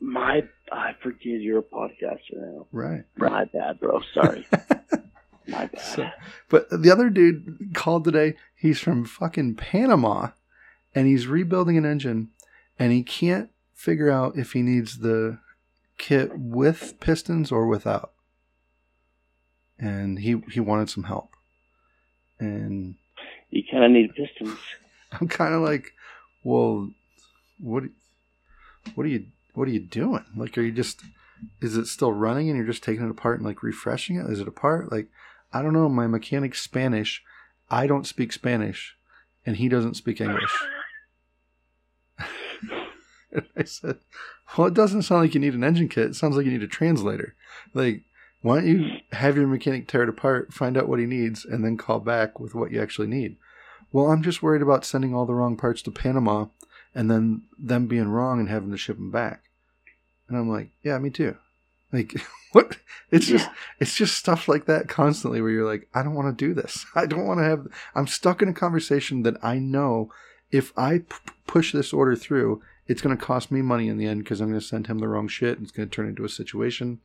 My, 0.00 0.42
I 0.72 0.92
forget 1.02 1.20
you're 1.40 1.60
a 1.60 1.62
podcaster 1.62 2.34
now. 2.34 2.66
Right. 2.72 3.04
My 3.16 3.44
bad, 3.46 3.78
bro. 3.80 4.00
Sorry. 4.14 4.46
My 5.48 5.66
bad. 5.66 5.80
So, 5.80 6.08
but 6.48 6.68
the 6.70 6.90
other 6.90 7.10
dude 7.10 7.70
called 7.74 8.04
today. 8.04 8.34
He's 8.54 8.78
from 8.80 9.04
fucking 9.04 9.56
Panama, 9.56 10.28
and 10.94 11.06
he's 11.06 11.26
rebuilding 11.26 11.76
an 11.76 11.84
engine, 11.84 12.30
and 12.78 12.92
he 12.92 13.02
can't 13.02 13.50
figure 13.74 14.10
out 14.10 14.36
if 14.38 14.52
he 14.52 14.62
needs 14.62 14.98
the 14.98 15.38
kit 15.98 16.30
with 16.38 16.98
pistons 17.00 17.50
or 17.52 17.66
without. 17.66 18.12
And 19.78 20.18
he 20.20 20.42
he 20.50 20.60
wanted 20.60 20.88
some 20.90 21.04
help, 21.04 21.30
and 22.38 22.94
You 23.50 23.62
kind 23.70 23.84
of 23.84 23.90
need 23.90 24.14
pistons. 24.14 24.56
I'm 25.12 25.28
kind 25.28 25.54
of 25.54 25.62
like, 25.62 25.92
well, 26.42 26.90
what, 27.58 27.84
what 28.94 29.04
are 29.04 29.10
you, 29.10 29.26
what 29.54 29.68
are 29.68 29.72
you 29.72 29.80
doing? 29.80 30.24
Like, 30.36 30.56
are 30.58 30.62
you 30.62 30.72
just, 30.72 31.02
is 31.60 31.76
it 31.76 31.86
still 31.86 32.12
running 32.12 32.48
and 32.48 32.56
you're 32.56 32.66
just 32.66 32.82
taking 32.82 33.04
it 33.04 33.10
apart 33.10 33.38
and 33.38 33.46
like 33.46 33.62
refreshing 33.62 34.16
it? 34.16 34.30
Is 34.30 34.40
it 34.40 34.48
apart? 34.48 34.90
Like, 34.90 35.08
I 35.52 35.62
don't 35.62 35.74
know. 35.74 35.88
My 35.88 36.06
mechanic's 36.06 36.60
Spanish. 36.60 37.22
I 37.70 37.86
don't 37.86 38.06
speak 38.06 38.32
Spanish, 38.32 38.96
and 39.46 39.56
he 39.56 39.68
doesn't 39.68 39.94
speak 39.94 40.20
English. 40.20 40.52
and 43.32 43.46
I 43.56 43.64
said, 43.64 43.98
well, 44.56 44.66
it 44.66 44.74
doesn't 44.74 45.02
sound 45.02 45.22
like 45.22 45.34
you 45.34 45.40
need 45.40 45.54
an 45.54 45.64
engine 45.64 45.88
kit. 45.88 46.10
It 46.10 46.16
sounds 46.16 46.36
like 46.36 46.44
you 46.44 46.52
need 46.52 46.62
a 46.62 46.68
translator. 46.68 47.34
Like, 47.74 48.02
why 48.42 48.56
don't 48.56 48.66
you 48.66 48.90
have 49.12 49.36
your 49.36 49.46
mechanic 49.46 49.88
tear 49.88 50.02
it 50.02 50.08
apart, 50.08 50.52
find 50.52 50.76
out 50.76 50.88
what 50.88 50.98
he 50.98 51.06
needs, 51.06 51.44
and 51.44 51.64
then 51.64 51.76
call 51.76 52.00
back 52.00 52.40
with 52.40 52.54
what 52.54 52.72
you 52.72 52.82
actually 52.82 53.06
need? 53.08 53.36
Well, 53.92 54.06
I'm 54.06 54.22
just 54.22 54.42
worried 54.42 54.62
about 54.62 54.84
sending 54.84 55.14
all 55.14 55.26
the 55.26 55.34
wrong 55.34 55.56
parts 55.56 55.82
to 55.82 55.90
Panama 55.90 56.46
and 56.94 57.10
then 57.10 57.42
them 57.58 57.86
being 57.86 58.08
wrong 58.08 58.40
and 58.40 58.48
having 58.48 58.70
to 58.70 58.76
ship 58.76 58.96
them 58.96 59.10
back. 59.10 59.44
And 60.28 60.36
I'm 60.36 60.48
like, 60.48 60.70
yeah, 60.82 60.98
me 60.98 61.10
too. 61.10 61.36
Like, 61.92 62.14
what? 62.52 62.78
It's 63.10 63.26
just, 63.26 63.48
it's 63.80 63.94
just 63.94 64.16
stuff 64.16 64.48
like 64.48 64.64
that 64.66 64.88
constantly 64.88 65.40
where 65.40 65.50
you're 65.50 65.70
like, 65.70 65.88
I 65.94 66.02
don't 66.02 66.14
want 66.14 66.36
to 66.36 66.46
do 66.46 66.54
this. 66.54 66.86
I 66.94 67.06
don't 67.06 67.26
want 67.26 67.40
to 67.40 67.44
have, 67.44 67.66
I'm 67.94 68.06
stuck 68.06 68.42
in 68.42 68.48
a 68.48 68.54
conversation 68.54 69.22
that 69.24 69.42
I 69.44 69.58
know 69.58 70.10
if 70.50 70.72
I 70.76 70.98
p- 70.98 71.06
push 71.46 71.72
this 71.72 71.92
order 71.92 72.16
through, 72.16 72.62
it's 72.86 73.02
going 73.02 73.16
to 73.16 73.22
cost 73.22 73.50
me 73.50 73.62
money 73.62 73.88
in 73.88 73.98
the 73.98 74.06
end 74.06 74.24
because 74.24 74.40
I'm 74.40 74.48
going 74.48 74.60
to 74.60 74.66
send 74.66 74.86
him 74.86 74.98
the 74.98 75.08
wrong 75.08 75.28
shit 75.28 75.56
and 75.58 75.66
it's 75.66 75.76
going 75.76 75.88
to 75.88 75.94
turn 75.94 76.08
into 76.08 76.24
a 76.24 76.28
situation. 76.28 77.00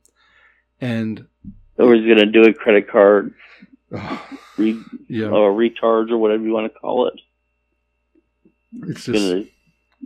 And, 0.80 1.26
Or 1.76 1.94
he's 1.94 2.06
gonna 2.06 2.26
do 2.26 2.42
a 2.42 2.52
credit 2.52 2.88
card 2.88 3.34
re- 4.58 4.82
yeah, 5.08 5.28
or 5.28 5.52
recharge 5.54 6.10
or 6.10 6.18
whatever 6.18 6.42
you 6.44 6.52
want 6.52 6.72
to 6.72 6.78
call 6.78 7.08
it. 7.08 7.14
it's 8.88 9.04
just, 9.04 9.30
gonna, 9.30 9.44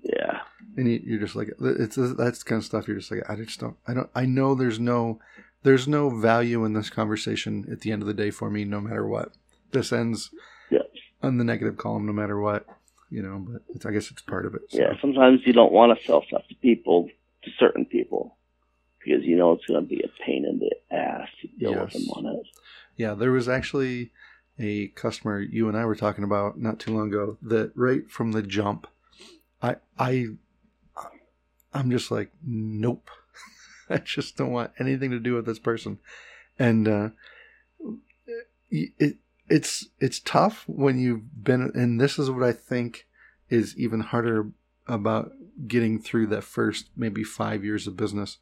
yeah. 0.04 0.40
and 0.76 0.88
you, 0.90 1.00
you're 1.04 1.18
just 1.20 1.34
like 1.36 1.50
it's 1.60 1.96
that's 2.16 2.42
kind 2.42 2.58
of 2.60 2.64
stuff 2.64 2.86
you're 2.86 2.96
just 2.96 3.10
like 3.10 3.28
i 3.28 3.34
just 3.34 3.58
don't 3.58 3.76
i 3.88 3.92
don't 3.94 4.08
i 4.14 4.24
know 4.24 4.54
there's 4.54 4.78
no 4.78 5.18
there's 5.64 5.88
no 5.88 6.08
value 6.10 6.64
in 6.64 6.72
this 6.72 6.88
conversation 6.90 7.66
at 7.70 7.80
the 7.80 7.90
end 7.92 8.02
of 8.02 8.06
the 8.08 8.14
day 8.14 8.30
for 8.30 8.50
me 8.50 8.64
no 8.64 8.80
matter 8.80 9.06
what 9.06 9.32
this 9.72 9.92
ends 9.92 10.30
Yeah. 10.70 10.80
on 11.22 11.38
the 11.38 11.44
negative 11.44 11.76
column 11.76 12.06
no 12.06 12.12
matter 12.12 12.38
what 12.40 12.66
you 13.10 13.20
know 13.22 13.44
but 13.48 13.62
it's, 13.74 13.84
i 13.84 13.90
guess 13.90 14.10
it's 14.12 14.22
part 14.22 14.46
of 14.46 14.54
it 14.54 14.62
so. 14.68 14.78
Yeah, 14.78 14.92
sometimes 15.00 15.40
you 15.44 15.52
don't 15.52 15.72
want 15.72 15.98
to 15.98 16.04
sell 16.06 16.24
stuff 16.26 16.42
to 16.48 16.54
people, 16.56 17.08
to 17.44 17.50
certain 17.58 17.84
people, 17.84 18.36
because 19.04 19.24
you 19.24 19.36
know 19.36 19.52
it's 19.52 19.66
going 19.66 19.82
to 19.82 19.86
be 19.88 20.00
a 20.02 20.24
pain 20.24 20.44
in 20.46 20.60
the 20.60 20.96
ass 20.96 21.28
to 21.40 21.48
deal 21.58 21.72
with 21.80 21.92
Yes. 21.92 22.06
them 22.06 22.10
on 22.10 22.26
it. 22.36 22.46
Yeah 22.96 23.14
there 23.14 23.32
was 23.32 23.48
actually 23.48 24.10
a 24.58 24.88
customer 24.88 25.40
you 25.40 25.68
and 25.68 25.76
i 25.76 25.84
were 25.84 25.94
talking 25.94 26.24
about 26.24 26.58
not 26.58 26.78
too 26.78 26.94
long 26.94 27.08
ago 27.08 27.36
that 27.42 27.72
right 27.74 28.10
from 28.10 28.32
the 28.32 28.42
jump 28.42 28.86
i 29.62 29.76
i 29.98 30.26
i'm 31.74 31.90
just 31.90 32.10
like 32.10 32.30
nope. 32.44 33.08
I 33.90 33.98
just 33.98 34.36
don't 34.36 34.52
want 34.52 34.72
anything 34.78 35.10
to 35.10 35.18
do 35.18 35.34
with 35.34 35.46
this 35.46 35.58
person. 35.58 35.98
And 36.58 36.88
uh 36.88 37.08
it 38.70 39.16
it's 39.48 39.88
it's 39.98 40.20
tough 40.20 40.64
when 40.66 40.98
you've 40.98 41.44
been 41.44 41.70
and 41.74 42.00
this 42.00 42.18
is 42.18 42.30
what 42.30 42.42
i 42.42 42.52
think 42.52 43.06
is 43.50 43.76
even 43.76 44.00
harder 44.00 44.50
about 44.86 45.32
getting 45.66 46.00
through 46.00 46.26
that 46.28 46.44
first 46.44 46.88
maybe 46.96 47.22
five 47.22 47.64
years 47.64 47.86
of 47.86 47.96
business. 47.96 48.38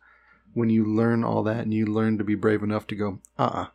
When 0.52 0.70
you 0.70 0.84
learn 0.84 1.22
all 1.24 1.42
that 1.44 1.60
and 1.60 1.74
you 1.74 1.86
learn 1.86 2.18
to 2.18 2.24
be 2.24 2.34
brave 2.34 2.62
enough 2.62 2.86
to 2.88 2.94
go 2.94 3.20
uh-uh 3.38 3.66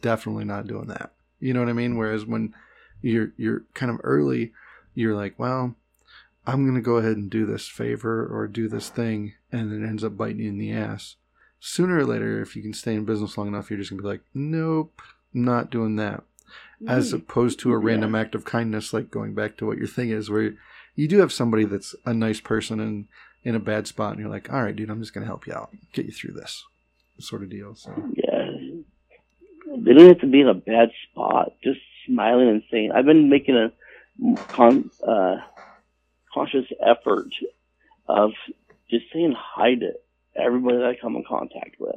definitely 0.00 0.44
not 0.44 0.66
doing 0.66 0.86
that. 0.88 1.12
You 1.40 1.52
know 1.54 1.60
what 1.60 1.68
i 1.68 1.72
mean? 1.72 1.96
Whereas 1.96 2.24
when 2.24 2.54
you're 3.02 3.32
you're 3.36 3.64
kind 3.74 3.90
of 3.90 4.00
early 4.04 4.52
you're 4.94 5.14
like 5.14 5.38
well 5.38 5.74
i'm 6.46 6.64
going 6.64 6.76
to 6.76 6.80
go 6.80 6.96
ahead 6.96 7.16
and 7.16 7.30
do 7.30 7.44
this 7.44 7.66
favor 7.66 8.26
or 8.26 8.46
do 8.46 8.68
this 8.68 8.88
thing 8.88 9.34
and 9.50 9.72
it 9.72 9.86
ends 9.86 10.04
up 10.04 10.16
biting 10.16 10.40
you 10.40 10.48
in 10.48 10.58
the 10.58 10.72
ass. 10.72 11.16
Sooner 11.60 11.98
or 11.98 12.06
later 12.06 12.40
if 12.40 12.56
you 12.56 12.62
can 12.62 12.72
stay 12.72 12.94
in 12.94 13.04
business 13.04 13.36
long 13.36 13.48
enough 13.48 13.70
you're 13.70 13.78
just 13.78 13.90
going 13.90 13.98
to 13.98 14.02
be 14.02 14.08
like 14.08 14.22
nope 14.34 15.02
not 15.34 15.70
doing 15.70 15.96
that. 15.96 16.22
As 16.86 17.12
opposed 17.12 17.58
to 17.60 17.72
a 17.72 17.78
random 17.78 18.14
act 18.14 18.34
of 18.34 18.44
kindness 18.44 18.92
like 18.92 19.10
going 19.10 19.34
back 19.34 19.56
to 19.56 19.66
what 19.66 19.78
your 19.78 19.86
thing 19.86 20.10
is 20.10 20.30
where 20.30 20.54
you 20.94 21.08
do 21.08 21.18
have 21.18 21.32
somebody 21.32 21.64
that's 21.64 21.94
a 22.04 22.12
nice 22.12 22.40
person 22.40 22.80
and 22.80 23.06
in 23.44 23.54
a 23.54 23.60
bad 23.60 23.86
spot 23.86 24.12
and 24.12 24.20
you're 24.20 24.28
like 24.28 24.52
all 24.52 24.62
right 24.62 24.76
dude 24.76 24.90
i'm 24.90 25.00
just 25.00 25.14
going 25.14 25.22
to 25.22 25.28
help 25.28 25.46
you 25.46 25.52
out 25.52 25.74
get 25.92 26.06
you 26.06 26.12
through 26.12 26.32
this 26.32 26.64
sort 27.18 27.42
of 27.42 27.50
deal 27.50 27.74
so. 27.74 27.92
Yeah, 28.14 28.31
they 29.78 29.92
don't 29.94 30.08
have 30.08 30.20
to 30.20 30.26
be 30.26 30.40
in 30.40 30.48
a 30.48 30.54
bad 30.54 30.90
spot. 31.10 31.52
Just 31.62 31.80
smiling 32.06 32.48
and 32.48 32.62
saying, 32.70 32.92
"I've 32.92 33.04
been 33.06 33.28
making 33.28 33.56
a 33.56 33.72
con- 34.48 34.90
uh, 35.06 35.36
conscious 36.34 36.66
effort 36.84 37.28
of 38.08 38.32
just 38.90 39.04
saying 39.12 39.34
hi 39.36 39.74
to 39.76 39.92
everybody 40.36 40.78
that 40.78 40.86
I 40.86 40.96
come 41.00 41.16
in 41.16 41.24
contact 41.28 41.76
with. 41.78 41.96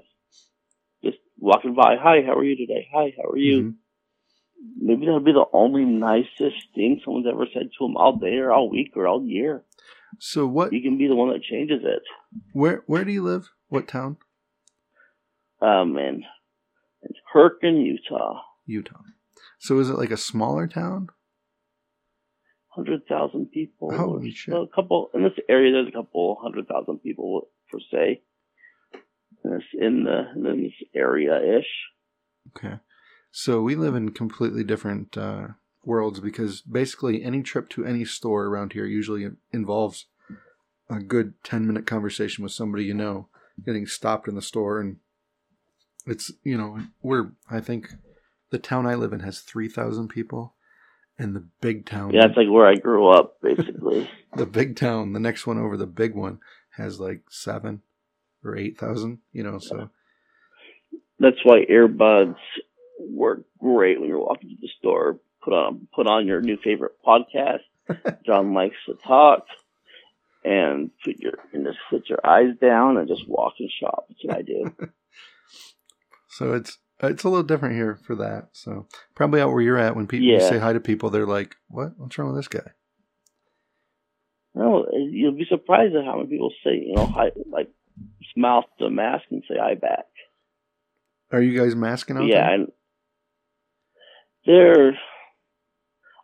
Just 1.04 1.18
walking 1.40 1.74
by, 1.76 1.96
hi, 1.98 2.22
how 2.26 2.34
are 2.34 2.44
you 2.44 2.56
today? 2.56 2.88
Hi, 2.94 3.14
how 3.18 3.30
are 3.30 3.38
you? 3.38 3.62
Mhm. 3.62 3.76
Maybe 4.78 5.06
that'll 5.06 5.20
be 5.20 5.32
the 5.34 5.46
only 5.54 5.86
nicest 5.86 6.74
thing 6.74 7.00
someone's 7.04 7.28
ever 7.28 7.46
said 7.54 7.70
to 7.78 7.88
them 7.88 7.98
all 7.98 8.16
day 8.18 8.38
or 8.38 8.52
all 8.52 8.70
week 8.70 8.96
or 8.96 9.08
all 9.08 9.24
year. 9.26 9.64
so 10.18 10.48
what 10.48 10.72
You 10.72 10.82
can 10.82 10.98
be 10.98 11.08
the 11.08 11.16
one 11.16 11.30
that 11.30 11.44
changes 11.44 11.84
it. 11.84 12.02
where 12.54 12.84
where 12.88 13.04
do 13.04 13.12
you 13.12 13.22
live 13.22 13.50
what 13.68 13.86
town 13.88 14.16
Um, 15.62 15.98
and 15.98 16.24
it's 17.06 17.20
Hurricane, 17.32 17.78
Utah. 17.78 18.42
utah 18.66 19.02
so 19.60 19.80
is 19.80 19.90
it 19.90 19.98
like 19.98 20.12
a 20.12 20.18
smaller 20.18 20.68
town 20.68 21.10
hundred 22.76 23.08
thousand 23.08 23.48
people. 23.52 23.96
Holy 23.96 24.32
shit. 24.32 24.54
A 24.54 24.66
couple 24.74 25.10
in 25.14 25.24
this 25.24 25.34
area. 25.50 25.72
There's 25.72 25.88
a 25.88 25.92
couple 25.92 26.38
hundred 26.42 26.68
thousand 26.68 27.00
people 27.00 27.48
per 27.72 27.80
se. 27.92 28.22
In 29.44 29.52
this 29.52 29.64
in 29.74 30.04
the 30.04 30.32
in 30.36 30.64
this 30.64 30.90
area 30.94 31.60
ish. 31.60 31.66
Okay. 32.56 32.76
So 33.32 33.62
we 33.62 33.76
live 33.76 33.96
in 33.96 34.12
completely 34.12 34.64
different 34.64 35.18
uh, 35.18 35.48
worlds 35.84 36.20
because 36.20 36.62
basically 36.62 37.24
any 37.24 37.42
trip 37.42 37.70
to 37.70 37.86
any 37.86 38.06
store 38.06 38.46
around 38.46 38.74
here 38.74 38.86
usually 38.86 39.28
involves 39.52 40.06
a 40.90 41.00
good 41.00 41.34
10 41.44 41.66
minute 41.68 41.86
conversation 41.86 42.44
with 42.44 42.54
somebody 42.54 42.86
you 42.86 42.94
know, 42.94 43.28
getting 43.66 43.86
stopped 43.86 44.28
in 44.28 44.36
the 44.36 44.42
store. 44.42 44.80
And 44.80 44.98
it's, 46.06 46.32
you 46.44 46.58
know, 46.58 46.80
we're, 47.02 47.32
I 47.50 47.60
think 47.60 47.94
the 48.50 48.60
town 48.60 48.86
I 48.86 48.96
live 48.96 49.14
in 49.14 49.22
has 49.22 49.40
3,000 49.40 50.08
people. 50.08 50.54
And 51.18 51.34
the 51.34 51.48
big 51.62 51.86
town, 51.86 52.12
Yeah, 52.12 52.26
it's 52.26 52.36
like 52.36 52.50
where 52.50 52.68
I 52.68 52.76
grew 52.76 53.08
up, 53.08 53.42
basically. 53.42 54.10
the 54.36 54.46
big 54.46 54.76
town, 54.76 55.14
the 55.14 55.20
next 55.20 55.48
one 55.48 55.58
over 55.58 55.78
the 55.78 55.86
big 55.86 56.14
one 56.14 56.40
has 56.72 57.00
like 57.00 57.22
seven 57.30 57.82
or 58.44 58.58
8,000, 58.58 59.20
you 59.32 59.42
know, 59.42 59.58
so 59.60 59.90
That's 61.18 61.38
why 61.44 61.66
earbuds 61.72 62.36
work 63.00 63.44
great 63.60 64.00
when 64.00 64.10
you're 64.10 64.20
walking 64.20 64.50
to 64.50 64.56
the 64.62 64.70
store. 64.78 65.20
Put 65.42 65.54
on 65.54 65.88
put 65.94 66.08
on 66.08 66.28
your 66.28 66.42
new 66.42 66.58
favorite 66.58 66.98
podcast. 67.06 67.60
John 68.26 68.54
likes 68.54 68.76
to 68.88 68.96
talk. 69.08 69.46
And 70.44 70.92
put 71.04 71.18
your 71.20 71.34
and 71.54 71.66
just 71.66 71.80
put 71.90 72.08
your 72.10 72.20
eyes 72.24 72.56
down 72.62 72.98
and 72.98 73.08
just 73.08 73.28
walk 73.28 73.54
and 73.60 73.72
shop. 73.80 74.06
That's 74.10 74.24
what 74.24 74.38
I 74.38 74.42
do. 74.42 74.76
So 76.36 76.52
it's 76.52 76.80
it's 77.02 77.24
a 77.24 77.30
little 77.30 77.44
different 77.44 77.76
here 77.76 77.96
for 77.96 78.14
that. 78.18 78.50
So 78.52 78.88
probably 79.16 79.40
out 79.40 79.52
where 79.52 79.62
you're 79.62 79.78
at, 79.78 79.96
when 79.96 80.06
people 80.06 80.28
Yeah. 80.28 80.50
say 80.50 80.58
hi 80.58 80.74
to 80.74 80.82
people, 80.82 81.10
they're 81.10 81.26
like, 81.26 81.56
"What? 81.70 81.98
What's 81.98 82.18
wrong 82.18 82.28
with 82.28 82.38
this 82.38 82.50
guy?" 82.50 82.74
No, 84.54 84.86
you'll 84.92 85.32
be 85.32 85.46
surprised 85.46 85.96
at 85.96 86.04
how 86.04 86.18
many 86.18 86.28
people 86.30 86.52
say, 86.62 86.76
you 86.76 86.94
know, 86.94 87.06
hi, 87.06 87.32
like 87.50 87.70
smile 88.34 88.64
to 88.64 88.84
the 88.84 88.90
mask 88.90 89.24
and 89.32 89.44
say 89.48 89.56
hi 89.58 89.76
back. 89.76 90.08
Are 91.32 91.42
you 91.42 91.58
guys 91.58 91.74
masking 91.74 92.18
out? 92.18 92.28
yeah, 92.28 92.58
there? 94.46 95.00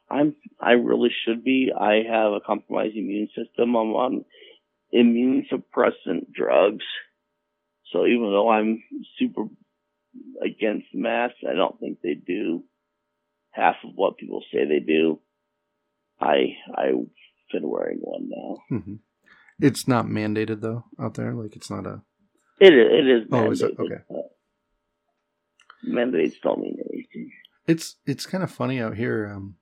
I'm. 0.10 0.36
I 0.60 0.72
really 0.72 1.12
should 1.24 1.42
be. 1.46 1.72
I 1.74 2.04
have 2.10 2.34
a 2.34 2.42
compromised 2.42 2.98
immune 2.98 3.30
system. 3.30 3.76
I'm 3.78 3.94
on 3.94 4.26
immune 4.92 5.46
suppressant 5.50 6.34
drugs. 6.34 6.84
So 7.94 8.06
even 8.06 8.24
though 8.24 8.50
I'm 8.50 8.84
super 9.18 9.46
against 10.44 10.88
masks, 10.94 11.40
I 11.50 11.54
don't 11.54 11.80
think 11.80 12.00
they 12.02 12.14
do 12.16 12.64
half 13.52 13.76
of 13.84 13.92
what 13.96 14.18
people 14.18 14.44
say 14.52 14.66
they 14.66 14.80
do. 14.80 15.20
I 16.20 16.56
I've 16.76 17.08
been 17.52 17.70
wearing 17.70 18.00
one 18.02 18.30
now. 18.30 18.58
Mhm. 18.72 19.00
It's 19.60 19.88
not 19.88 20.06
mandated 20.06 20.62
though 20.62 20.86
out 21.00 21.14
there. 21.16 21.34
Like 21.34 21.56
it's 21.56 21.70
not 21.70 21.86
a. 21.86 22.02
It 22.60 22.74
is. 22.74 22.88
It 22.92 23.08
is. 23.08 23.28
Oh, 23.32 23.52
is 23.52 23.62
it? 23.62 23.78
mandated, 23.78 24.04
Okay. 24.10 24.28
Mandates 25.84 26.36
don't 26.44 26.60
mean 26.62 26.78
anything. 26.94 27.32
It's 27.68 27.96
it's 28.06 28.26
kind 28.26 28.44
of 28.44 28.52
funny 28.52 28.80
out 28.80 28.96
here. 28.98 29.28
Um, 29.34 29.56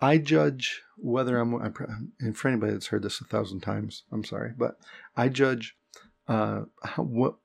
I 0.00 0.18
judge 0.18 0.82
whether 0.98 1.38
I'm. 1.38 1.54
I, 1.56 1.70
pr- 1.70 1.84
and 2.20 2.36
for 2.36 2.48
anybody 2.48 2.72
that's 2.72 2.88
heard 2.88 3.02
this 3.02 3.20
a 3.20 3.24
thousand 3.24 3.60
times, 3.60 4.04
I'm 4.12 4.24
sorry, 4.24 4.52
but 4.56 4.76
I 5.16 5.28
judge 5.28 5.74
uh, 6.28 6.62
how, 6.84 7.02
what, 7.02 7.36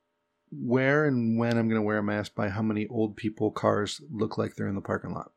where, 0.51 1.05
and 1.05 1.37
when 1.37 1.57
I'm 1.57 1.67
going 1.67 1.79
to 1.79 1.85
wear 1.85 1.97
a 1.99 2.03
mask 2.03 2.35
by 2.35 2.49
how 2.49 2.61
many 2.61 2.87
old 2.87 3.15
people 3.15 3.51
cars 3.51 4.01
look 4.11 4.37
like 4.37 4.55
they're 4.55 4.67
in 4.67 4.75
the 4.75 4.81
parking 4.81 5.13
lot. 5.13 5.31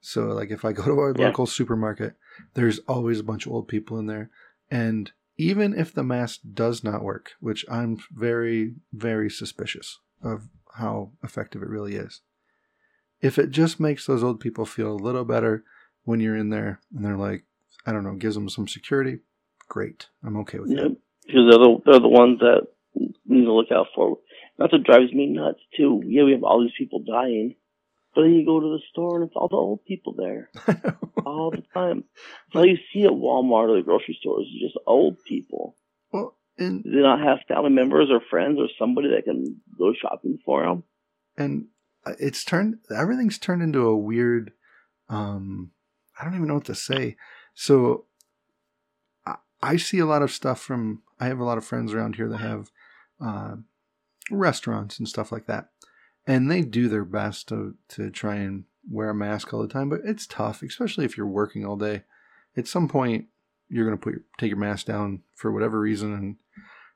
So, 0.00 0.26
like, 0.26 0.50
if 0.50 0.64
I 0.64 0.72
go 0.72 0.84
to 0.84 0.98
our 0.98 1.12
Yeah. 1.12 1.26
local 1.26 1.46
supermarket, 1.46 2.16
there's 2.54 2.80
always 2.80 3.20
a 3.20 3.24
bunch 3.24 3.46
of 3.46 3.52
old 3.52 3.68
people 3.68 3.98
in 3.98 4.06
there. 4.06 4.30
And 4.70 5.12
even 5.36 5.74
if 5.78 5.92
the 5.92 6.02
mask 6.02 6.40
does 6.52 6.82
not 6.82 7.02
work, 7.02 7.32
which 7.40 7.64
I'm 7.70 7.98
very, 8.12 8.74
very 8.92 9.30
suspicious 9.30 9.98
of 10.22 10.48
how 10.74 11.12
effective 11.22 11.62
it 11.62 11.68
really 11.68 11.94
is, 11.94 12.20
if 13.20 13.38
it 13.38 13.50
just 13.50 13.78
makes 13.78 14.06
those 14.06 14.22
old 14.24 14.40
people 14.40 14.66
feel 14.66 14.92
a 14.92 14.94
little 14.94 15.24
better 15.24 15.64
when 16.04 16.18
you're 16.20 16.36
in 16.36 16.50
there 16.50 16.80
and 16.94 17.04
they're 17.04 17.16
like, 17.16 17.44
I 17.86 17.92
don't 17.92 18.04
know, 18.04 18.14
gives 18.14 18.34
them 18.34 18.48
some 18.48 18.66
security, 18.66 19.20
great. 19.68 20.06
I'm 20.24 20.36
okay 20.38 20.58
with 20.58 20.70
Yeah, 20.70 20.82
that. 20.82 20.96
because 21.26 21.44
they're 21.48 21.58
the 21.58 21.82
they're 21.84 22.00
the 22.00 22.08
ones 22.08 22.40
that 22.40 22.66
need 23.32 23.44
to 23.44 23.52
look 23.52 23.70
out 23.72 23.88
for. 23.94 24.18
That's 24.58 24.72
what 24.72 24.84
drives 24.84 25.12
me 25.12 25.26
nuts 25.26 25.60
too. 25.76 26.02
Yeah, 26.06 26.24
we 26.24 26.32
have 26.32 26.44
all 26.44 26.60
these 26.62 26.76
people 26.78 27.00
dying, 27.06 27.54
but 28.14 28.22
then 28.22 28.34
you 28.34 28.44
go 28.46 28.60
to 28.60 28.66
the 28.66 28.80
store 28.90 29.16
and 29.20 29.26
it's 29.26 29.36
all 29.36 29.48
the 29.48 29.56
old 29.56 29.84
people 29.84 30.14
there 30.16 30.50
all 31.26 31.50
the 31.50 31.62
time. 31.74 32.04
All 32.54 32.66
you 32.66 32.76
see 32.92 33.04
at 33.04 33.10
Walmart 33.10 33.70
or 33.70 33.76
the 33.76 33.82
grocery 33.82 34.16
stores 34.20 34.46
is 34.46 34.60
just 34.68 34.78
old 34.86 35.16
people. 35.26 35.76
well, 36.12 36.36
and 36.58 36.84
they 36.84 36.90
Do 36.90 36.96
they 36.96 37.02
not 37.02 37.20
have 37.20 37.38
family 37.48 37.70
members 37.70 38.08
or 38.10 38.20
friends 38.30 38.58
or 38.58 38.68
somebody 38.78 39.08
that 39.08 39.24
can 39.24 39.60
go 39.78 39.92
shopping 40.00 40.38
for 40.44 40.62
them? 40.64 40.82
and 41.38 41.66
uh, 42.04 42.12
it's 42.18 42.44
turned 42.44 42.76
everything's 42.94 43.38
turned 43.38 43.62
into 43.62 43.86
a 43.86 43.96
weird 43.96 44.52
um 45.08 45.70
i 46.20 46.24
don't 46.24 46.34
even 46.34 46.46
know 46.46 46.54
what 46.56 46.64
to 46.66 46.74
say 46.74 47.16
so 47.54 48.04
i, 49.24 49.36
I 49.62 49.76
see 49.78 49.98
a 49.98 50.04
lot 50.04 50.20
of 50.20 50.30
stuff 50.30 50.60
from 50.60 51.02
i 51.18 51.26
have 51.26 51.38
a 51.38 51.44
lot 51.44 51.56
of 51.56 51.64
friends 51.64 51.94
around 51.94 52.16
here 52.16 52.28
that 52.28 52.36
have 52.38 52.70
uh, 53.24 53.56
restaurants 54.30 54.98
and 54.98 55.08
stuff 55.08 55.32
like 55.32 55.46
that. 55.46 55.68
And 56.26 56.50
they 56.50 56.62
do 56.62 56.88
their 56.88 57.04
best 57.04 57.48
to 57.48 57.74
to 57.88 58.10
try 58.10 58.36
and 58.36 58.64
wear 58.90 59.10
a 59.10 59.14
mask 59.14 59.54
all 59.54 59.62
the 59.62 59.68
time 59.68 59.88
but 59.88 60.00
it's 60.04 60.26
tough 60.26 60.60
especially 60.60 61.04
if 61.04 61.16
you're 61.16 61.26
working 61.26 61.64
all 61.64 61.76
day. 61.76 62.02
At 62.56 62.68
some 62.68 62.88
point 62.88 63.26
you're 63.68 63.86
going 63.86 63.96
to 63.96 64.02
put 64.02 64.12
your, 64.12 64.22
take 64.38 64.50
your 64.50 64.58
mask 64.58 64.86
down 64.86 65.22
for 65.34 65.50
whatever 65.50 65.80
reason 65.80 66.12
and 66.12 66.36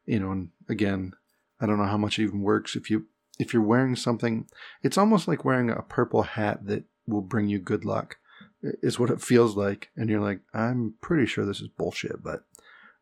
you 0.05 0.21
know 0.21 0.31
and 0.31 0.51
again 0.69 1.13
i 1.61 1.67
don't 1.67 1.79
know 1.79 1.87
how 1.87 1.97
much 1.97 2.19
it 2.19 2.25
even 2.25 2.43
works 2.43 2.77
if 2.77 2.91
you 2.91 3.07
if 3.39 3.53
you're 3.53 3.63
wearing 3.63 3.97
something. 3.97 4.47
It's 4.83 4.99
almost 4.99 5.29
like 5.29 5.45
wearing 5.45 5.71
a 5.71 5.83
purple 5.83 6.23
hat 6.23 6.67
that 6.67 6.85
will 7.07 7.23
bring 7.23 7.49
you 7.49 7.59
good 7.59 7.85
luck 7.85 8.17
is 8.63 8.99
what 8.99 9.11
it 9.11 9.21
feels 9.21 9.57
like. 9.57 9.91
And 9.97 10.09
you're 10.09 10.21
like 10.21 10.41
i'm 10.55 10.95
pretty 11.01 11.27
sure 11.27 11.45
this 11.45 11.61
is 11.61 11.69
bullshit 11.69 12.23
but 12.23 12.45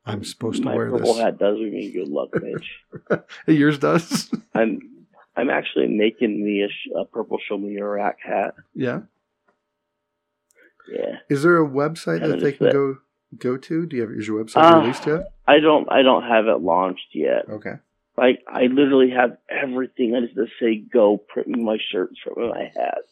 i'm 0.07 0.25
supposed 0.25 0.63
to 0.63 0.69
My 0.69 0.75
wear 0.77 0.91
purple 0.91 1.15
this 1.15 1.23
hat 1.23 1.39
does 1.39 1.59
bring 1.59 1.73
me 1.73 1.91
good 1.93 2.09
luck, 2.09 2.31
Mitch. 2.35 3.21
yours 3.47 3.79
does 3.79 4.31
I'm 4.55 4.81
I'm 5.37 5.51
actually 5.51 5.89
making 5.89 6.45
me 6.45 6.63
a, 6.63 6.69
sh- 6.69 6.91
a 6.97 7.05
purple 7.07 7.39
show 7.49 7.59
me 7.59 7.73
your 7.73 7.91
rack 7.95 8.19
hat. 8.23 8.55
yeah 8.75 9.01
Yeah. 10.93 11.17
is 11.29 11.43
there 11.43 11.57
a 11.63 11.69
website 11.69 12.21
Kinda 12.21 12.29
that 12.37 12.41
they 12.41 12.53
can 12.53 12.67
that. 12.67 12.73
go 12.73 12.99
go 13.39 13.57
to 13.57 13.87
do 13.87 13.97
you 13.97 14.03
have 14.03 14.13
is 14.13 14.29
your 14.29 14.45
website 14.45 14.63
Uh, 14.73 14.81
released 14.81 15.07
yet 15.07 15.33
I 15.47 15.59
don't 15.61 15.91
I 15.91 16.03
don't 16.03 16.23
have 16.23 16.47
it 16.47 16.61
launched 16.61 17.09
yet. 17.15 17.49
okay 17.49 17.75
Like 18.17 18.45
I 18.49 18.67
literally 18.67 19.11
have 19.11 19.37
everything. 19.51 20.15
I 20.15 20.21
just 20.21 20.37
to 20.37 20.47
say 20.61 20.77
go 20.77 21.17
print 21.19 21.49
me 21.49 21.63
my 21.63 21.79
shirts, 21.91 22.15
print 22.23 22.39
me 22.39 22.49
my 22.49 22.71
hats. 22.77 23.11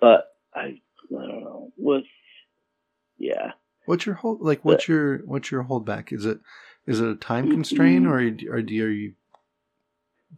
But 0.00 0.28
I 0.54 0.60
I 0.60 1.26
don't 1.26 1.42
know. 1.42 1.72
With 1.76 2.04
yeah. 3.18 3.52
What's 3.92 4.06
your 4.06 4.14
hold 4.14 4.40
like 4.40 4.64
what's 4.64 4.88
your 4.88 5.18
what's 5.26 5.50
your 5.50 5.62
holdback 5.64 6.14
is 6.14 6.24
it 6.24 6.40
is 6.86 6.98
it 6.98 7.08
a 7.08 7.14
time 7.14 7.48
mm, 7.48 7.50
constraint 7.50 8.06
mm. 8.06 8.48
or, 8.50 8.56
or 8.56 8.62
do 8.62 8.72
you, 8.72 8.86
are 8.86 8.90
you 8.90 9.12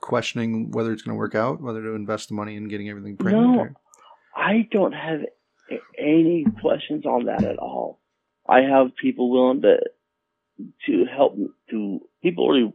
questioning 0.00 0.72
whether 0.72 0.92
it's 0.92 1.02
going 1.02 1.14
to 1.14 1.18
work 1.18 1.36
out 1.36 1.62
whether 1.62 1.80
to 1.80 1.94
invest 1.94 2.30
the 2.30 2.34
money 2.34 2.56
in 2.56 2.66
getting 2.66 2.88
everything 2.88 3.16
printed 3.16 3.40
No. 3.40 3.60
or? 3.60 3.74
I 4.36 4.68
don't 4.72 4.92
have 4.92 5.20
any 5.96 6.44
questions 6.60 7.06
on 7.06 7.26
that 7.26 7.44
at 7.44 7.58
all. 7.58 8.00
I 8.48 8.62
have 8.62 8.88
people 9.00 9.30
willing 9.30 9.62
to 9.62 9.76
to 10.86 11.04
help 11.16 11.36
me 11.36 11.46
to 11.70 12.00
people 12.24 12.48
really 12.48 12.72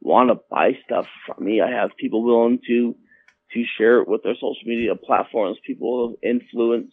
want 0.00 0.30
to 0.30 0.40
buy 0.50 0.72
stuff 0.84 1.06
from 1.24 1.44
me. 1.44 1.60
I 1.60 1.70
have 1.70 1.90
people 1.96 2.24
willing 2.24 2.58
to 2.66 2.96
to 3.54 3.64
share 3.78 4.00
it 4.00 4.08
with 4.08 4.24
their 4.24 4.34
social 4.34 4.56
media 4.64 4.96
platforms. 4.96 5.58
People 5.64 6.04
of 6.04 6.14
influence 6.20 6.90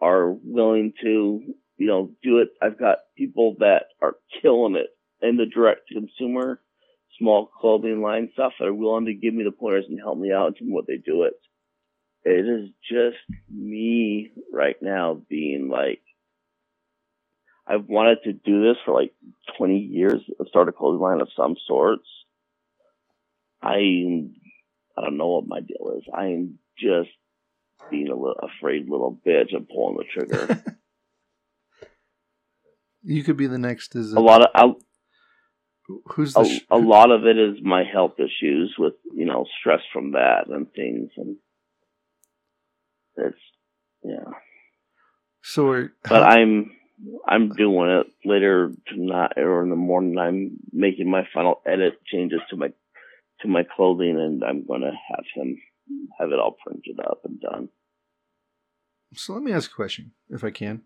are 0.00 0.30
willing 0.30 0.92
to 1.02 1.54
you 1.76 1.86
know 1.86 2.10
do 2.22 2.38
it. 2.38 2.48
I've 2.62 2.78
got 2.78 2.98
people 3.16 3.56
that 3.60 3.84
are 4.00 4.16
killing 4.42 4.76
it 4.76 4.88
in 5.26 5.36
the 5.36 5.46
direct 5.46 5.88
consumer 5.88 6.60
small 7.18 7.46
clothing 7.46 8.02
line 8.02 8.28
stuff 8.32 8.52
that 8.58 8.66
are 8.66 8.74
willing 8.74 9.06
to 9.06 9.14
give 9.14 9.32
me 9.32 9.44
the 9.44 9.52
pointers 9.52 9.84
and 9.88 10.00
help 10.00 10.18
me 10.18 10.32
out 10.32 10.56
me 10.60 10.72
what 10.72 10.86
they 10.88 10.96
do 10.96 11.22
it 11.22 11.34
it 12.24 12.46
is 12.46 12.70
just 12.90 13.16
me 13.50 14.32
right 14.52 14.76
now 14.82 15.20
being 15.28 15.68
like 15.68 16.00
I've 17.66 17.86
wanted 17.88 18.18
to 18.24 18.32
do 18.32 18.62
this 18.62 18.76
for 18.84 18.92
like 18.92 19.12
20 19.56 19.78
years, 19.78 20.20
start 20.48 20.68
a 20.68 20.72
clothing 20.72 21.00
line 21.00 21.20
of 21.20 21.28
some 21.36 21.56
sorts. 21.66 22.06
I 23.62 23.76
I 24.96 25.02
don't 25.02 25.16
know 25.16 25.28
what 25.28 25.46
my 25.48 25.60
deal 25.60 25.94
is. 25.96 26.04
I 26.12 26.26
am 26.26 26.58
just 26.78 27.10
being 27.90 28.08
a 28.08 28.14
little 28.16 28.38
afraid 28.58 28.88
little 28.88 29.18
bitch 29.26 29.54
and 29.54 29.68
pulling 29.68 29.96
the 29.96 30.04
trigger. 30.04 30.62
You 33.04 33.22
could 33.22 33.36
be 33.36 33.46
the 33.46 33.58
next. 33.58 33.94
Is 33.94 34.12
a 34.12 34.20
lot 34.20 34.42
of 34.42 34.48
I, 34.54 34.72
who's 36.14 36.34
the 36.34 36.40
a, 36.40 36.44
sh- 36.44 36.60
a 36.70 36.78
lot 36.78 37.10
of 37.10 37.26
it 37.26 37.38
is 37.38 37.56
my 37.62 37.84
health 37.84 38.14
issues 38.18 38.74
with 38.78 38.94
you 39.14 39.26
know 39.26 39.46
stress 39.60 39.80
from 39.92 40.12
that 40.12 40.46
and 40.48 40.72
things 40.72 41.10
and 41.16 41.36
it's 43.16 43.36
yeah. 44.02 44.32
so 45.42 45.68
are, 45.68 45.92
but 46.02 46.22
how- 46.22 46.28
I'm 46.30 46.72
I'm 47.26 47.50
doing 47.50 47.90
it 47.90 48.06
later 48.24 48.72
tonight 48.88 49.32
or 49.36 49.62
in 49.62 49.70
the 49.70 49.76
morning. 49.76 50.18
I'm 50.18 50.56
making 50.72 51.10
my 51.10 51.26
final 51.34 51.60
edit 51.66 51.94
changes 52.06 52.40
to 52.50 52.56
my 52.56 52.68
to 53.40 53.48
my 53.48 53.64
clothing, 53.76 54.18
and 54.18 54.42
I'm 54.42 54.64
gonna 54.66 54.92
have 55.10 55.24
him 55.34 55.58
have 56.18 56.30
it 56.30 56.38
all 56.38 56.56
printed 56.64 56.98
up 57.00 57.20
and 57.24 57.40
done. 57.40 57.68
so 59.14 59.34
let 59.34 59.42
me 59.42 59.52
ask 59.52 59.70
a 59.70 59.74
question, 59.74 60.12
if 60.30 60.42
I 60.44 60.50
can. 60.50 60.82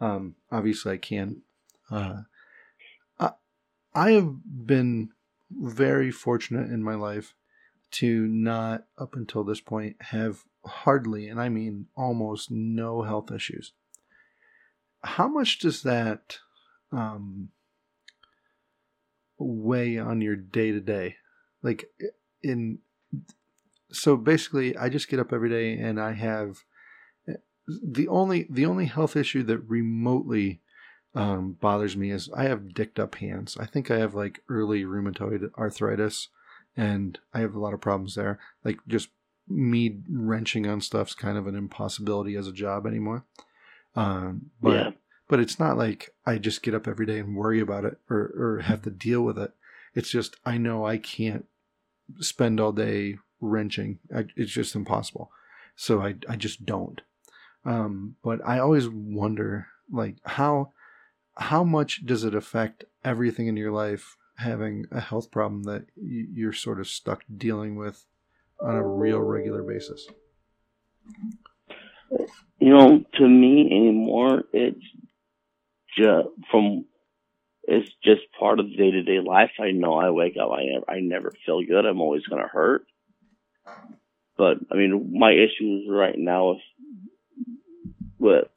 Um, 0.00 0.36
obviously, 0.50 0.92
I 0.92 0.96
can. 0.98 1.42
Uh, 1.90 2.22
I, 3.18 3.30
I 3.94 4.10
have 4.12 4.34
been 4.44 5.10
very 5.50 6.10
fortunate 6.10 6.70
in 6.70 6.82
my 6.82 6.94
life 6.94 7.34
to 7.92 8.26
not, 8.26 8.84
up 8.98 9.14
until 9.14 9.44
this 9.44 9.60
point, 9.60 9.96
have 10.00 10.44
hardly, 10.66 11.28
and 11.28 11.40
I 11.40 11.48
mean 11.48 11.86
almost, 11.96 12.50
no 12.50 13.02
health 13.02 13.30
issues. 13.30 13.72
How 15.02 15.28
much 15.28 15.58
does 15.58 15.82
that 15.82 16.38
um, 16.90 17.50
weigh 19.38 19.98
on 19.98 20.20
your 20.20 20.34
day 20.34 20.72
to 20.72 20.80
day? 20.80 21.16
Like, 21.62 21.84
in 22.42 22.78
so 23.92 24.16
basically, 24.16 24.76
I 24.76 24.88
just 24.88 25.08
get 25.08 25.20
up 25.20 25.32
every 25.32 25.48
day 25.48 25.78
and 25.78 26.00
I 26.00 26.12
have 26.12 26.64
the 27.66 28.08
only 28.08 28.46
the 28.50 28.66
only 28.66 28.86
health 28.86 29.16
issue 29.16 29.42
that 29.44 29.58
remotely 29.58 30.60
um, 31.14 31.52
bothers 31.60 31.96
me 31.96 32.10
is 32.10 32.28
I 32.36 32.44
have 32.44 32.74
dicked 32.74 32.98
up 32.98 33.16
hands. 33.16 33.56
I 33.58 33.66
think 33.66 33.90
I 33.90 33.98
have 33.98 34.14
like 34.14 34.40
early 34.48 34.84
rheumatoid 34.84 35.50
arthritis, 35.56 36.28
and 36.76 37.18
I 37.32 37.40
have 37.40 37.54
a 37.54 37.60
lot 37.60 37.74
of 37.74 37.80
problems 37.80 38.14
there. 38.14 38.38
Like 38.64 38.78
just 38.86 39.08
me 39.48 39.98
wrenching 40.10 40.66
on 40.66 40.80
stuff's 40.80 41.14
kind 41.14 41.36
of 41.38 41.46
an 41.46 41.54
impossibility 41.54 42.34
as 42.36 42.48
a 42.48 42.52
job 42.52 42.86
anymore. 42.86 43.24
Um, 43.94 44.50
but 44.60 44.74
Yeah. 44.74 44.90
but 45.28 45.40
it's 45.40 45.58
not 45.58 45.78
like 45.78 46.10
I 46.26 46.38
just 46.38 46.62
get 46.62 46.74
up 46.74 46.88
every 46.88 47.06
day 47.06 47.18
and 47.18 47.36
worry 47.36 47.60
about 47.60 47.84
it 47.84 47.98
or 48.10 48.32
or 48.36 48.60
have 48.64 48.82
to 48.82 48.90
deal 48.90 49.22
with 49.22 49.38
it. 49.38 49.52
It's 49.94 50.10
just 50.10 50.36
I 50.44 50.58
know 50.58 50.84
I 50.84 50.98
can't 50.98 51.46
spend 52.20 52.60
all 52.60 52.72
day 52.72 53.18
wrenching. 53.40 54.00
I, 54.14 54.26
it's 54.36 54.52
just 54.52 54.74
impossible. 54.74 55.30
So 55.76 56.02
I 56.02 56.16
I 56.28 56.36
just 56.36 56.66
don't. 56.66 57.00
Um, 57.64 58.16
but 58.22 58.40
I 58.44 58.58
always 58.58 58.88
wonder, 58.88 59.68
like 59.90 60.16
how 60.24 60.72
how 61.36 61.64
much 61.64 62.04
does 62.06 62.24
it 62.24 62.34
affect 62.34 62.84
everything 63.04 63.46
in 63.46 63.56
your 63.56 63.72
life 63.72 64.16
having 64.36 64.86
a 64.90 65.00
health 65.00 65.30
problem 65.30 65.64
that 65.64 65.86
you're 65.96 66.52
sort 66.52 66.80
of 66.80 66.88
stuck 66.88 67.22
dealing 67.36 67.76
with 67.76 68.04
on 68.60 68.74
a 68.76 68.86
real 68.86 69.20
regular 69.20 69.62
basis? 69.62 70.06
You 72.58 72.70
know, 72.70 73.04
to 73.14 73.28
me 73.28 73.68
anymore, 73.70 74.44
it's 74.52 74.84
just 75.96 76.28
from 76.50 76.84
it's 77.66 77.90
just 78.04 78.20
part 78.38 78.60
of 78.60 78.76
day 78.76 78.90
to 78.90 79.02
day 79.02 79.20
life. 79.20 79.52
I 79.58 79.70
know 79.70 79.94
I 79.94 80.10
wake 80.10 80.36
up, 80.40 80.50
I 80.50 80.64
never, 80.64 80.90
I 80.90 81.00
never 81.00 81.32
feel 81.44 81.62
good. 81.64 81.86
I'm 81.86 82.00
always 82.00 82.26
gonna 82.26 82.48
hurt. 82.48 82.86
But 84.36 84.58
I 84.70 84.74
mean, 84.74 85.16
my 85.18 85.32
issues 85.32 85.86
right 85.88 86.16
now 86.18 86.50
with 86.50 86.58
with 88.24 88.48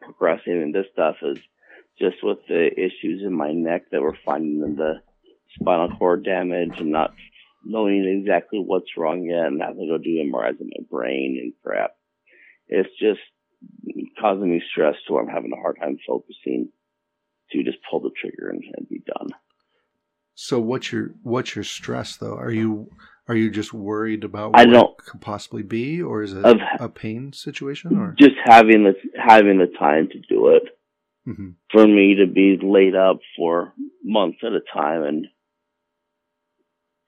progressing 0.00 0.62
and 0.62 0.74
this 0.74 0.86
stuff 0.92 1.16
is 1.22 1.38
just 1.98 2.16
with 2.22 2.38
the 2.48 2.70
issues 2.78 3.22
in 3.24 3.32
my 3.32 3.52
neck 3.52 3.90
that 3.90 4.00
we're 4.00 4.16
finding 4.24 4.62
in 4.62 4.76
the 4.76 5.02
spinal 5.58 5.90
cord 5.98 6.24
damage 6.24 6.78
and 6.78 6.92
not 6.92 7.12
knowing 7.64 8.04
exactly 8.06 8.60
what's 8.60 8.96
wrong 8.96 9.24
yet 9.24 9.46
and 9.46 9.60
having 9.60 9.80
to 9.80 9.86
go 9.86 9.98
do 9.98 10.22
MRIs 10.32 10.60
in 10.60 10.70
my 10.70 10.84
brain 10.88 11.38
and 11.42 11.52
crap. 11.62 11.90
It's 12.68 12.88
just 13.00 13.20
causing 14.20 14.50
me 14.50 14.62
stress 14.70 14.94
where 15.08 15.22
I'm 15.22 15.28
having 15.28 15.52
a 15.52 15.60
hard 15.60 15.76
time 15.80 15.98
focusing 16.06 16.70
to 17.50 17.64
just 17.64 17.78
pull 17.90 18.00
the 18.00 18.10
trigger 18.18 18.48
and, 18.48 18.62
and 18.76 18.88
be 18.88 19.02
done. 19.04 19.30
So 20.34 20.60
what's 20.60 20.92
your 20.92 21.10
what's 21.22 21.54
your 21.54 21.64
stress 21.64 22.16
though? 22.16 22.36
Are 22.36 22.52
you 22.52 22.90
are 23.30 23.36
you 23.36 23.48
just 23.48 23.72
worried 23.72 24.24
about 24.24 24.50
I 24.54 24.64
what 24.64 24.72
don't- 24.72 24.90
it 24.98 25.04
could 25.06 25.20
possibly 25.20 25.62
be, 25.62 26.02
or 26.02 26.22
is 26.24 26.32
it 26.34 26.44
Of- 26.44 26.58
a 26.80 26.88
pain 26.88 27.32
situation? 27.32 27.96
Or 27.96 28.16
Just 28.18 28.34
having 28.44 28.82
the 28.82 28.94
having 29.16 29.58
the 29.58 29.68
time 29.78 30.08
to 30.08 30.18
do 30.28 30.48
it 30.48 30.64
Mhm. 31.28 31.54
for 31.70 31.86
me 31.86 32.16
to 32.16 32.26
be 32.26 32.56
laid 32.60 32.96
up 32.96 33.20
for 33.36 33.72
months 34.02 34.38
at 34.42 34.52
a 34.52 34.60
time 34.74 35.04
and 35.04 35.28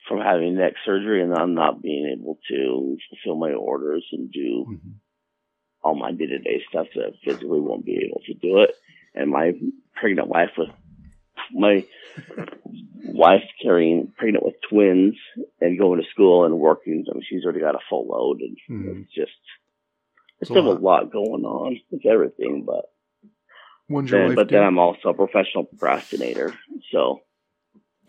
from 0.07 0.20
having 0.20 0.55
neck 0.55 0.75
surgery 0.85 1.23
and 1.23 1.35
I'm 1.35 1.55
not 1.55 1.83
being 1.83 2.07
able 2.16 2.39
to 2.51 2.97
fulfill 3.09 3.37
my 3.41 3.53
orders 3.53 4.07
and 4.12 4.31
do 4.31 4.66
Mhm. 4.68 4.95
all 5.83 5.97
my 5.97 6.12
day 6.12 6.27
to 6.27 6.39
day 6.39 6.62
stuff 6.68 6.87
that 6.95 7.07
I 7.07 7.11
physically 7.25 7.61
won't 7.61 7.85
be 7.85 7.97
able 8.05 8.20
to 8.27 8.35
do 8.35 8.59
it. 8.61 8.70
And 9.14 9.29
my 9.31 9.53
pregnant 9.97 10.29
wife 10.29 10.51
with 10.57 10.70
my 11.53 11.84
wife 13.05 13.43
carrying 13.62 14.12
pregnant 14.16 14.45
with 14.45 14.55
twins 14.70 15.14
and 15.61 15.78
going 15.78 16.01
to 16.01 16.09
school 16.11 16.45
and 16.45 16.59
working. 16.59 17.05
I 17.11 17.14
mean, 17.14 17.22
she's 17.28 17.45
already 17.45 17.61
got 17.61 17.74
a 17.74 17.80
full 17.88 18.07
load, 18.07 18.40
and 18.40 18.57
Mhm. 18.70 19.03
it's 19.03 19.12
just 19.12 19.32
It's 20.40 20.51
still 20.51 20.72
a 20.72 20.78
lot. 20.78 21.11
going 21.12 21.45
on 21.45 21.80
with 21.90 22.07
everything. 22.07 22.64
But 22.64 22.86
When's 23.88 24.11
your 24.11 24.28
then, 24.28 24.34
but 24.36 24.49
then 24.49 24.62
I'm 24.62 24.78
also 24.78 25.11
a 25.11 25.14
professional 25.14 25.64
procrastinator, 25.64 26.55
so 26.90 27.20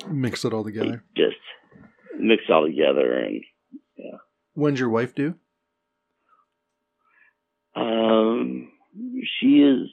Mix 0.10 0.44
it 0.46 0.54
all 0.54 0.64
together. 0.64 1.04
just 1.16 1.36
mix 2.18 2.44
it 2.48 2.52
all 2.52 2.66
together 2.66 3.14
and 3.20 3.44
yeah. 3.98 4.18
When's 4.54 4.80
your 4.80 4.90
wife 4.90 5.16
due? 5.16 5.36
Um, 7.76 8.72
she 9.40 9.62
is 9.64 9.90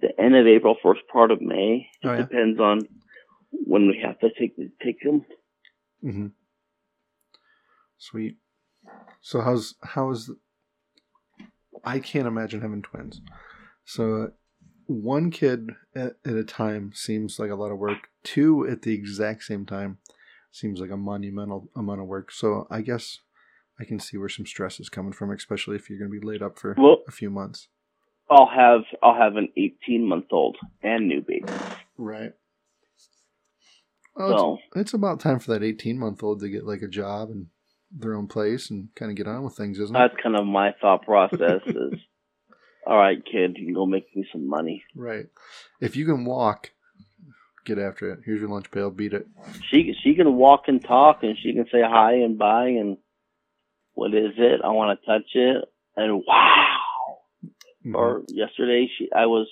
the 0.00 0.18
end 0.20 0.36
of 0.36 0.46
April, 0.46 0.76
first 0.82 1.00
part 1.12 1.30
of 1.30 1.40
May. 1.40 1.88
It 2.02 2.06
Oh, 2.06 2.12
yeah? 2.12 2.22
depends 2.22 2.60
on 2.60 2.80
when 3.50 3.86
we 3.88 4.00
have 4.04 4.18
to 4.20 4.28
take 4.38 4.54
take 4.82 5.00
them. 5.02 5.24
hmm 6.02 6.26
Sweet. 7.98 8.36
So 9.20 9.40
how's 9.40 9.74
how's 9.82 10.30
I 11.84 11.98
can't 11.98 12.26
imagine 12.28 12.60
having 12.60 12.82
twins. 12.82 13.20
So 13.84 14.22
uh, 14.22 14.26
one 14.86 15.30
kid 15.30 15.70
at, 15.94 16.16
at 16.24 16.34
a 16.34 16.44
time 16.44 16.92
seems 16.94 17.38
like 17.38 17.50
a 17.50 17.54
lot 17.54 17.70
of 17.72 17.78
work. 17.78 18.08
Two 18.24 18.66
at 18.68 18.82
the 18.82 18.92
exact 18.94 19.44
same 19.44 19.64
time 19.66 19.98
seems 20.50 20.80
like 20.80 20.90
a 20.90 20.96
monumental 20.96 21.70
amount 21.76 22.00
of 22.00 22.06
work. 22.06 22.32
So 22.32 22.66
I 22.70 22.82
guess 22.82 23.20
I 23.80 23.84
can 23.84 24.00
see 24.00 24.16
where 24.16 24.28
some 24.28 24.46
stress 24.46 24.80
is 24.80 24.88
coming 24.88 25.12
from, 25.12 25.30
especially 25.30 25.76
if 25.76 25.88
you're 25.88 25.98
going 25.98 26.10
to 26.10 26.20
be 26.20 26.26
laid 26.26 26.42
up 26.42 26.58
for 26.58 26.74
Well- 26.76 27.02
a 27.08 27.12
few 27.12 27.30
months. 27.30 27.68
I'll 28.28 28.48
have 28.48 28.82
I'll 29.02 29.14
have 29.14 29.36
an 29.36 29.48
18 29.56 30.06
month 30.06 30.26
old 30.32 30.56
and 30.82 31.08
new 31.08 31.20
baby. 31.20 31.46
Right. 31.96 32.32
Oh, 34.16 34.30
So 34.30 34.54
it's, 34.54 34.76
it's 34.76 34.94
about 34.94 35.20
time 35.20 35.38
for 35.38 35.52
that 35.52 35.62
18 35.62 35.98
month 35.98 36.22
old 36.22 36.40
to 36.40 36.48
get 36.48 36.64
like 36.66 36.82
a 36.82 36.88
job 36.88 37.30
and 37.30 37.46
their 37.90 38.14
own 38.14 38.26
place 38.26 38.70
and 38.70 38.88
kind 38.96 39.10
of 39.10 39.16
get 39.16 39.28
on 39.28 39.44
with 39.44 39.56
things, 39.56 39.78
isn't 39.78 39.94
it? 39.94 39.98
that's 39.98 40.22
kind 40.22 40.36
of 40.36 40.46
my 40.46 40.74
thought 40.80 41.04
process. 41.04 41.60
is 41.66 42.00
all 42.86 42.96
right, 42.96 43.18
kid, 43.24 43.56
you 43.58 43.66
can 43.66 43.74
go 43.74 43.86
make 43.86 44.06
me 44.14 44.26
some 44.32 44.48
money. 44.48 44.82
Right. 44.94 45.26
If 45.80 45.96
you 45.96 46.04
can 46.04 46.24
walk, 46.24 46.70
get 47.64 47.78
after 47.78 48.10
it. 48.10 48.20
Here's 48.24 48.40
your 48.40 48.48
lunch 48.48 48.70
pail. 48.70 48.90
Beat 48.90 49.12
it. 49.12 49.26
She 49.70 49.94
she 50.02 50.14
can 50.14 50.34
walk 50.34 50.64
and 50.66 50.82
talk, 50.82 51.22
and 51.22 51.36
she 51.38 51.52
can 51.52 51.66
say 51.70 51.82
hi 51.82 52.14
and 52.14 52.38
bye 52.38 52.68
and 52.68 52.96
what 53.94 54.14
is 54.14 54.32
it? 54.36 54.60
I 54.62 54.68
want 54.68 54.98
to 55.00 55.06
touch 55.06 55.30
it. 55.34 55.64
And 55.96 56.22
wow. 56.26 56.76
Mhm. 57.86 57.94
or 57.94 58.24
yesterday 58.28 58.88
she 58.98 59.08
I 59.12 59.26
was 59.26 59.46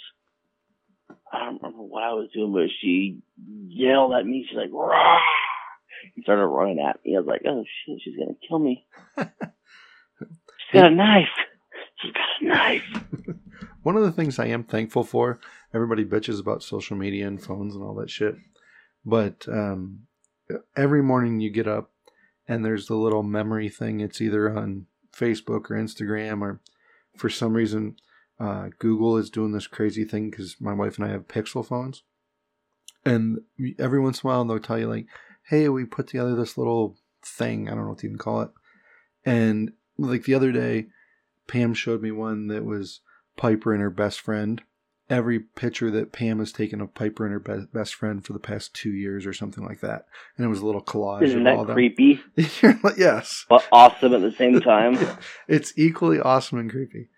I 1.32 1.38
don't 1.44 1.62
remember 1.62 1.82
what 1.82 2.02
I 2.02 2.12
was 2.12 2.28
doing, 2.34 2.52
but 2.52 2.68
she 2.80 3.20
yelled 3.66 4.14
at 4.14 4.24
me. 4.26 4.46
She's 4.48 4.56
like, 4.56 4.70
Rah! 4.72 5.20
She 6.14 6.22
started 6.22 6.46
running 6.46 6.80
at 6.80 7.00
me. 7.04 7.16
I 7.16 7.20
was 7.20 7.26
like, 7.26 7.42
oh 7.46 7.64
shit, 7.64 8.00
she's 8.02 8.16
gonna 8.16 8.36
kill 8.48 8.58
me. 8.58 8.86
She's 10.70 10.80
got 10.80 10.92
a 10.92 10.94
knife. 10.94 11.28
She's 12.00 12.12
got 12.12 12.24
a 12.40 12.44
knife. 12.44 13.04
One 13.82 13.96
of 13.96 14.02
the 14.02 14.12
things 14.12 14.38
I 14.38 14.46
am 14.46 14.64
thankful 14.64 15.04
for, 15.04 15.38
everybody 15.74 16.04
bitches 16.04 16.40
about 16.40 16.62
social 16.62 16.96
media 16.96 17.26
and 17.26 17.42
phones 17.42 17.74
and 17.74 17.84
all 17.84 17.94
that 17.96 18.10
shit, 18.10 18.34
but 19.04 19.46
um, 19.48 20.06
every 20.76 21.02
morning 21.02 21.40
you 21.40 21.50
get 21.50 21.68
up 21.68 21.90
and 22.48 22.64
there's 22.64 22.86
the 22.86 22.96
little 22.96 23.22
memory 23.22 23.68
thing. 23.68 24.00
It's 24.00 24.20
either 24.20 24.56
on 24.56 24.86
Facebook 25.14 25.70
or 25.70 25.76
Instagram, 25.76 26.40
or 26.40 26.60
for 27.16 27.28
some 27.28 27.52
reason, 27.52 27.96
uh, 28.38 28.68
Google 28.78 29.16
is 29.16 29.30
doing 29.30 29.52
this 29.52 29.66
crazy 29.66 30.04
thing 30.04 30.30
because 30.30 30.56
my 30.60 30.72
wife 30.72 30.98
and 30.98 31.06
I 31.06 31.10
have 31.10 31.28
Pixel 31.28 31.66
phones. 31.66 32.02
And 33.04 33.40
every 33.78 34.00
once 34.00 34.22
in 34.22 34.28
a 34.28 34.32
while, 34.32 34.44
they'll 34.44 34.58
tell 34.58 34.78
you, 34.78 34.88
like, 34.88 35.06
hey, 35.48 35.68
we 35.68 35.84
put 35.84 36.08
together 36.08 36.34
this 36.34 36.56
little 36.56 36.96
thing. 37.24 37.68
I 37.68 37.72
don't 37.72 37.84
know 37.84 37.90
what 37.90 37.98
to 37.98 38.06
even 38.06 38.18
call 38.18 38.42
it. 38.42 38.50
And 39.24 39.72
like 39.98 40.24
the 40.24 40.34
other 40.34 40.52
day, 40.52 40.86
Pam 41.46 41.74
showed 41.74 42.02
me 42.02 42.10
one 42.10 42.48
that 42.48 42.64
was 42.64 43.00
Piper 43.36 43.72
and 43.72 43.82
her 43.82 43.90
best 43.90 44.20
friend. 44.20 44.62
Every 45.10 45.38
picture 45.38 45.90
that 45.90 46.12
Pam 46.12 46.38
has 46.38 46.50
taken 46.50 46.80
of 46.80 46.94
Piper 46.94 47.26
and 47.26 47.32
her 47.34 47.40
be- 47.40 47.66
best 47.72 47.94
friend 47.94 48.24
for 48.24 48.32
the 48.32 48.38
past 48.38 48.72
two 48.74 48.92
years 48.92 49.26
or 49.26 49.34
something 49.34 49.64
like 49.64 49.80
that. 49.80 50.06
And 50.36 50.46
it 50.46 50.48
was 50.48 50.60
a 50.60 50.66
little 50.66 50.82
collage 50.82 51.24
Isn't 51.24 51.46
of 51.46 51.58
all 51.58 51.64
that 51.66 51.74
creepy? 51.74 52.20
Yes. 52.96 53.44
But 53.48 53.66
awesome 53.70 54.14
at 54.14 54.22
the 54.22 54.32
same 54.32 54.60
time. 54.60 54.98
it's 55.48 55.74
equally 55.76 56.20
awesome 56.20 56.58
and 56.58 56.70
creepy. 56.70 57.10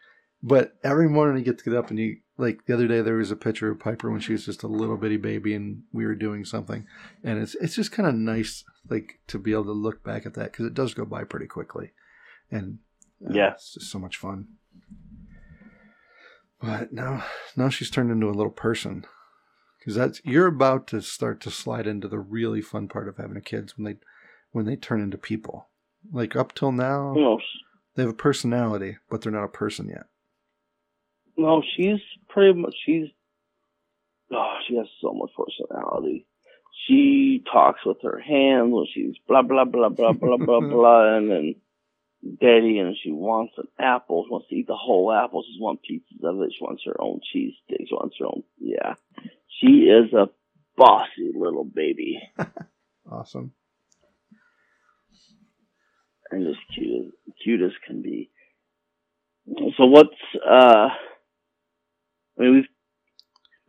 But 0.43 0.77
every 0.85 1.09
morning 1.09 1.39
you 1.39 1.45
get 1.45 1.59
to 1.59 1.65
get 1.71 1.77
up 1.79 1.91
and 1.91 1.99
you 1.99 2.19
like 2.39 2.67
the 2.67 2.75
other 2.75 2.87
day 2.87 3.01
there 3.01 3.17
was 3.17 3.31
a 3.31 3.37
picture 3.37 3.71
of 3.71 3.81
Piper 3.81 4.11
when 4.11 4.21
she 4.21 4.33
was 4.33 4.45
just 4.45 4.63
a 4.63 4.69
little 4.69 4.97
bitty 4.99 5.17
baby 5.17 5.55
and 5.55 5.83
we 5.93 6.05
were 6.05 6.15
doing 6.15 6.45
something, 6.45 6.87
and 7.25 7.39
it's 7.41 7.55
it's 7.57 7.75
just 7.75 7.93
kind 7.93 8.09
of 8.09 8.15
nice 8.15 8.63
like 8.89 9.19
to 9.29 9.39
be 9.39 9.53
able 9.53 9.65
to 9.65 9.73
look 9.73 10.05
back 10.05 10.27
at 10.27 10.35
that 10.35 10.53
because 10.53 10.67
it 10.67 10.75
does 10.75 10.95
go 10.95 11.05
by 11.05 11.25
pretty 11.25 11.47
quickly, 11.47 11.93
and 12.51 12.79
uh, 13.27 13.33
Yeah. 13.33 13.53
it's 13.53 13.75
just 13.75 13.91
so 13.91 13.99
much 13.99 14.17
fun. 14.19 14.49
But 16.61 16.93
now 16.93 17.25
now 17.57 17.69
she's 17.69 17.91
turned 17.91 18.11
into 18.11 18.29
a 18.29 18.33
little 18.37 18.51
person 18.53 19.07
because 19.79 19.95
that's 19.95 20.21
you're 20.25 20.47
about 20.47 20.87
to 20.89 21.01
start 21.03 21.41
to 21.43 21.51
slide 21.51 21.87
into 21.87 22.09
the 22.09 22.19
really 22.19 22.61
fun 22.63 22.89
part 22.89 23.09
of 23.09 23.17
having 23.17 23.37
a 23.37 23.41
kids 23.43 23.77
when 23.77 23.85
they 23.85 23.99
when 24.53 24.65
they 24.67 24.77
turn 24.77 25.01
into 25.01 25.19
people. 25.19 25.69
Like 26.13 26.37
up 26.37 26.55
till 26.55 26.73
now, 26.73 27.13
No, 27.17 27.41
they 27.95 28.03
have 28.03 28.11
a 28.11 28.15
personality, 28.15 28.99
but 29.11 29.23
they're 29.23 29.33
not 29.33 29.45
a 29.45 29.49
person 29.49 29.89
yet. 29.89 30.07
No, 31.37 31.63
she's 31.77 32.01
pretty 32.29 32.59
much 32.59 32.75
she's 32.85 33.09
oh, 34.33 34.57
she 34.69 34.77
has 34.77 34.87
so 35.01 35.13
much 35.13 35.31
personality. 35.37 36.27
She 36.87 37.43
talks 37.51 37.81
with 37.85 37.99
her 38.03 38.19
hands 38.21 38.71
when 38.73 38.87
she's 38.93 39.15
blah 39.27 39.43
blah 39.43 39.65
blah 39.65 39.89
blah 39.89 40.13
blah 40.13 40.37
blah 40.37 40.61
blah 40.69 41.17
and 41.17 41.31
then 41.31 41.55
daddy 42.41 42.79
and 42.79 42.97
she 43.03 43.11
wants 43.13 43.55
an 43.57 43.67
apple, 43.79 44.25
she 44.27 44.33
wants 44.33 44.49
to 44.49 44.57
eat 44.57 44.67
the 44.67 44.77
whole 44.77 45.13
apple, 45.13 45.43
she 45.43 45.61
wants 45.61 45.83
pieces 45.87 46.19
of 46.25 46.41
it, 46.43 46.53
she 46.57 46.65
wants 46.65 46.83
her 46.85 47.01
own 47.01 47.21
cheese 47.33 47.55
stick, 47.65 47.83
she 47.89 47.95
wants 47.95 48.17
her 48.19 48.27
own 48.27 48.43
yeah. 48.59 48.95
She 49.61 49.85
is 49.89 50.13
a 50.13 50.29
bossy 50.77 51.33
little 51.35 51.65
baby 51.65 52.21
Awesome. 53.11 53.53
and 56.31 56.47
as 56.49 56.57
cute 56.75 57.07
as 57.07 57.33
cute 57.43 57.63
as 57.63 57.73
can 57.87 58.03
be. 58.03 58.31
So 59.77 59.87
what's 59.87 60.11
uh 60.49 60.89
I 62.39 62.43
mean 62.43 62.55
we've 62.55 62.69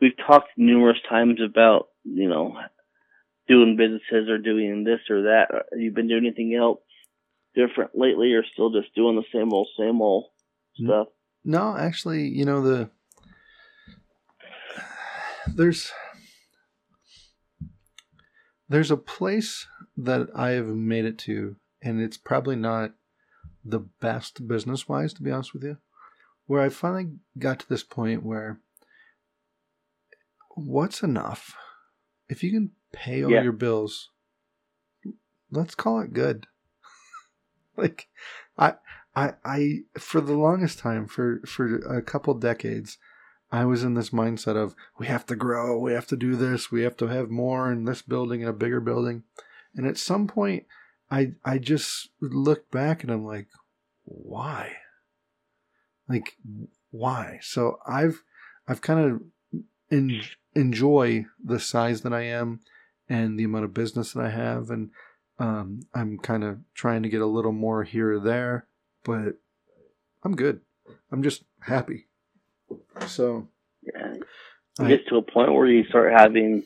we've 0.01 0.27
talked 0.27 0.49
numerous 0.57 0.97
times 1.09 1.39
about, 1.43 1.87
you 2.03 2.29
know, 2.29 2.55
doing 3.47 3.77
businesses 3.77 4.29
or 4.29 4.37
doing 4.37 4.83
this 4.83 4.99
or 5.09 5.23
that. 5.23 5.47
Have 5.71 5.79
you 5.79 5.91
been 5.91 6.07
doing 6.07 6.25
anything 6.25 6.55
else 6.55 6.79
different 7.55 7.91
lately 7.95 8.33
or 8.33 8.43
still 8.53 8.69
just 8.69 8.93
doing 8.93 9.15
the 9.15 9.23
same 9.33 9.53
old 9.53 9.67
same 9.79 10.01
old 10.01 10.25
Mm. 10.79 10.85
stuff? 10.85 11.07
No, 11.43 11.75
actually, 11.77 12.27
you 12.27 12.45
know 12.45 12.61
the 12.61 12.89
there's 15.55 15.91
there's 18.69 18.91
a 18.91 18.97
place 18.97 19.65
that 19.95 20.27
I 20.35 20.49
have 20.51 20.67
made 20.67 21.05
it 21.05 21.17
to, 21.19 21.55
and 21.81 22.01
it's 22.01 22.17
probably 22.17 22.57
not 22.57 22.93
the 23.63 23.79
best 23.79 24.47
business 24.47 24.87
wise, 24.89 25.13
to 25.13 25.23
be 25.23 25.31
honest 25.31 25.53
with 25.53 25.63
you, 25.63 25.77
where 26.47 26.61
I 26.61 26.69
finally 26.69 27.11
got 27.37 27.59
to 27.59 27.69
this 27.69 27.83
point 27.83 28.23
where 28.23 28.59
what's 30.55 31.03
enough? 31.03 31.55
If 32.27 32.43
you 32.43 32.51
can 32.51 32.71
pay 32.91 33.23
all 33.23 33.31
Yeah. 33.31 33.43
your 33.43 33.51
bills, 33.51 34.09
let's 35.51 35.75
call 35.75 35.99
it 36.01 36.13
good. 36.13 36.47
like 37.77 38.07
I 38.57 38.75
I 39.15 39.33
I 39.45 39.79
for 39.99 40.19
the 40.21 40.33
longest 40.35 40.79
time, 40.79 41.07
for 41.07 41.41
for 41.45 41.75
a 41.77 42.01
couple 42.01 42.33
decades, 42.33 42.97
I 43.51 43.65
was 43.65 43.83
in 43.83 43.93
this 43.93 44.09
mindset 44.09 44.55
of 44.55 44.75
we 44.97 45.07
have 45.07 45.25
to 45.27 45.35
grow, 45.35 45.77
we 45.77 45.93
have 45.93 46.07
to 46.07 46.17
do 46.17 46.35
this, 46.35 46.71
we 46.71 46.81
have 46.81 46.97
to 46.97 47.07
have 47.07 47.29
more 47.29 47.71
in 47.71 47.85
this 47.85 48.01
building 48.01 48.41
and 48.41 48.49
a 48.49 48.53
bigger 48.53 48.79
building. 48.81 49.23
And 49.75 49.85
at 49.85 49.97
some 49.97 50.27
point 50.27 50.65
I 51.11 51.33
I 51.45 51.57
just 51.59 52.09
looked 52.19 52.71
back 52.71 53.03
and 53.03 53.11
I'm 53.11 53.25
like, 53.25 53.47
why? 54.03 54.77
Like 56.07 56.37
why? 56.91 57.39
So 57.41 57.79
I've 57.87 58.23
I've 58.67 58.81
kind 58.81 58.99
of 58.99 59.63
en- 59.91 60.21
enjoy 60.55 61.25
the 61.43 61.59
size 61.59 62.01
that 62.01 62.13
I 62.13 62.21
am 62.21 62.59
and 63.09 63.39
the 63.39 63.43
amount 63.43 63.65
of 63.65 63.73
business 63.73 64.13
that 64.13 64.23
I 64.25 64.29
have, 64.29 64.69
and 64.69 64.91
um, 65.39 65.81
I'm 65.93 66.17
kind 66.17 66.43
of 66.43 66.59
trying 66.73 67.03
to 67.03 67.09
get 67.09 67.21
a 67.21 67.25
little 67.25 67.51
more 67.51 67.83
here 67.83 68.13
or 68.13 68.19
there, 68.19 68.67
but 69.03 69.35
I'm 70.23 70.35
good. 70.35 70.61
I'm 71.11 71.23
just 71.23 71.43
happy. 71.61 72.07
So 73.07 73.47
Yeah. 73.81 74.13
It 74.13 74.23
I, 74.79 74.87
gets 74.89 75.07
to 75.09 75.17
a 75.17 75.21
point 75.21 75.53
where 75.53 75.67
you 75.67 75.85
start 75.85 76.11
having 76.11 76.63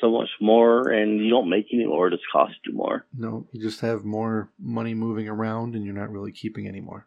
so 0.00 0.10
much 0.10 0.28
more 0.40 0.90
and 0.90 1.20
you 1.20 1.30
don't 1.30 1.48
make 1.48 1.66
any 1.72 1.86
more, 1.86 2.08
it 2.08 2.12
just 2.12 2.24
costs 2.30 2.56
you 2.66 2.74
more. 2.74 3.06
no, 3.16 3.46
you 3.52 3.60
just 3.60 3.80
have 3.80 4.04
more 4.04 4.50
money 4.58 4.94
moving 4.94 5.28
around, 5.28 5.74
and 5.74 5.84
you're 5.84 5.94
not 5.94 6.10
really 6.10 6.32
keeping 6.32 6.66
any 6.66 6.80
more. 6.80 7.06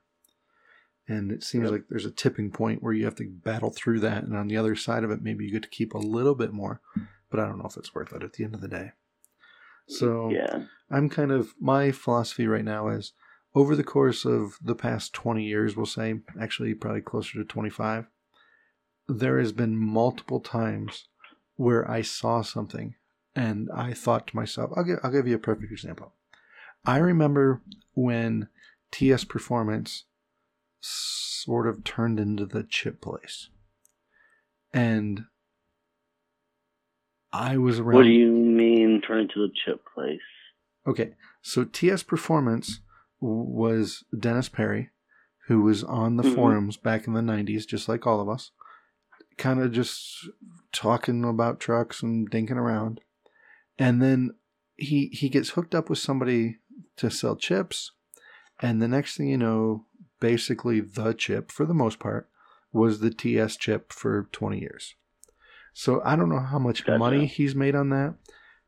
And 1.10 1.32
it 1.32 1.44
seems 1.44 1.64
Yep. 1.64 1.72
like 1.72 1.84
there's 1.90 2.06
a 2.06 2.12
tipping 2.12 2.52
point 2.52 2.84
where 2.84 2.94
you 2.94 3.04
have 3.06 3.16
to 3.16 3.28
battle 3.28 3.72
through 3.72 4.00
that, 4.02 4.24
and 4.24 4.38
on 4.38 4.48
the 4.48 4.58
other 4.58 4.76
side 4.76 5.04
of 5.04 5.10
it, 5.12 5.22
maybe 5.24 5.44
you 5.44 5.52
get 5.52 5.64
to 5.64 5.70
keep 5.70 5.94
a 5.94 5.98
little 5.98 6.36
bit 6.36 6.54
more, 6.54 6.82
but 7.30 7.40
I 7.40 7.46
don't 7.48 7.58
know 7.58 7.66
if 7.66 7.76
it's 7.78 7.94
worth 7.96 8.14
it 8.14 8.24
at 8.24 8.34
the 8.34 8.44
end 8.44 8.54
of 8.54 8.62
the 8.62 8.68
day. 8.68 8.92
So 9.88 10.30
Yeah. 10.30 10.66
I'm 10.92 11.10
kind 11.10 11.32
of 11.32 11.56
my 11.60 11.92
philosophy 11.92 12.46
right 12.48 12.64
now 12.64 12.90
is 12.90 13.14
over 13.56 13.76
the 13.76 13.84
course 13.84 14.24
of 14.24 14.60
the 14.62 14.76
past 14.76 15.12
20 15.14 15.44
years, 15.44 15.76
we'll 15.76 15.88
say, 15.88 16.20
actually 16.40 16.76
probably 16.76 17.02
closer 17.02 17.40
to 17.40 17.44
25, 17.44 18.06
there 19.08 19.40
has 19.40 19.52
been 19.52 19.76
multiple 19.76 20.40
times 20.40 21.08
where 21.56 21.90
I 21.90 22.04
saw 22.04 22.44
something 22.44 22.94
and 23.36 23.68
I 23.74 23.94
thought 23.94 24.28
to 24.28 24.36
myself, 24.36 24.72
I'll 24.76 24.84
give, 24.84 25.00
I'll 25.04 25.12
give 25.12 25.28
you 25.28 25.36
a 25.36 25.40
perfect 25.40 25.72
example. 25.72 26.14
I 26.86 26.98
remember 26.98 27.62
when 27.96 28.50
TS 28.92 29.24
Performance 29.24 30.06
sort 30.82 31.68
of 31.68 31.84
turned 31.84 32.20
into 32.20 32.46
the 32.46 32.64
chip 32.64 33.02
place. 33.02 33.50
And 34.74 35.26
I 37.32 37.58
was 37.58 37.80
around. 37.80 37.96
What 37.96 38.04
do 38.04 38.10
you 38.10 38.32
mean 38.32 39.02
turn 39.02 39.22
into 39.22 39.48
the 39.48 39.54
chip 39.66 39.82
place? 39.94 40.20
Okay, 40.88 41.14
so 41.42 41.64
TS 41.64 42.04
Performance 42.04 42.80
was 43.20 44.04
Dennis 44.18 44.50
Perry, 44.50 44.90
who 45.48 45.62
was 45.62 45.84
on 45.84 46.18
the 46.18 46.24
Mhm. 46.24 46.36
forums 46.36 46.78
back 46.78 47.06
in 47.06 47.14
the 47.14 47.22
90s, 47.22 47.66
just 47.66 47.90
like 47.90 48.08
all 48.08 48.22
of 48.22 48.30
us, 48.30 48.52
kind 49.38 49.60
of 49.62 49.72
just 49.72 50.28
talking 50.72 51.24
about 51.24 51.60
trucks 51.60 52.02
and 52.02 52.30
dinking 52.32 52.56
around. 52.58 53.02
And 53.78 54.02
then 54.02 54.36
he 54.78 55.08
he 55.10 55.30
gets 55.30 55.52
hooked 55.52 55.76
up 55.76 55.90
with 55.90 56.00
somebody 56.00 56.60
to 56.96 57.12
sell 57.12 57.36
chips, 57.36 57.92
and 58.62 58.82
the 58.82 58.88
next 58.88 59.18
thing 59.18 59.28
you 59.28 59.38
know, 59.38 59.86
basically 60.20 60.80
the 60.80 61.14
chip 61.14 61.52
for 61.52 61.66
the 61.66 61.74
most 61.74 62.00
part 62.00 62.30
was 62.72 63.00
the 63.00 63.10
TS 63.10 63.58
chip 63.58 63.92
for 63.92 64.28
20 64.32 64.60
years. 64.60 64.96
So 65.74 66.02
I 66.04 66.16
don't 66.16 66.30
know 66.30 66.40
how 66.40 66.60
much 66.60 66.86
Gotcha. 66.86 67.00
money 67.00 67.26
he's 67.26 67.56
made 67.56 67.76
on 67.76 67.90
that, 67.90 68.16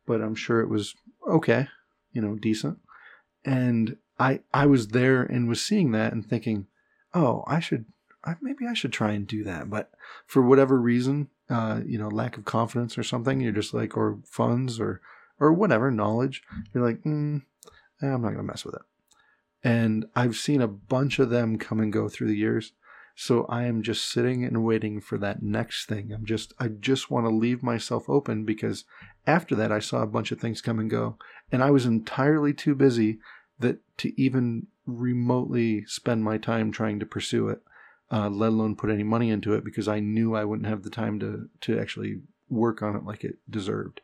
but 0.05 0.21
I'm 0.21 0.35
sure 0.35 0.61
it 0.61 0.69
was 0.69 0.95
okay, 1.29 1.67
you 2.13 2.21
know, 2.21 2.35
decent. 2.35 2.79
And 3.43 3.97
I 4.19 4.41
I 4.53 4.65
was 4.67 4.89
there 4.89 5.23
and 5.23 5.49
was 5.49 5.63
seeing 5.63 5.91
that 5.91 6.13
and 6.13 6.25
thinking, 6.25 6.67
oh, 7.13 7.43
I 7.47 7.59
should 7.59 7.85
I, 8.23 8.35
maybe 8.41 8.65
I 8.67 8.73
should 8.73 8.93
try 8.93 9.11
and 9.11 9.25
do 9.25 9.43
that. 9.43 9.69
But 9.69 9.91
for 10.27 10.41
whatever 10.41 10.79
reason, 10.79 11.29
uh, 11.49 11.81
you 11.85 11.97
know, 11.97 12.07
lack 12.07 12.37
of 12.37 12.45
confidence 12.45 12.97
or 12.97 13.03
something, 13.03 13.41
you're 13.41 13.51
just 13.51 13.73
like, 13.73 13.97
or 13.97 14.19
funds 14.25 14.79
or 14.79 15.01
or 15.39 15.51
whatever 15.51 15.89
knowledge, 15.89 16.43
you're 16.73 16.85
like, 16.85 17.01
mm, 17.01 17.41
I'm 18.01 18.21
not 18.21 18.31
gonna 18.31 18.43
mess 18.43 18.63
with 18.63 18.75
it. 18.75 18.81
And 19.64 20.05
I've 20.16 20.36
seen 20.36 20.62
a 20.62 20.68
bunch 20.68 21.20
of 21.20 21.30
them 21.30 21.57
come 21.57 21.80
and 21.80 21.93
go 21.93 22.09
through 22.09 22.28
the 22.28 22.38
years. 22.38 22.74
So 23.16 23.45
I 23.49 23.66
am 23.66 23.84
just 23.84 24.09
sitting 24.09 24.43
and 24.43 24.64
waiting 24.64 25.01
for 25.01 25.18
that 25.20 25.43
next 25.43 25.86
thing. 25.86 26.12
I'm 26.12 26.26
just 26.26 26.53
I 26.59 26.70
just 26.70 27.12
want 27.12 27.26
to 27.26 27.30
leave 27.30 27.62
myself 27.62 28.09
open 28.09 28.45
because 28.45 28.86
after 29.28 29.53
that 29.55 29.72
I 29.72 29.80
saw 29.80 30.01
a 30.01 30.07
bunch 30.07 30.32
of 30.32 30.39
things 30.39 30.62
come 30.62 30.80
and 30.80 30.89
go 30.89 31.18
and 31.51 31.64
I 31.64 31.72
was 31.72 31.86
entirely 31.86 32.53
too 32.53 32.74
busy 32.74 33.20
that 33.59 33.80
to 33.97 34.20
even 34.20 34.68
remotely 34.86 35.86
spend 35.86 36.24
my 36.24 36.38
time 36.38 36.72
trying 36.72 36.99
to 36.99 37.05
pursue 37.05 37.49
it, 37.49 37.62
uh, 38.12 38.30
let 38.30 38.49
alone 38.49 38.76
put 38.76 38.89
any 38.89 39.03
money 39.03 39.30
into 39.30 39.53
it 39.53 39.64
because 39.64 39.88
I 39.88 39.99
knew 39.99 40.36
I 40.36 40.45
wouldn't 40.45 40.68
have 40.68 40.84
the 40.84 40.89
time 40.89 41.20
to 41.20 41.49
to 41.62 41.80
actually 41.80 42.22
work 42.49 42.82
on 42.82 42.95
it 42.95 43.05
like 43.05 43.24
it 43.24 43.38
deserved. 43.49 44.01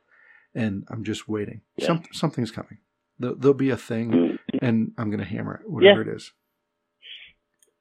And 0.55 0.86
I'm 0.89 1.03
just 1.03 1.28
waiting. 1.28 1.62
Yeah. 1.76 1.88
Some, 1.88 2.03
something's 2.14 2.51
coming. 2.51 2.80
There, 3.20 3.34
there'll 3.34 3.53
be 3.53 3.70
a 3.70 3.78
thing. 3.78 4.36
And 4.62 4.91
I'm 4.97 5.10
gonna 5.10 5.26
hammer 5.26 5.62
it, 5.64 5.70
whatever 5.70 6.01
it 6.01 6.08
is. 6.08 6.32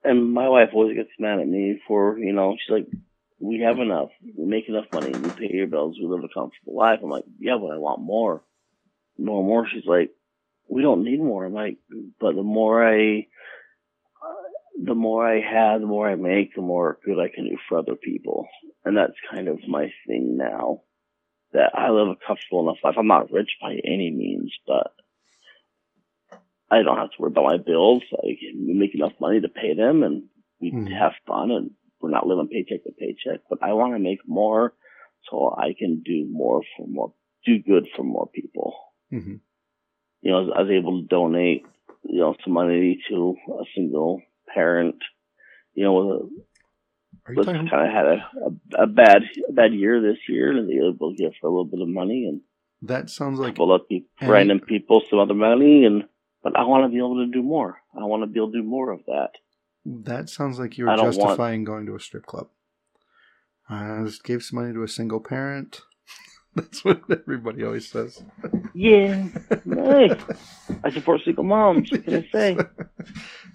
And 0.05 0.33
my 0.33 0.49
wife 0.49 0.71
always 0.73 0.97
gets 0.97 1.11
mad 1.19 1.41
at 1.41 1.49
me 1.49 1.81
for, 1.89 2.17
you 2.19 2.33
know, 2.33 2.57
she's 2.57 2.73
like, 2.73 2.87
we 3.41 3.61
have 3.61 3.79
enough. 3.79 4.11
We 4.37 4.45
make 4.45 4.69
enough 4.69 4.87
money. 4.93 5.11
We 5.11 5.31
pay 5.31 5.51
your 5.53 5.67
bills. 5.67 5.99
We 6.01 6.07
live 6.07 6.25
a 6.25 6.29
comfortable 6.33 6.77
life. 6.77 7.01
I'm 7.03 7.11
like, 7.11 7.25
yeah, 7.39 7.57
but 7.61 7.73
I 7.73 7.79
want 7.79 8.01
more. 8.01 8.43
More, 9.19 9.41
and 9.41 9.49
more. 9.49 9.67
She's 9.69 9.85
like, 9.87 10.11
we 10.69 10.83
don't 10.83 11.05
need 11.05 11.19
more. 11.19 11.45
I'm 11.45 11.53
like, 11.53 11.79
but 12.21 12.35
the 12.35 12.43
more 12.43 12.87
I, 12.87 13.27
the 14.83 14.95
more 14.95 15.27
I 15.27 15.41
have, 15.41 15.81
the 15.81 15.87
more 15.87 16.09
I 16.09 16.15
make, 16.15 16.55
the 16.55 16.63
more 16.63 16.99
good 17.05 17.19
I 17.19 17.29
can 17.35 17.49
do 17.49 17.57
for 17.69 17.79
other 17.79 17.97
people. 17.97 18.47
And 18.85 18.97
that's 18.97 19.15
kind 19.31 19.49
of 19.49 19.59
my 19.67 19.93
thing 20.07 20.37
now. 20.37 20.83
That 21.53 21.71
I 21.75 21.91
live 21.91 22.09
a 22.09 22.17
comfortable 22.27 22.63
enough 22.63 22.79
life. 22.85 22.97
I'm 22.99 23.07
not 23.07 23.33
rich 23.33 23.51
by 23.61 23.73
any 23.85 24.11
means, 24.11 24.53
but 24.67 24.93
I 26.71 26.83
don't 26.83 26.99
have 26.99 27.11
to 27.13 27.17
worry 27.19 27.31
about 27.31 27.45
my 27.45 27.59
bills. 27.59 28.03
I 28.13 28.37
make 28.55 28.95
enough 28.95 29.13
money 29.21 29.41
to 29.41 29.49
pay 29.49 29.75
them 29.75 30.03
and 30.03 30.25
we 30.61 30.73
Mhm. 30.73 30.91
have 30.99 31.13
fun 31.27 31.51
and 31.51 31.71
we're 32.01 32.11
not 32.11 32.27
living 32.27 32.49
paycheck 32.49 32.83
to 32.85 32.93
paycheck, 32.93 33.41
but 33.49 33.63
I 33.63 33.73
want 33.73 33.95
to 33.95 33.99
make 33.99 34.27
more 34.27 34.75
so 35.31 35.55
I 35.57 35.75
can 35.79 36.03
do 36.05 36.27
more 36.31 36.63
for 36.77 36.87
more, 36.87 37.15
do 37.45 37.59
good 37.59 37.89
for 37.97 38.03
more 38.03 38.29
people. 38.29 38.75
hmm 39.11 39.37
You 40.23 40.31
know, 40.31 40.53
I 40.53 40.63
was 40.63 40.71
able 40.71 41.01
to 41.01 41.07
donate, 41.07 41.65
you 42.03 42.21
know, 42.21 42.35
some 42.43 42.53
money 42.53 43.01
to 43.09 43.37
a 43.61 43.65
single 43.75 44.23
parent, 44.53 44.97
you 45.75 45.85
know, 45.85 45.95
with 45.95 46.17
a 46.17 46.29
was 47.35 47.47
kind 47.47 47.69
of 47.69 47.93
had 47.93 48.07
a, 48.07 48.31
a, 48.47 48.83
a 48.85 48.87
bad 48.87 49.23
a 49.49 49.53
bad 49.53 49.73
year 49.73 50.01
this 50.01 50.19
year, 50.29 50.53
and 50.57 50.69
they 50.69 50.79
were 50.79 50.91
able 50.91 51.11
to 51.11 51.17
give 51.17 51.33
her 51.41 51.49
a 51.49 51.51
little 51.51 51.65
bit 51.65 51.81
of 51.81 51.89
money 51.89 52.27
and 52.27 52.41
That 52.83 53.11
sounds 53.11 53.39
like 53.39 53.51
a 53.51 53.53
couple 53.53 53.75
of 53.75 53.89
people, 53.89 54.09
random 54.29 54.61
people 54.61 55.03
some 55.09 55.19
other 55.19 55.35
money, 55.35 55.85
and 55.85 56.05
but 56.47 56.57
I 56.57 56.63
want 56.65 56.85
to 56.85 56.89
be 56.89 56.99
able 56.99 57.17
to 57.17 57.27
do 57.27 57.43
more. 57.43 57.79
I 58.01 58.05
want 58.05 58.23
to 58.23 58.27
be 58.29 58.39
able 58.39 58.53
to 58.53 58.59
do 58.63 58.63
more 58.63 58.93
of 58.93 59.01
that. 59.07 59.31
that 59.85 60.29
sounds 60.31 60.59
like 60.61 60.79
you're 60.79 60.87
don't 60.95 61.05
want- 61.07 61.15
justifying 61.17 61.65
going 61.65 61.87
to 61.87 61.97
a 61.97 62.01
strip 62.01 62.25
club. 62.27 62.49
I 63.69 64.03
just 64.05 64.23
gave 64.23 64.45
some 64.45 64.61
money 64.61 64.73
to 64.73 64.85
a 64.85 64.89
single 64.89 65.19
parent. 65.21 65.81
That's 66.55 66.85
what 66.85 67.03
everybody 67.11 67.65
always 67.65 67.89
says. 67.91 68.23
Yeah, 68.75 69.27
hey, 69.65 70.11
I 70.85 70.91
support 70.91 71.23
single 71.25 71.43
moms. 71.45 71.91
What 71.91 72.05
can 72.05 72.15
I 72.15 72.29
say? 72.33 72.57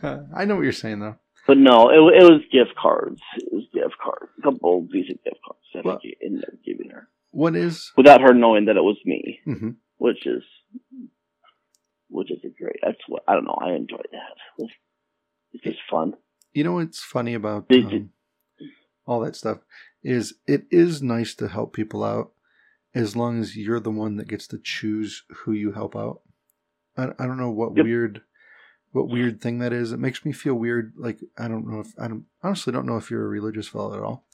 Uh, 0.04 0.20
I 0.36 0.44
know 0.46 0.56
what 0.56 0.64
you're 0.64 0.74
saying 0.74 1.00
though. 1.00 1.16
But 1.48 1.58
no, 1.58 1.89
it, 1.89 2.22
it 2.22 2.24
was 2.30 2.42
gift 2.52 2.76
cards. 2.76 3.22
It 3.38 3.54
was 3.54 3.64
gift 3.74 3.96
cards, 4.04 4.30
a 4.38 4.42
couple 4.42 4.80
of 4.80 4.92
decent 4.92 5.24
gift 5.24 5.38
cards 5.46 5.62
that 5.74 5.86
Well- 5.86 6.02
I 6.04 6.26
ended 6.26 6.44
up 6.44 6.56
giving 6.66 6.89
her 6.89 7.08
What 7.32 7.56
is? 7.56 7.92
without 7.96 8.20
her 8.22 8.34
knowing 8.34 8.66
that 8.66 8.76
it 8.78 8.84
was 8.84 8.98
me, 9.06 9.39
hmm 9.46 9.70
which 9.98 10.26
is 10.26 10.44
which 12.12 12.32
is 12.32 12.39
a 12.43 12.49
great. 12.62 12.78
That's 12.84 12.99
what 13.07 13.24
I 13.28 13.34
don't 13.34 13.45
know. 13.45 13.57
I 13.62 13.74
enjoy 13.74 13.97
that. 14.12 14.38
It's, 14.59 14.74
it's 15.53 15.64
just 15.64 15.80
fun. 15.89 16.14
You 16.53 16.64
know 16.64 16.74
what's 16.74 17.01
funny 17.01 17.34
about 17.34 17.66
um, 17.72 18.09
all 19.05 19.22
that 19.22 19.36
stuff 19.36 19.59
is 20.03 20.36
it 20.47 20.66
is 20.72 21.01
nice 21.01 21.34
to 21.36 21.47
help 21.47 21.74
people 21.74 22.03
out 22.03 22.32
as 22.93 23.16
long 23.16 23.39
as 23.39 23.55
you're 23.55 23.80
the 23.80 23.89
one 23.91 24.18
that 24.18 24.28
gets 24.28 24.47
to 24.47 24.59
choose 24.62 25.24
who 25.30 25.53
you 25.53 25.72
help 25.72 25.95
out. 25.95 26.22
I, 26.97 27.05
I 27.18 27.26
don't 27.26 27.38
know 27.38 27.51
what 27.51 27.76
Yep. 27.76 27.86
weird 27.86 28.22
what 28.91 29.07
weird 29.07 29.39
thing 29.39 29.59
that 29.59 29.72
is. 29.72 29.93
It 29.93 29.99
makes 29.99 30.26
me 30.26 30.34
feel 30.34 30.55
weird. 30.55 30.93
Like 30.97 31.20
I 31.38 31.47
don't 31.47 31.66
know 31.66 31.80
if 31.80 31.93
I 31.97 32.07
don't 32.09 32.26
honestly 32.43 32.74
don't 32.74 32.86
know 32.86 32.97
if 32.97 33.09
you're 33.09 33.26
a 33.26 33.30
religious 33.30 33.70
fellow 33.70 33.93
at 33.95 34.03
all, 34.03 34.26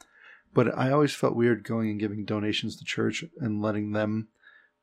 but 0.53 0.75
I 0.75 0.89
always 0.89 1.13
felt 1.13 1.35
weird 1.35 1.63
going 1.63 1.91
and 1.91 1.99
giving 1.99 2.25
donations 2.25 2.75
to 2.77 2.85
church 2.85 3.23
and 3.39 3.61
letting 3.61 3.91
them 3.91 4.29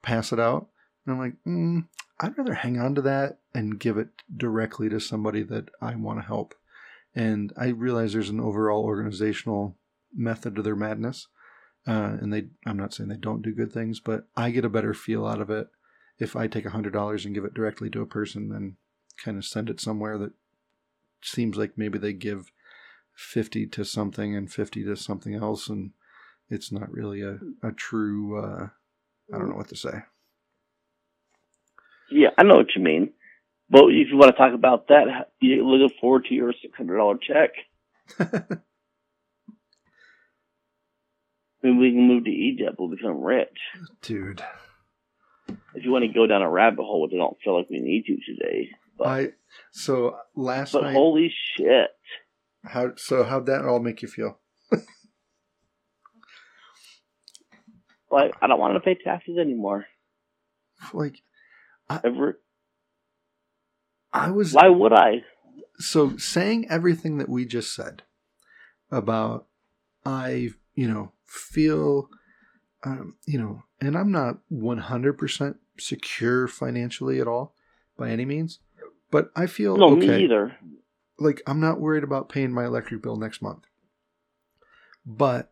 pass 0.03 0.33
it 0.33 0.39
out. 0.39 0.69
And 1.05 1.15
I'm 1.15 1.19
like, 1.19 1.35
mm, 1.47 1.87
I'd 2.21 2.39
rather 2.39 2.55
hang 2.55 2.79
on 2.79 2.95
to 2.95 3.03
that 3.03 3.39
and 3.55 3.79
give 3.79 3.99
it 3.99 4.09
directly 4.35 4.89
to 4.89 5.01
somebody 5.01 5.43
that 5.45 5.69
I 5.81 5.95
want 5.95 6.21
to 6.21 6.27
help. 6.27 6.55
And 7.15 7.53
I 7.57 7.69
realize 7.69 8.13
there's 8.13 8.31
an 8.31 8.41
overall 8.41 8.85
organizational 8.85 9.77
method 10.15 10.57
to 10.57 10.63
their 10.63 10.77
madness. 10.77 11.29
Uh, 11.87 12.17
and 12.21 12.33
they, 12.33 12.47
I'm 12.67 12.79
not 12.79 12.95
saying 12.95 13.09
they 13.09 13.17
don't 13.17 13.43
do 13.43 13.53
good 13.53 13.73
things, 13.73 14.01
but 14.01 14.27
I 14.37 14.51
get 14.51 14.65
a 14.65 14.71
better 14.71 14.95
feel 14.95 15.27
out 15.27 15.41
of 15.41 15.51
it 15.51 15.69
if 16.19 16.35
I 16.35 16.47
take 16.47 16.65
a 16.65 16.71
hundred 16.71 16.93
dollars 16.93 17.25
and 17.25 17.35
give 17.35 17.45
it 17.45 17.55
directly 17.55 17.91
to 17.91 18.01
a 18.01 18.07
person 18.07 18.49
than 18.49 18.77
kind 19.23 19.37
of 19.37 19.45
send 19.45 19.69
it 19.69 19.81
somewhere 19.81 20.17
that 20.19 20.33
seems 21.23 21.57
like 21.57 21.77
maybe 21.77 21.99
they 21.99 22.13
give 22.13 22.53
50 23.15 23.67
to 23.67 23.85
something 23.85 24.35
and 24.35 24.51
50 24.51 24.85
to 24.85 24.97
something 24.97 25.35
else. 25.35 25.69
And 25.69 25.91
it's 26.49 26.73
not 26.73 26.91
really 26.91 27.21
a, 27.21 27.39
a 27.63 27.73
true, 27.73 28.39
uh, 28.43 28.69
I 29.33 29.39
don't 29.39 29.51
know 29.51 29.57
what 29.57 29.69
to 29.69 29.77
say. 29.77 30.05
Yeah, 32.11 32.29
I 32.39 32.43
know 32.43 32.57
what 32.57 32.75
you 32.77 32.83
mean. 32.83 33.13
But 33.71 33.85
if 33.89 34.09
you 34.11 34.17
want 34.17 34.31
to 34.33 34.37
talk 34.39 34.53
about 34.55 34.89
that, 34.89 35.31
you 35.41 35.67
looking 35.67 35.97
forward 36.01 36.27
to 36.27 36.35
your 36.35 36.53
six 36.61 36.77
hundred 36.77 36.99
dollar 36.99 37.17
check. 37.17 37.51
Maybe 41.63 41.77
we 41.79 41.93
can 41.93 42.07
move 42.07 42.25
to 42.25 42.31
Egypt. 42.31 42.77
We'll 42.79 42.91
become 42.91 43.23
rich. 43.23 43.57
dude. 44.03 44.43
If 45.75 45.85
you 45.85 45.91
want 45.91 46.05
to 46.05 46.13
go 46.13 46.27
down 46.27 46.43
a 46.43 46.51
rabbit 46.51 46.83
hole, 46.83 47.03
which 47.03 47.13
I 47.15 47.17
don't 47.17 47.37
feel 47.43 47.57
like 47.57 47.69
we 47.71 47.81
need 47.81 48.05
to 48.07 48.17
today. 48.33 48.69
But, 48.99 49.07
I 49.09 49.29
so 49.73 50.17
last 50.37 50.73
but 50.73 50.83
night. 50.83 50.93
holy 50.95 51.33
shit. 51.57 51.89
How 52.65 52.93
so? 52.97 53.25
How'd 53.25 53.47
that 53.47 53.65
all 53.65 53.81
make 53.81 54.03
you 54.03 54.09
feel? 54.09 54.39
Like, 58.11 58.33
I 58.41 58.47
don't 58.47 58.61
want 58.61 58.75
to 58.75 58.81
pay 58.81 58.95
taxes 59.03 59.39
anymore. 59.41 59.87
Like 60.93 61.17
Ever. 61.91 62.41
I 64.13 64.31
was 64.31 64.53
Why 64.53 64.69
would 64.69 64.93
I? 64.93 65.25
so 65.79 66.17
saying 66.17 66.67
everything 66.71 67.19
that 67.19 67.29
we 67.29 67.45
just 67.45 67.75
said 67.75 68.03
about 68.91 69.47
I, 70.07 70.51
you 70.75 70.87
know, 70.89 71.13
feel, 71.27 72.09
um, 72.85 73.17
you 73.27 73.39
know, 73.39 73.63
and 73.81 73.97
I'm 73.97 74.13
not 74.13 74.39
100% 74.53 75.55
secure 75.79 76.47
financially 76.47 77.21
at 77.21 77.27
all 77.27 77.55
by 77.97 78.11
any 78.11 78.25
means, 78.25 78.61
but 79.11 79.31
I 79.35 79.47
feel 79.47 79.77
No, 79.77 79.89
okay. 79.97 80.07
me 80.19 80.25
either. 80.25 80.57
like 81.19 81.43
I'm 81.47 81.61
not 81.61 81.81
worried 81.81 82.05
about 82.05 82.29
paying 82.29 82.53
my 82.53 82.67
electric 82.67 83.03
bill 83.03 83.17
next 83.17 83.43
month. 83.43 83.65
But 85.07 85.51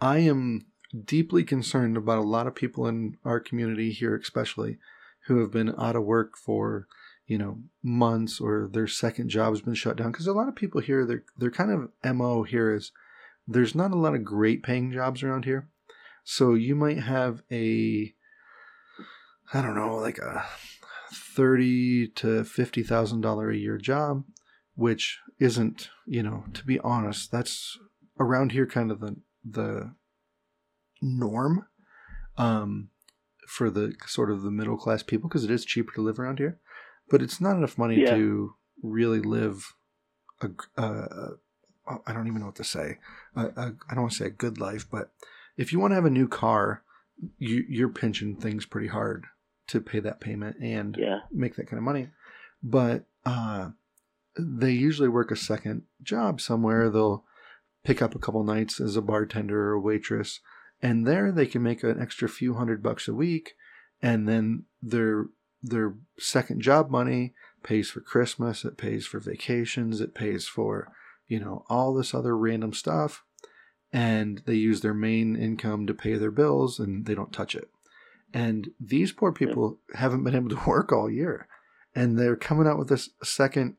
I 0.00 0.18
am 0.18 0.66
deeply 1.04 1.44
concerned 1.44 1.96
about 1.96 2.18
a 2.18 2.22
lot 2.22 2.46
of 2.46 2.54
people 2.54 2.86
in 2.86 3.16
our 3.24 3.38
community 3.40 3.92
here 3.92 4.16
especially 4.16 4.78
who 5.28 5.40
have 5.40 5.50
been 5.50 5.74
out 5.78 5.96
of 5.96 6.04
work 6.04 6.36
for, 6.36 6.86
you 7.26 7.38
know, 7.38 7.58
months 7.82 8.40
or 8.40 8.68
their 8.70 8.86
second 8.86 9.28
job 9.28 9.52
has 9.52 9.62
been 9.62 9.74
shut 9.74 9.96
down 9.96 10.10
because 10.12 10.26
a 10.26 10.32
lot 10.32 10.48
of 10.48 10.56
people 10.56 10.80
here 10.80 11.06
their 11.06 11.24
their 11.36 11.50
kind 11.50 11.70
of 11.70 12.16
MO 12.16 12.42
here 12.42 12.74
is 12.74 12.92
there's 13.46 13.74
not 13.74 13.92
a 13.92 13.98
lot 13.98 14.14
of 14.14 14.24
great 14.24 14.62
paying 14.62 14.92
jobs 14.92 15.22
around 15.22 15.44
here. 15.44 15.68
So 16.24 16.54
you 16.54 16.74
might 16.74 17.02
have 17.02 17.42
a 17.50 18.12
I 19.54 19.62
don't 19.62 19.76
know, 19.76 19.96
like 19.96 20.18
a 20.18 20.44
thirty 21.12 22.08
to 22.16 22.44
fifty 22.44 22.82
thousand 22.82 23.20
dollar 23.20 23.50
a 23.50 23.56
year 23.56 23.78
job 23.78 24.24
which 24.78 25.18
isn't, 25.40 25.90
you 26.06 26.22
know, 26.22 26.44
to 26.54 26.64
be 26.64 26.78
honest, 26.78 27.32
that's 27.32 27.76
around 28.20 28.52
here 28.52 28.64
kind 28.64 28.92
of 28.92 29.00
the 29.00 29.16
the 29.44 29.92
norm 31.02 31.66
um, 32.36 32.90
for 33.48 33.70
the 33.70 33.94
sort 34.06 34.30
of 34.30 34.42
the 34.42 34.50
middle 34.50 34.76
class 34.76 35.02
people 35.02 35.28
because 35.28 35.44
it 35.44 35.50
is 35.50 35.64
cheaper 35.64 35.92
to 35.94 36.02
live 36.02 36.18
around 36.20 36.38
here, 36.38 36.58
but 37.10 37.22
it's 37.22 37.40
not 37.40 37.56
enough 37.56 37.78
money 37.78 38.02
Yeah. 38.02 38.14
to 38.14 38.54
really 38.82 39.20
live 39.20 39.74
a, 40.40 40.50
a- 40.76 40.82
a- 41.86 41.98
I 42.06 42.12
don't 42.12 42.26
even 42.26 42.40
know 42.40 42.46
what 42.46 42.56
to 42.56 42.64
say. 42.64 42.98
A, 43.34 43.46
a, 43.46 43.74
I 43.88 43.94
don't 43.94 44.02
want 44.02 44.12
to 44.12 44.18
say 44.18 44.26
a 44.26 44.30
good 44.30 44.58
life, 44.60 44.86
but 44.90 45.10
if 45.56 45.72
you 45.72 45.80
want 45.80 45.92
to 45.92 45.94
have 45.96 46.04
a 46.04 46.10
new 46.10 46.28
car, 46.28 46.82
you, 47.38 47.64
you're 47.68 47.88
pinching 47.88 48.36
things 48.36 48.66
pretty 48.66 48.88
hard 48.88 49.24
to 49.68 49.80
pay 49.80 49.98
that 50.00 50.20
payment 50.20 50.56
and 50.60 50.96
Yeah. 50.98 51.20
make 51.32 51.56
that 51.56 51.66
kind 51.66 51.78
of 51.78 51.84
money. 51.84 52.10
But 52.62 53.04
uh, 53.24 53.70
they 54.38 54.72
usually 54.72 55.08
work 55.08 55.30
a 55.30 55.36
second 55.36 55.82
job 56.02 56.40
somewhere. 56.40 56.90
They'll 56.90 57.24
pick 57.84 58.02
up 58.02 58.14
a 58.14 58.18
couple 58.18 58.44
nights 58.44 58.80
as 58.80 58.96
a 58.96 59.02
bartender 59.02 59.70
or 59.70 59.72
a 59.72 59.80
waitress, 59.80 60.40
and 60.82 61.06
there 61.06 61.32
they 61.32 61.46
can 61.46 61.62
make 61.62 61.82
an 61.82 62.00
extra 62.00 62.28
few 62.28 62.54
hundred 62.54 62.82
bucks 62.82 63.08
a 63.08 63.14
week, 63.14 63.54
and 64.02 64.28
then 64.28 64.64
their 64.82 65.26
their 65.62 65.94
second 66.18 66.60
job 66.60 66.90
money 66.90 67.34
pays 67.62 67.90
for 67.90 68.00
Christmas, 68.00 68.64
it 68.64 68.76
pays 68.76 69.06
for 69.06 69.18
vacations, 69.18 70.00
it 70.00 70.14
pays 70.14 70.46
for 70.46 70.92
you 71.26 71.40
know 71.40 71.64
all 71.68 71.94
this 71.94 72.14
other 72.14 72.36
random 72.36 72.72
stuff, 72.72 73.24
and 73.92 74.42
they 74.46 74.54
use 74.54 74.80
their 74.80 74.94
main 74.94 75.36
income 75.36 75.86
to 75.86 75.94
pay 75.94 76.14
their 76.14 76.30
bills, 76.30 76.78
and 76.78 77.06
they 77.06 77.14
don't 77.14 77.32
touch 77.32 77.54
it. 77.54 77.68
And 78.32 78.70
these 78.78 79.12
poor 79.12 79.32
people 79.32 79.78
haven't 79.94 80.22
been 80.22 80.34
able 80.34 80.50
to 80.50 80.62
work 80.66 80.92
all 80.92 81.10
year, 81.10 81.48
and 81.94 82.18
they're 82.18 82.36
coming 82.36 82.66
out 82.66 82.78
with 82.78 82.88
this 82.88 83.10
second 83.22 83.76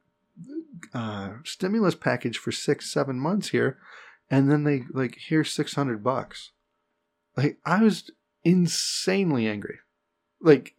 uh, 0.94 1.34
stimulus 1.44 1.96
package 1.96 2.38
for 2.38 2.52
six, 2.52 2.92
seven 2.92 3.20
months 3.20 3.50
here, 3.50 3.78
and 4.30 4.52
then 4.52 4.64
they 4.64 4.84
like 4.92 5.18
here's 5.28 5.52
six 5.52 5.76
hundred 5.76 6.04
bucks. 6.04 6.52
Like 7.40 7.60
I 7.66 7.82
was 7.82 8.12
insanely 8.44 9.48
angry. 9.48 9.80
Like 10.42 10.76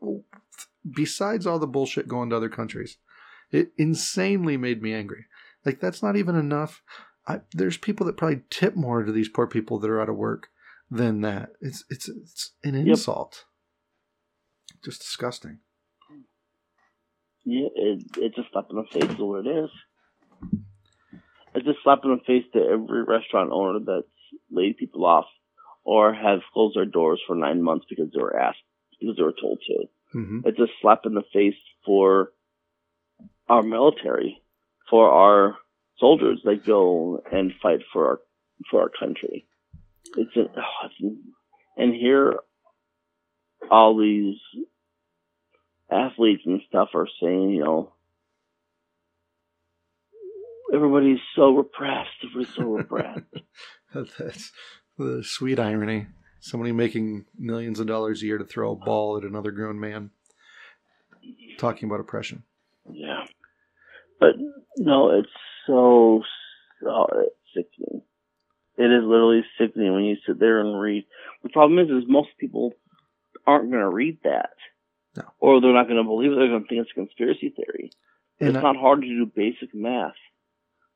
besides 0.91 1.47
all 1.47 1.59
the 1.59 1.67
bullshit 1.67 2.07
going 2.07 2.29
to 2.31 2.37
other 2.37 2.51
countries, 2.51 2.99
it 3.51 3.73
insanely 3.79 4.59
made 4.59 4.83
me 4.83 4.93
angry. 4.93 5.25
Like 5.65 5.81
that's 5.81 6.03
not 6.03 6.17
even 6.17 6.37
enough. 6.37 6.83
I, 7.27 7.41
there's 7.53 7.79
people 7.79 8.05
that 8.07 8.19
probably 8.19 8.43
tip 8.51 8.77
more 8.77 9.03
to 9.03 9.13
these 9.13 9.29
poor 9.31 9.47
people 9.47 9.79
that 9.79 9.91
are 9.91 10.03
out 10.03 10.11
of 10.11 10.17
work 10.17 10.49
than 10.91 11.23
that. 11.23 11.53
It's 11.63 11.85
it's 11.89 12.09
it's 12.11 12.53
an 12.63 12.75
Yep. 12.83 12.87
insult. 12.91 13.47
Just 14.85 15.01
disgusting. 15.01 15.61
Yeah, 17.45 17.69
it, 17.75 18.05
it's 18.19 18.39
a 18.39 18.43
slap 18.53 18.67
in 18.71 18.77
the 18.77 18.85
face 18.93 19.11
is 19.11 19.19
what 19.19 19.47
it 19.47 19.51
is. 19.51 19.71
It's 21.55 21.69
a 21.69 21.75
slap 21.83 22.01
in 22.05 22.11
the 22.11 22.23
face 22.27 22.45
to 22.53 22.61
every 22.61 23.05
restaurant 23.05 23.51
owner 23.53 23.81
that's 23.81 24.09
laid 24.51 24.77
people 24.79 25.07
off 25.07 25.27
or 25.85 26.13
have 26.13 26.41
closed 26.53 26.77
their 26.77 26.85
doors 26.85 27.21
for 27.27 27.35
nine 27.35 27.63
months 27.63 27.87
because 27.89 28.11
they 28.15 28.21
were 28.23 28.37
asked, 28.39 28.59
because 29.01 29.17
they 29.17 29.23
were 29.23 29.35
told 29.41 29.59
to. 29.67 29.87
hmm 30.13 30.41
It's 30.45 30.59
a 30.59 30.67
slap 30.81 31.07
in 31.07 31.15
the 31.15 31.23
face 31.33 31.55
for 31.85 32.33
our 33.49 33.63
military, 33.63 34.41
for 34.89 35.11
our 35.11 35.57
soldiers 35.99 36.41
that 36.45 36.65
go 36.67 37.23
and 37.33 37.53
fight 37.63 37.81
for 37.93 38.07
our 38.09 38.21
for 38.71 38.83
our 38.83 38.91
country. 38.91 39.47
It's, 40.17 40.37
a, 40.37 40.41
oh, 40.41 40.87
it's 40.87 41.17
and 41.77 41.95
here 41.95 42.39
all 43.71 43.97
these 43.97 44.37
athletes 45.91 46.43
and 46.47 46.61
stuff 46.69 46.91
are 46.95 47.09
saying, 47.21 47.51
you 47.51 47.65
know, 47.65 47.93
everybody's 50.73 51.19
so 51.37 51.57
repressed, 51.57 52.11
everybody's 52.25 52.55
so 52.55 52.63
repressed. 52.65 53.21
That's 53.95 54.53
the 55.01 55.25
sweet 55.25 55.59
irony. 55.59 56.07
Somebody 56.41 56.73
making 56.73 57.27
millions 57.39 57.81
of 57.81 57.87
dollars 57.87 58.23
a 58.23 58.27
year 58.27 58.39
to 58.39 58.45
throw 58.45 58.73
a 58.73 58.77
ball 58.77 59.17
at 59.19 59.25
another 59.25 59.51
grown 59.51 59.79
man. 59.79 60.11
Talking 61.59 61.89
about 61.89 62.01
oppression. 62.01 62.45
Yeah. 62.91 63.25
But 64.19 64.37
no, 64.79 65.11
it's 65.19 65.29
so, 65.67 66.23
so 66.83 67.07
it's 67.25 67.35
sickening. 67.55 68.03
It 68.79 68.85
is 68.85 69.05
literally 69.05 69.43
sickening 69.59 69.93
when 69.93 70.05
you 70.05 70.17
sit 70.27 70.41
there 70.41 70.61
and 70.61 70.81
read. 70.81 71.05
The 71.43 71.51
problem 71.51 71.79
is, 71.79 71.91
is 71.91 72.09
most 72.09 72.31
people 72.39 72.73
aren't 73.47 73.71
going 73.71 73.83
to 73.83 73.89
read 73.91 74.19
that. 74.25 74.51
No. 75.17 75.25
Or 75.41 75.61
they're 75.61 75.75
not 75.75 75.87
going 75.89 75.99
to 76.03 76.05
believe 76.05 76.33
it. 76.33 76.37
They're 76.37 76.49
going 76.49 76.63
to 76.63 76.69
think 76.69 76.81
it's 76.81 76.91
a 76.93 76.95
conspiracy 76.95 77.53
theory. 77.55 77.91
And 78.39 78.51
it's 78.51 78.59
I- 78.59 78.63
not 78.63 78.77
hard 78.77 79.03
to 79.03 79.07
do 79.07 79.27
basic 79.27 79.75
math. 79.75 80.15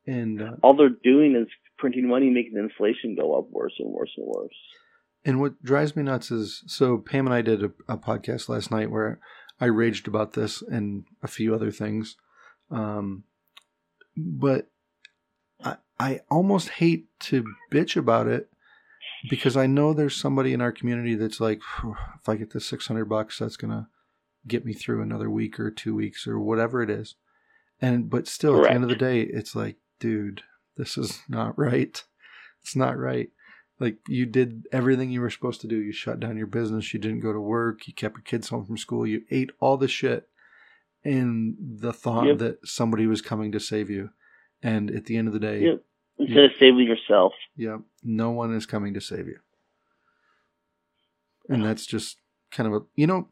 And 0.07 0.41
uh, 0.41 0.51
All 0.63 0.75
they're 0.75 0.89
doing 0.89 1.35
is 1.35 1.47
printing 1.77 2.07
money, 2.07 2.29
making 2.29 2.57
inflation 2.57 3.15
go 3.15 3.37
up 3.37 3.47
worse 3.51 3.73
and 3.79 3.91
worse 3.91 4.11
and 4.17 4.27
worse. 4.27 4.55
and 5.25 5.39
what 5.41 5.61
drives 5.63 5.95
me 5.95 6.03
nuts 6.03 6.31
is 6.31 6.63
so 6.67 6.97
Pam 6.97 7.25
and 7.25 7.33
I 7.33 7.41
did 7.41 7.63
a, 7.63 7.71
a 7.87 7.97
podcast 7.97 8.47
last 8.47 8.69
night 8.71 8.91
where 8.91 9.19
I 9.59 9.65
raged 9.65 10.07
about 10.07 10.33
this 10.33 10.61
and 10.61 11.05
a 11.23 11.27
few 11.27 11.53
other 11.55 11.71
things. 11.71 12.15
Um, 12.69 13.23
but 14.15 14.67
I 15.63 15.77
I 15.99 16.21
almost 16.29 16.69
hate 16.69 17.07
to 17.21 17.45
bitch 17.71 17.95
about 17.97 18.27
it 18.27 18.49
because 19.29 19.57
I 19.57 19.65
know 19.65 19.93
there's 19.93 20.15
somebody 20.15 20.53
in 20.53 20.61
our 20.61 20.71
community 20.71 21.15
that's 21.15 21.39
like, 21.39 21.61
if 21.83 22.29
I 22.29 22.35
get 22.35 22.51
this 22.53 22.65
six 22.65 22.87
hundred 22.87 23.05
bucks, 23.05 23.39
that's 23.39 23.57
gonna 23.57 23.87
get 24.47 24.65
me 24.65 24.73
through 24.73 25.01
another 25.01 25.29
week 25.29 25.59
or 25.59 25.71
two 25.71 25.95
weeks 25.95 26.27
or 26.27 26.39
whatever 26.39 26.83
it 26.83 26.89
is. 26.89 27.15
And 27.81 28.09
but 28.09 28.27
still, 28.27 28.57
at 28.57 28.63
the 28.63 28.71
end 28.71 28.83
of 28.83 28.89
the 28.89 28.95
day, 28.95 29.21
it's 29.21 29.55
like, 29.55 29.77
dude, 29.99 30.43
this 30.77 30.97
is 30.97 31.21
not 31.29 31.57
right. 31.57 32.03
It's 32.61 32.75
not 32.75 32.97
right. 32.97 33.29
Like 33.79 33.97
you 34.07 34.25
did 34.25 34.67
everything 34.71 35.11
you 35.11 35.21
were 35.21 35.29
supposed 35.29 35.61
to 35.61 35.67
do. 35.67 35.75
You 35.77 35.91
shut 35.91 36.19
down 36.19 36.37
your 36.37 36.47
business. 36.47 36.93
You 36.93 36.99
didn't 36.99 37.19
go 37.19 37.33
to 37.33 37.39
work. 37.41 37.87
You 37.87 37.93
kept 37.93 38.15
your 38.17 38.23
kids 38.23 38.49
home 38.49 38.65
from 38.65 38.77
school. 38.77 39.05
You 39.05 39.23
ate 39.29 39.51
all 39.59 39.77
the 39.77 39.87
shit 39.87 40.29
in 41.03 41.55
the 41.59 41.93
thought 41.93 42.25
Yep. 42.27 42.37
that 42.39 42.67
somebody 42.67 43.05
was 43.05 43.21
coming 43.21 43.51
to 43.51 43.59
save 43.59 43.89
you. 43.89 44.09
And 44.63 44.89
at 44.89 45.05
the 45.05 45.17
end 45.17 45.27
of 45.27 45.33
the 45.33 45.39
day, 45.39 45.61
Yep. 45.63 45.83
Instead 46.17 46.45
of 46.45 46.51
saving 46.57 46.87
yourself. 46.87 47.33
yeah, 47.57 47.77
no 48.01 48.31
one 48.31 48.55
is 48.55 48.65
coming 48.65 48.93
to 48.93 49.01
save 49.01 49.27
you. 49.27 49.39
And 51.49 51.63
that's 51.63 51.85
just 51.85 52.17
kind 52.51 52.67
of 52.73 52.81
a 52.81 52.85
you 52.95 53.05
know, 53.05 53.27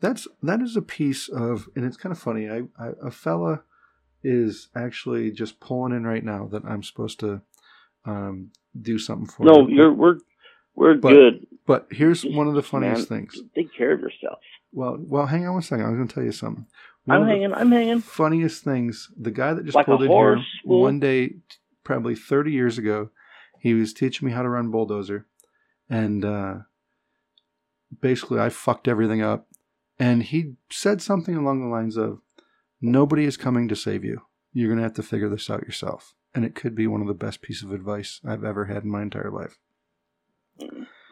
that's 0.00 0.26
that 0.42 0.62
is 0.62 0.76
a 0.76 0.82
piece 0.82 1.28
of 1.28 1.68
and 1.76 1.84
it's 1.84 1.96
kind 1.96 2.12
of 2.12 2.18
funny. 2.18 2.48
I, 2.48 2.62
I 2.78 2.90
a 3.04 3.10
fella 3.10 3.62
is 4.22 4.68
actually 4.74 5.30
just 5.30 5.60
pulling 5.60 5.92
in 5.94 6.04
right 6.06 6.24
now 6.24 6.46
that 6.52 6.64
I'm 6.64 6.82
supposed 6.82 7.20
to 7.20 7.40
um 8.04 8.50
do 8.80 8.98
something 8.98 9.26
for. 9.26 9.44
No, 9.44 9.68
you're 9.68 9.92
we're 9.92 10.18
we're 10.74 10.94
But- 10.96 11.10
good. 11.12 11.46
But 11.66 11.86
here's 11.90 12.24
one 12.24 12.48
of 12.48 12.54
the 12.54 12.62
funniest 12.62 13.10
Man, 13.10 13.20
things. 13.20 13.38
Take 13.54 13.74
care 13.74 13.92
of 13.92 14.00
yourself. 14.00 14.38
Well, 14.72 14.96
well, 15.00 15.26
hang 15.26 15.46
on 15.46 15.52
one 15.52 15.62
second. 15.62 15.84
I 15.84 15.90
was 15.90 15.96
going 15.98 16.08
to 16.08 16.14
tell 16.14 16.24
you 16.24 16.32
something. 16.32 16.64
One 17.04 17.22
I'm 17.22 17.28
hanging. 17.28 17.52
I'm 17.52 17.70
hanging. 17.70 18.00
funniest 18.00 18.64
things. 18.64 19.10
The 19.20 19.30
guy 19.30 19.52
that 19.52 19.66
just 19.66 19.74
Like 19.74 19.84
pulled 19.84 20.02
in 20.02 20.10
here 20.10 20.38
well- 20.64 20.80
one 20.80 20.98
day, 20.98 21.34
probably 21.84 22.14
30 22.14 22.52
years 22.52 22.78
ago, 22.78 23.10
he 23.60 23.74
was 23.74 23.92
teaching 23.92 24.26
me 24.26 24.32
how 24.32 24.40
to 24.40 24.48
run 24.48 24.70
bulldozer, 24.70 25.26
and 25.90 26.24
uh, 26.24 26.54
basically 28.00 28.40
I 28.40 28.48
fucked 28.48 28.88
everything 28.88 29.20
up. 29.22 29.46
And 29.98 30.22
he 30.22 30.54
said 30.70 31.02
something 31.02 31.34
along 31.36 31.60
the 31.60 31.66
lines 31.68 31.96
of, 31.96 32.20
"Nobody 32.80 33.24
is 33.24 33.36
coming 33.36 33.68
to 33.68 33.76
save 33.76 34.04
you. 34.04 34.22
You're 34.52 34.68
gonna 34.70 34.82
have 34.82 34.94
to 34.94 35.02
figure 35.02 35.28
this 35.28 35.48
out 35.50 35.62
yourself." 35.62 36.14
And 36.34 36.44
it 36.44 36.54
could 36.54 36.74
be 36.74 36.86
one 36.86 37.00
of 37.00 37.06
the 37.08 37.14
best 37.14 37.40
pieces 37.42 37.64
of 37.64 37.72
advice 37.72 38.20
I've 38.26 38.44
ever 38.44 38.66
had 38.66 38.84
in 38.84 38.90
my 38.90 39.02
entire 39.02 39.30
life. 39.30 39.58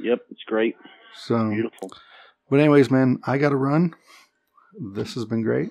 Yep, 0.01 0.21
it's 0.31 0.43
great. 0.47 0.77
So, 1.15 1.49
Beautiful. 1.51 1.91
but 2.51 2.61
anyways, 2.61 2.91
man, 2.91 3.19
I 3.27 3.39
got 3.39 3.49
to 3.51 3.57
run. 3.57 3.95
This 4.95 5.15
has 5.15 5.25
been 5.25 5.43
great. 5.43 5.71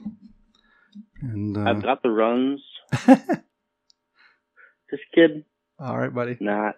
And 1.22 1.56
uh, 1.58 1.70
I've 1.70 1.84
got 1.84 2.02
the 2.02 2.10
runs. 2.10 2.62
Just 3.06 5.04
kidding. 5.14 5.44
all 5.80 5.98
right, 5.98 6.14
buddy. 6.14 6.38
Not. 6.40 6.76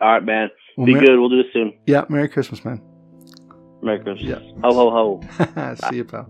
All 0.00 0.12
right, 0.12 0.24
man. 0.24 0.50
Well, 0.76 0.86
Be 0.86 0.94
Mer- 0.94 1.00
good. 1.00 1.18
We'll 1.18 1.28
do 1.28 1.42
this 1.42 1.52
soon. 1.52 1.72
Yeah, 1.86 2.04
Merry 2.08 2.28
Christmas, 2.28 2.64
man. 2.64 2.80
Merry 3.82 4.00
Christmas. 4.00 4.22
Yeah. 4.24 4.38
Ho, 4.62 4.72
ho, 4.72 5.20
ho. 5.38 5.74
See 5.90 5.96
you, 5.96 6.04
pal. 6.04 6.28